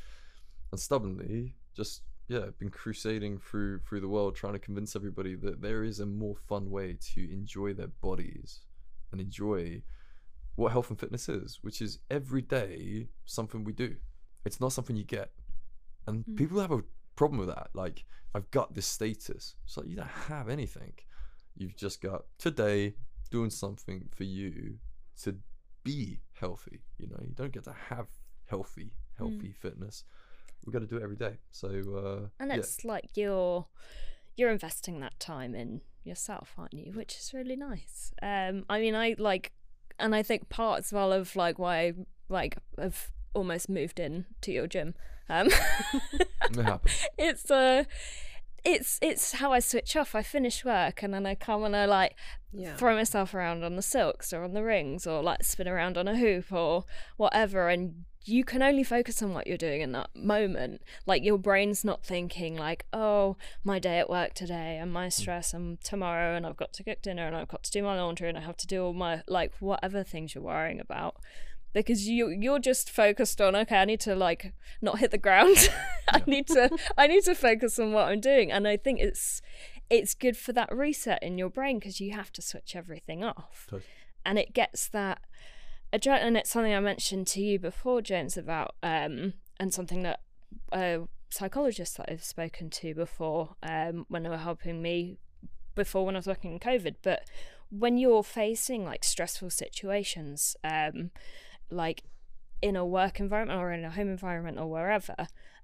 and 0.72 0.80
stubbornly 0.80 1.54
just 1.76 2.02
yeah, 2.28 2.46
been 2.58 2.70
crusading 2.70 3.38
through 3.38 3.80
through 3.80 4.00
the 4.00 4.08
world, 4.08 4.36
trying 4.36 4.52
to 4.52 4.58
convince 4.58 4.94
everybody 4.94 5.34
that 5.36 5.60
there 5.62 5.82
is 5.82 6.00
a 6.00 6.06
more 6.06 6.36
fun 6.36 6.70
way 6.70 6.96
to 7.14 7.32
enjoy 7.32 7.72
their 7.74 7.88
bodies 7.88 8.60
and 9.12 9.20
enjoy 9.20 9.82
what 10.56 10.72
health 10.72 10.90
and 10.90 10.98
fitness 11.00 11.28
is, 11.28 11.58
which 11.62 11.80
is 11.80 12.00
every 12.10 12.42
day 12.42 13.08
something 13.24 13.64
we 13.64 13.72
do. 13.72 13.96
It's 14.44 14.60
not 14.60 14.72
something 14.72 14.96
you 14.96 15.04
get, 15.04 15.30
and 16.06 16.24
Mm. 16.26 16.36
people 16.36 16.60
have 16.60 16.72
a 16.72 16.82
problem 17.16 17.38
with 17.38 17.48
that. 17.48 17.70
Like 17.74 18.04
I've 18.34 18.50
got 18.50 18.74
this 18.74 18.86
status. 18.86 19.54
It's 19.64 19.76
like 19.76 19.86
you 19.88 19.96
don't 19.96 20.06
have 20.28 20.48
anything. 20.48 20.92
You've 21.56 21.76
just 21.76 22.00
got 22.02 22.26
today 22.38 22.94
doing 23.30 23.50
something 23.50 24.08
for 24.14 24.24
you 24.24 24.78
to 25.22 25.36
be 25.82 26.20
healthy. 26.34 26.80
You 26.98 27.08
know, 27.08 27.18
you 27.20 27.34
don't 27.34 27.52
get 27.52 27.64
to 27.64 27.72
have 27.88 28.08
healthy, 28.46 28.92
healthy 29.16 29.52
fitness. 29.52 30.04
We've 30.66 30.72
got 30.72 30.80
to 30.80 30.86
do 30.86 30.96
it 30.96 31.02
every 31.02 31.16
day. 31.16 31.38
So 31.52 31.68
uh, 31.68 32.28
And 32.40 32.50
yeah, 32.50 32.56
it's 32.58 32.84
like 32.84 33.10
you're 33.14 33.66
you're 34.36 34.50
investing 34.50 35.00
that 35.00 35.18
time 35.18 35.54
in 35.54 35.80
yourself, 36.04 36.52
aren't 36.58 36.74
you? 36.74 36.92
Which 36.92 37.16
is 37.18 37.32
really 37.34 37.56
nice. 37.56 38.12
Um, 38.22 38.64
I 38.70 38.78
mean, 38.80 38.94
I 38.94 39.14
like, 39.18 39.52
and 39.98 40.14
I 40.14 40.22
think 40.22 40.48
part 40.48 40.78
as 40.80 40.92
well 40.92 41.12
of 41.12 41.34
like 41.36 41.58
why 41.58 41.92
like 42.28 42.56
I 42.56 42.82
like 42.82 42.84
have 42.84 43.10
almost 43.34 43.68
moved 43.68 43.98
in 43.98 44.26
to 44.42 44.52
your 44.52 44.66
gym. 44.66 44.94
Um, 45.28 45.48
it 46.12 46.56
happens. 46.56 47.06
it's 47.18 47.50
uh 47.50 47.84
it's 48.64 48.98
it's 49.00 49.32
how 49.34 49.52
I 49.52 49.60
switch 49.60 49.96
off. 49.96 50.14
I 50.14 50.22
finish 50.22 50.64
work 50.64 51.02
and 51.02 51.14
then 51.14 51.26
I 51.26 51.34
come 51.34 51.64
and 51.64 51.74
I 51.76 51.84
like 51.86 52.14
Yeah. 52.52 52.76
throw 52.76 52.94
myself 52.94 53.34
around 53.34 53.64
on 53.64 53.76
the 53.76 53.82
silks 53.82 54.32
or 54.32 54.42
on 54.44 54.52
the 54.54 54.62
rings 54.64 55.06
or 55.06 55.22
like 55.22 55.42
spin 55.44 55.68
around 55.68 55.96
on 55.96 56.08
a 56.08 56.16
hoop 56.16 56.52
or 56.52 56.84
whatever 57.16 57.68
and 57.68 58.04
you 58.28 58.44
can 58.44 58.62
only 58.62 58.84
focus 58.84 59.22
on 59.22 59.32
what 59.32 59.46
you're 59.46 59.56
doing 59.56 59.80
in 59.80 59.92
that 59.92 60.10
moment. 60.14 60.82
Like 61.06 61.24
your 61.24 61.38
brain's 61.38 61.84
not 61.84 62.04
thinking 62.04 62.56
like 62.56 62.84
oh 62.92 63.36
my 63.64 63.78
day 63.78 63.98
at 63.98 64.10
work 64.10 64.34
today 64.34 64.78
and 64.80 64.92
my 64.92 65.06
mm. 65.06 65.12
stress 65.12 65.54
and 65.54 65.80
tomorrow 65.80 66.36
and 66.36 66.46
i've 66.46 66.56
got 66.56 66.72
to 66.74 66.84
cook 66.84 67.02
dinner 67.02 67.26
and 67.26 67.36
i've 67.36 67.48
got 67.48 67.62
to 67.64 67.70
do 67.70 67.82
my 67.82 67.96
laundry 67.96 68.28
and 68.28 68.38
i 68.38 68.40
have 68.40 68.56
to 68.56 68.66
do 68.66 68.84
all 68.84 68.92
my 68.92 69.22
like 69.26 69.52
whatever 69.60 70.02
things 70.02 70.34
you're 70.34 70.44
worrying 70.44 70.80
about. 70.80 71.16
Because 71.72 72.08
you 72.08 72.28
you're 72.28 72.58
just 72.58 72.90
focused 72.90 73.40
on 73.40 73.54
okay 73.54 73.76
i 73.76 73.84
need 73.84 74.00
to 74.00 74.14
like 74.14 74.52
not 74.80 74.98
hit 74.98 75.10
the 75.10 75.18
ground. 75.18 75.70
I 76.08 76.22
need 76.26 76.46
to 76.48 76.70
i 76.96 77.06
need 77.06 77.24
to 77.24 77.34
focus 77.34 77.78
on 77.78 77.92
what 77.92 78.08
i'm 78.08 78.20
doing. 78.20 78.50
And 78.50 78.66
i 78.66 78.76
think 78.76 79.00
it's 79.00 79.42
it's 79.90 80.14
good 80.14 80.36
for 80.36 80.52
that 80.52 80.74
reset 80.74 81.22
in 81.22 81.38
your 81.38 81.48
brain 81.48 81.78
because 81.78 82.00
you 82.00 82.12
have 82.12 82.32
to 82.32 82.42
switch 82.42 82.76
everything 82.76 83.24
off. 83.24 83.66
Totally. 83.68 83.84
and 84.24 84.38
it 84.38 84.52
gets 84.52 84.88
that 84.88 85.20
adrenaline 85.92 86.22
and 86.22 86.36
it's 86.36 86.50
something 86.50 86.74
i 86.74 86.80
mentioned 86.80 87.26
to 87.26 87.40
you 87.40 87.58
before 87.58 88.02
james 88.02 88.36
about 88.36 88.74
um 88.82 89.32
and 89.58 89.72
something 89.72 90.02
that 90.02 90.20
a 90.72 91.00
psychologist 91.30 91.96
that 91.96 92.10
i've 92.10 92.24
spoken 92.24 92.70
to 92.70 92.94
before 92.94 93.54
um 93.62 94.04
when 94.08 94.22
they 94.22 94.28
were 94.28 94.36
helping 94.36 94.82
me 94.82 95.18
before 95.74 96.04
when 96.04 96.14
i 96.14 96.18
was 96.18 96.26
working 96.26 96.52
in 96.52 96.58
covid 96.58 96.96
but 97.02 97.22
when 97.70 97.98
you're 97.98 98.24
facing 98.24 98.84
like 98.84 99.04
stressful 99.04 99.50
situations 99.50 100.56
um 100.64 101.10
like 101.70 102.02
in 102.60 102.76
a 102.76 102.84
work 102.84 103.20
environment 103.20 103.60
or 103.60 103.72
in 103.72 103.84
a 103.84 103.90
home 103.90 104.08
environment 104.08 104.58
or 104.58 104.66
wherever 104.66 105.14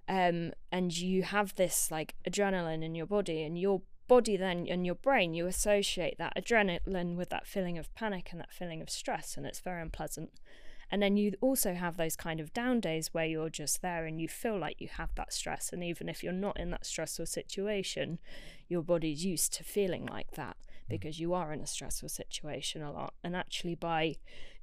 um 0.08 0.52
and 0.70 0.96
you 0.96 1.22
have 1.22 1.54
this 1.54 1.90
like 1.90 2.14
adrenaline 2.28 2.84
in 2.84 2.94
your 2.94 3.06
body 3.06 3.42
and 3.42 3.58
your 3.58 3.82
body 4.06 4.36
then 4.36 4.66
and 4.68 4.84
your 4.84 4.94
brain 4.94 5.34
you 5.34 5.46
associate 5.46 6.18
that 6.18 6.34
adrenaline 6.36 7.16
with 7.16 7.30
that 7.30 7.46
feeling 7.46 7.78
of 7.78 7.94
panic 7.94 8.28
and 8.30 8.40
that 8.40 8.52
feeling 8.52 8.80
of 8.80 8.90
stress 8.90 9.36
and 9.36 9.46
it's 9.46 9.60
very 9.60 9.82
unpleasant. 9.82 10.30
And 10.90 11.02
then 11.02 11.16
you 11.16 11.32
also 11.40 11.74
have 11.74 11.96
those 11.96 12.14
kind 12.14 12.40
of 12.40 12.52
down 12.52 12.78
days 12.80 13.08
where 13.12 13.24
you're 13.24 13.48
just 13.48 13.82
there 13.82 14.04
and 14.04 14.20
you 14.20 14.28
feel 14.28 14.58
like 14.58 14.80
you 14.80 14.88
have 14.88 15.14
that 15.16 15.32
stress 15.32 15.70
and 15.72 15.82
even 15.82 16.08
if 16.08 16.22
you're 16.22 16.32
not 16.32 16.60
in 16.60 16.70
that 16.70 16.86
stressful 16.86 17.26
situation 17.26 18.18
your 18.68 18.82
body's 18.82 19.24
used 19.24 19.52
to 19.54 19.64
feeling 19.64 20.06
like 20.06 20.32
that 20.32 20.56
hmm. 20.66 20.94
because 20.94 21.18
you 21.18 21.32
are 21.32 21.52
in 21.52 21.60
a 21.60 21.66
stressful 21.66 22.08
situation 22.08 22.82
a 22.82 22.92
lot. 22.92 23.14
And 23.24 23.34
actually 23.34 23.74
by 23.74 24.16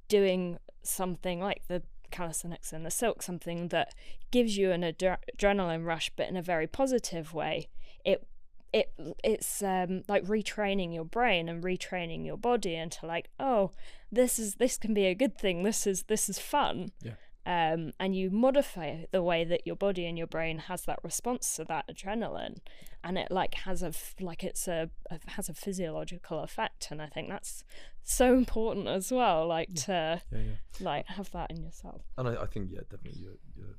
doing 0.08 0.58
something 0.82 1.40
like 1.40 1.62
the 1.68 1.82
calisthenics 2.10 2.72
and 2.72 2.84
the 2.84 2.90
silk 2.90 3.22
something 3.22 3.68
that 3.68 3.94
gives 4.30 4.56
you 4.56 4.70
an 4.70 4.82
adre- 4.82 5.16
adrenaline 5.36 5.84
rush 5.84 6.10
but 6.14 6.28
in 6.28 6.36
a 6.36 6.42
very 6.42 6.66
positive 6.66 7.32
way 7.32 7.68
it 8.04 8.26
it 8.72 8.92
it's 9.22 9.62
um 9.62 10.02
like 10.08 10.24
retraining 10.24 10.94
your 10.94 11.04
brain 11.04 11.48
and 11.48 11.62
retraining 11.62 12.24
your 12.24 12.36
body 12.38 12.74
into 12.74 13.04
like 13.06 13.28
oh 13.38 13.70
this 14.10 14.38
is 14.38 14.54
this 14.56 14.78
can 14.78 14.94
be 14.94 15.04
a 15.06 15.14
good 15.14 15.36
thing 15.38 15.62
this 15.62 15.86
is 15.86 16.04
this 16.04 16.28
is 16.28 16.38
fun 16.38 16.90
Yeah. 17.02 17.12
um 17.46 17.92
and 18.00 18.16
you 18.16 18.30
modify 18.30 19.04
the 19.10 19.22
way 19.22 19.44
that 19.44 19.66
your 19.66 19.76
body 19.76 20.06
and 20.06 20.16
your 20.16 20.26
brain 20.26 20.58
has 20.58 20.82
that 20.82 21.00
response 21.02 21.56
to 21.56 21.64
that 21.64 21.86
adrenaline 21.88 22.58
and 23.04 23.18
it 23.18 23.30
like 23.30 23.54
has 23.54 23.82
a 23.82 23.88
f- 23.88 24.14
like 24.20 24.42
it's 24.44 24.66
a, 24.68 24.88
a 25.10 25.18
has 25.32 25.48
a 25.48 25.54
physiological 25.54 26.40
effect 26.40 26.88
and 26.90 27.02
i 27.02 27.06
think 27.08 27.28
that's 27.28 27.64
so 28.04 28.32
important 28.34 28.88
as 28.88 29.10
well 29.12 29.46
like 29.46 29.72
to 29.74 30.22
Yeah, 30.32 30.38
yeah. 30.38 30.54
like 30.80 31.06
have 31.08 31.30
that 31.32 31.50
in 31.50 31.62
yourself 31.62 32.02
And 32.16 32.28
I, 32.28 32.42
I 32.42 32.46
think 32.46 32.70
yeah, 32.72 32.80
definitely. 32.90 33.20
You're, 33.20 33.38
you're, 33.54 33.76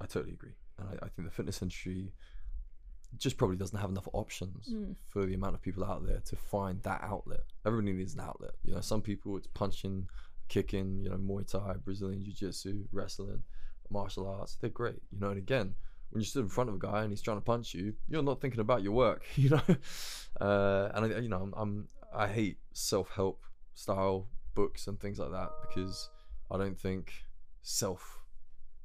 I 0.00 0.06
totally 0.06 0.34
agree. 0.34 0.54
And 0.78 0.88
I, 0.90 1.06
I 1.06 1.08
think 1.08 1.26
the 1.28 1.34
fitness 1.34 1.60
industry 1.62 2.12
just 3.18 3.36
probably 3.36 3.56
doesn't 3.56 3.78
have 3.78 3.90
enough 3.90 4.08
options 4.12 4.68
Mm. 4.72 4.94
for 5.08 5.26
the 5.26 5.34
amount 5.34 5.54
of 5.54 5.62
people 5.62 5.84
out 5.84 6.06
there 6.06 6.20
to 6.20 6.36
find 6.36 6.82
that 6.84 7.00
outlet. 7.02 7.40
Everybody 7.66 7.92
needs 7.92 8.14
an 8.14 8.20
outlet. 8.20 8.52
You 8.64 8.74
know, 8.74 8.80
some 8.80 9.02
people 9.02 9.36
it's 9.36 9.46
punching, 9.48 10.08
kicking. 10.48 11.00
You 11.02 11.10
know, 11.10 11.16
Muay 11.16 11.46
Thai, 11.46 11.74
Brazilian 11.84 12.22
Jiu 12.22 12.32
Jitsu, 12.32 12.84
wrestling, 12.92 13.42
martial 13.90 14.26
arts. 14.28 14.56
They're 14.60 14.70
great. 14.70 15.02
You 15.10 15.18
know, 15.20 15.30
and 15.30 15.38
again, 15.38 15.74
when 16.10 16.20
you 16.20 16.26
stood 16.26 16.44
in 16.44 16.48
front 16.48 16.68
of 16.70 16.76
a 16.76 16.78
guy 16.78 17.02
and 17.02 17.10
he's 17.10 17.22
trying 17.22 17.36
to 17.38 17.40
punch 17.44 17.74
you, 17.74 17.94
you're 18.08 18.22
not 18.22 18.40
thinking 18.40 18.60
about 18.60 18.82
your 18.82 18.92
work. 18.92 19.24
You 19.36 19.50
know, 19.50 19.62
uh, 20.40 20.90
and 20.94 21.14
I, 21.14 21.18
you 21.18 21.28
know, 21.28 21.42
I'm, 21.42 21.54
I'm 21.56 21.88
I 22.14 22.26
hate 22.28 22.58
self 22.72 23.10
help 23.10 23.42
style 23.74 24.28
books 24.54 24.86
and 24.86 24.98
things 25.00 25.18
like 25.18 25.30
that 25.32 25.50
because 25.68 26.08
I 26.50 26.58
don't 26.58 26.78
think 26.78 27.12
self 27.62 28.19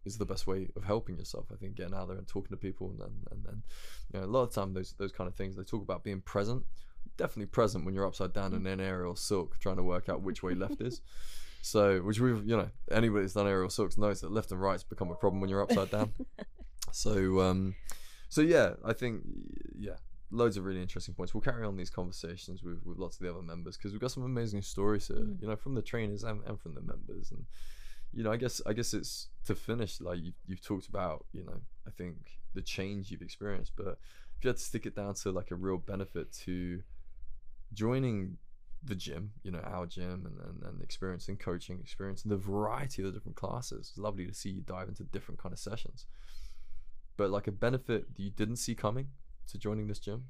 is 0.05 0.17
the 0.17 0.25
best 0.25 0.45
way 0.47 0.69
of 0.75 0.83
helping 0.83 1.17
yourself. 1.17 1.45
I 1.51 1.55
think 1.55 1.75
getting 1.75 1.93
out 1.93 2.07
there 2.07 2.17
and 2.17 2.27
talking 2.27 2.51
to 2.51 2.57
people 2.57 2.89
and 2.91 2.99
then 2.99 3.11
and 3.31 3.43
then 3.45 3.63
you 4.13 4.19
know 4.19 4.25
a 4.25 4.27
lot 4.27 4.43
of 4.43 4.51
time 4.53 4.73
those 4.73 4.93
those 4.97 5.11
kind 5.11 5.27
of 5.27 5.35
things 5.35 5.55
they 5.55 5.63
talk 5.63 5.81
about 5.81 6.03
being 6.03 6.21
present. 6.21 6.63
Definitely 7.17 7.47
present 7.47 7.85
when 7.85 7.93
you're 7.93 8.05
upside 8.07 8.33
down 8.33 8.53
in 8.53 8.65
an 8.67 8.79
aerial 8.79 9.15
silk 9.15 9.57
trying 9.59 9.77
to 9.77 9.83
work 9.83 10.09
out 10.09 10.21
which 10.21 10.43
way 10.43 10.53
left 10.55 10.81
is. 10.81 11.01
So 11.61 11.97
which 12.01 12.19
we've 12.19 12.45
you 12.47 12.55
know 12.55 12.69
anybody 12.91 13.23
that's 13.23 13.33
done 13.33 13.47
aerial 13.47 13.71
silks 13.71 13.97
knows 13.97 14.21
that 14.21 14.31
left 14.31 14.51
and 14.51 14.61
right's 14.61 14.83
become 14.83 15.09
a 15.09 15.15
problem 15.15 15.41
when 15.41 15.49
you're 15.49 15.63
upside 15.63 15.89
down. 15.89 16.13
so 16.91 17.41
um 17.41 17.73
so 18.29 18.41
yeah, 18.41 18.73
I 18.83 18.93
think 18.93 19.23
yeah, 19.75 19.95
loads 20.29 20.57
of 20.57 20.65
really 20.65 20.79
interesting 20.81 21.15
points. 21.15 21.33
We'll 21.33 21.41
carry 21.41 21.65
on 21.65 21.75
these 21.75 21.89
conversations 21.89 22.61
with, 22.61 22.81
with 22.85 22.99
lots 22.99 23.15
of 23.17 23.23
the 23.23 23.31
other 23.31 23.41
members 23.41 23.77
because 23.77 23.93
we've 23.93 24.01
got 24.01 24.11
some 24.11 24.21
amazing 24.23 24.61
stories 24.61 25.07
here, 25.07 25.17
Mm. 25.17 25.41
you 25.41 25.47
know, 25.47 25.55
from 25.55 25.73
the 25.73 25.81
trainers 25.81 26.23
and, 26.23 26.41
and 26.45 26.59
from 26.59 26.75
the 26.75 26.81
members. 26.81 27.31
And 27.31 27.45
you 28.13 28.23
know, 28.23 28.31
I 28.31 28.37
guess 28.37 28.61
I 28.65 28.73
guess 28.73 28.93
it's 28.93 29.29
to 29.45 29.55
finish. 29.55 29.99
Like 30.01 30.19
you, 30.19 30.33
you've 30.45 30.61
talked 30.61 30.87
about, 30.87 31.25
you 31.31 31.43
know, 31.43 31.59
I 31.87 31.91
think 31.91 32.39
the 32.53 32.61
change 32.61 33.11
you've 33.11 33.21
experienced, 33.21 33.73
but 33.75 33.97
if 34.37 34.43
you 34.43 34.47
had 34.49 34.57
to 34.57 34.63
stick 34.63 34.85
it 34.85 34.95
down 34.95 35.13
to 35.15 35.31
like 35.31 35.51
a 35.51 35.55
real 35.55 35.77
benefit 35.77 36.31
to 36.45 36.81
joining 37.73 38.37
the 38.83 38.95
gym, 38.95 39.31
you 39.43 39.51
know, 39.51 39.59
our 39.59 39.85
gym, 39.85 40.25
and, 40.25 40.39
and, 40.47 40.63
and 40.63 40.81
experiencing 40.81 41.37
coaching, 41.37 41.79
experiencing 41.81 42.29
the 42.29 42.37
variety 42.37 43.01
of 43.01 43.07
the 43.07 43.11
different 43.11 43.35
classes. 43.35 43.89
It's 43.89 43.97
lovely 43.97 44.27
to 44.27 44.33
see 44.33 44.49
you 44.49 44.61
dive 44.61 44.87
into 44.87 45.03
different 45.03 45.41
kind 45.41 45.53
of 45.53 45.59
sessions. 45.59 46.05
But 47.17 47.31
like 47.31 47.47
a 47.47 47.51
benefit 47.51 48.15
that 48.15 48.21
you 48.21 48.29
didn't 48.29 48.57
see 48.57 48.75
coming 48.75 49.07
to 49.47 49.57
joining 49.57 49.87
this 49.87 49.99
gym? 49.99 50.25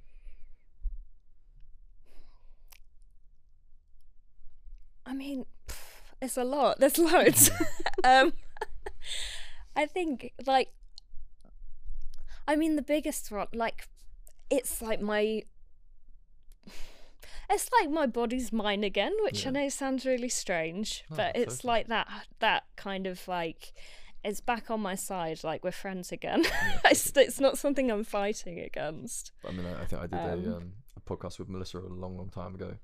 I 5.05 5.13
mean, 5.13 5.45
it's 6.22 6.38
a 6.38 6.43
lot. 6.43 6.80
There's 6.80 6.97
loads. 6.97 7.51
um, 8.03 8.34
I 9.76 9.86
think 9.86 10.34
like, 10.45 10.70
I 12.47 12.55
mean, 12.55 12.76
the 12.76 12.82
biggest 12.82 13.32
one, 13.32 13.47
like, 13.53 13.88
it's 14.49 14.82
like 14.82 15.01
my. 15.01 15.43
It's 17.47 17.70
like 17.80 17.91
my 17.91 18.07
body's 18.07 18.51
mine 18.51 18.84
again, 18.84 19.13
which 19.22 19.43
Yeah. 19.43 19.49
I 19.49 19.51
know 19.51 19.70
sounds 19.70 20.03
really 20.05 20.30
strange, 20.30 21.03
No, 21.11 21.18
but 21.18 21.36
it's 21.36 21.57
totally. 21.57 21.72
like 21.72 21.88
that. 21.89 22.07
That 22.39 22.63
kind 22.76 23.05
of 23.05 23.28
like, 23.28 23.72
it's 24.24 24.41
back 24.41 24.72
on 24.72 24.80
my 24.82 24.95
side. 24.95 25.43
Like 25.43 25.63
we're 25.63 25.72
friends 25.72 26.11
again. 26.11 26.43
Yeah, 26.43 26.80
it's, 26.86 27.16
it's 27.16 27.39
not 27.39 27.59
something 27.59 27.91
I'm 27.91 28.03
fighting 28.03 28.59
against. 28.59 29.32
I 29.47 29.51
mean, 29.51 29.66
I, 29.68 29.84
I 29.84 29.86
think 29.86 30.01
I 30.01 30.07
did 30.07 30.20
a, 30.20 30.34
Um, 30.34 30.53
um, 30.55 30.72
a 30.97 31.01
podcast 31.01 31.38
with 31.38 31.47
Melissa 31.47 31.78
a 31.78 31.82
long, 31.82 32.18
long 32.18 32.30
time 32.30 32.55
ago, 32.55 32.78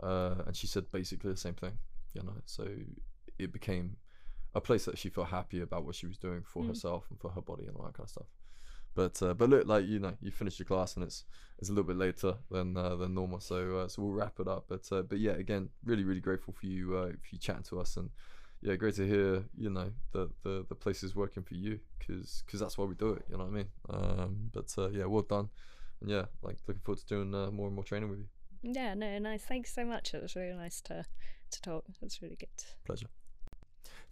uh, 0.00 0.36
and 0.46 0.54
she 0.54 0.68
said 0.68 0.84
basically 0.92 1.32
the 1.32 1.36
same 1.36 1.54
thing. 1.54 1.72
You 2.14 2.22
know, 2.22 2.36
so 2.46 2.66
it 3.38 3.52
became 3.52 3.96
a 4.54 4.60
place 4.60 4.84
that 4.84 4.96
she 4.98 5.08
felt 5.10 5.28
happy 5.28 5.60
about 5.60 5.84
what 5.84 5.94
she 5.96 6.06
was 6.06 6.16
doing 6.18 6.42
for 6.44 6.62
Mm. 6.62 6.68
herself 6.68 7.06
and 7.10 7.18
for 7.20 7.30
her 7.30 7.40
body 7.42 7.66
and 7.66 7.76
all 7.76 7.84
that 7.84 7.94
kind 7.94 8.06
of 8.06 8.10
stuff. 8.10 8.26
But 8.94 9.20
uh, 9.22 9.34
but 9.34 9.50
look, 9.50 9.66
like 9.66 9.86
you 9.86 9.98
know, 9.98 10.16
you 10.20 10.30
finished 10.30 10.58
your 10.60 10.66
class 10.66 10.94
and 10.94 11.04
it's 11.04 11.24
it's 11.58 11.68
a 11.68 11.72
little 11.72 11.84
bit 11.92 11.96
later 11.96 12.36
than 12.50 12.76
uh, 12.76 12.94
than 12.94 13.12
normal, 13.14 13.40
so 13.40 13.78
uh, 13.78 13.88
so 13.88 14.02
we'll 14.02 14.12
wrap 14.12 14.38
it 14.38 14.46
up. 14.46 14.66
But 14.68 14.86
uh, 14.92 15.02
but 15.02 15.18
yeah, 15.18 15.32
again, 15.32 15.70
really 15.84 16.04
really 16.04 16.20
grateful 16.20 16.54
for 16.54 16.66
you 16.66 16.96
uh, 16.96 17.08
for 17.08 17.28
you 17.32 17.38
chatting 17.38 17.64
to 17.64 17.80
us 17.80 17.96
and 17.96 18.10
yeah, 18.62 18.76
great 18.76 18.94
to 18.94 19.06
hear 19.06 19.44
you 19.58 19.68
know 19.70 19.90
the 20.12 20.30
the 20.44 20.64
the 20.68 20.74
place 20.76 21.02
is 21.02 21.16
working 21.16 21.42
for 21.42 21.54
you 21.54 21.80
because 21.98 22.44
because 22.46 22.60
that's 22.60 22.78
why 22.78 22.84
we 22.84 22.94
do 22.94 23.14
it. 23.14 23.24
You 23.28 23.36
know 23.36 23.44
what 23.44 23.52
I 23.52 23.56
mean? 23.56 23.68
Um, 23.90 24.50
but 24.52 24.72
uh, 24.78 24.90
yeah, 24.90 25.06
well 25.06 25.22
done. 25.22 25.48
And 26.00 26.08
yeah, 26.10 26.26
like 26.42 26.58
looking 26.68 26.82
forward 26.84 27.00
to 27.00 27.06
doing 27.06 27.34
uh, 27.34 27.50
more 27.50 27.66
and 27.66 27.74
more 27.74 27.84
training 27.84 28.10
with 28.10 28.20
you. 28.20 28.26
Yeah, 28.62 28.94
no, 28.94 29.18
nice. 29.18 29.42
Thanks 29.42 29.74
so 29.74 29.84
much. 29.84 30.14
It 30.14 30.22
was 30.22 30.36
really 30.36 30.56
nice 30.56 30.80
to 30.82 31.04
to 31.54 31.62
talk. 31.62 31.84
Was 32.00 32.20
really 32.20 32.36
good. 32.36 32.48
Pleasure. 32.84 33.06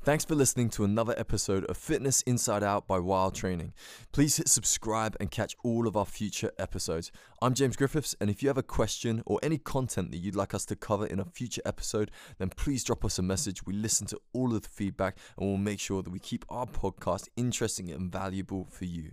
Thanks 0.04 0.24
for 0.24 0.34
listening 0.34 0.68
to 0.70 0.82
another 0.82 1.14
episode 1.16 1.64
of 1.66 1.76
Fitness 1.76 2.22
Inside 2.22 2.64
Out 2.64 2.88
by 2.88 2.98
Wild 2.98 3.36
Training. 3.36 3.72
Please 4.10 4.36
hit 4.36 4.48
subscribe 4.48 5.16
and 5.20 5.30
catch 5.30 5.54
all 5.62 5.86
of 5.86 5.96
our 5.96 6.04
future 6.04 6.50
episodes. 6.58 7.12
I'm 7.40 7.54
James 7.54 7.76
Griffiths, 7.76 8.16
and 8.20 8.28
if 8.28 8.42
you 8.42 8.48
have 8.48 8.58
a 8.58 8.64
question 8.64 9.22
or 9.26 9.38
any 9.44 9.58
content 9.58 10.10
that 10.10 10.18
you'd 10.18 10.34
like 10.34 10.54
us 10.54 10.64
to 10.66 10.76
cover 10.76 11.06
in 11.06 11.20
a 11.20 11.24
future 11.24 11.62
episode, 11.64 12.10
then 12.38 12.48
please 12.48 12.82
drop 12.82 13.04
us 13.04 13.20
a 13.20 13.22
message. 13.22 13.64
We 13.64 13.74
listen 13.74 14.08
to 14.08 14.20
all 14.32 14.52
of 14.52 14.62
the 14.62 14.68
feedback 14.68 15.18
and 15.38 15.48
we'll 15.48 15.58
make 15.58 15.78
sure 15.78 16.02
that 16.02 16.10
we 16.10 16.18
keep 16.18 16.44
our 16.48 16.66
podcast 16.66 17.28
interesting 17.36 17.88
and 17.90 18.10
valuable 18.10 18.66
for 18.72 18.86
you. 18.86 19.12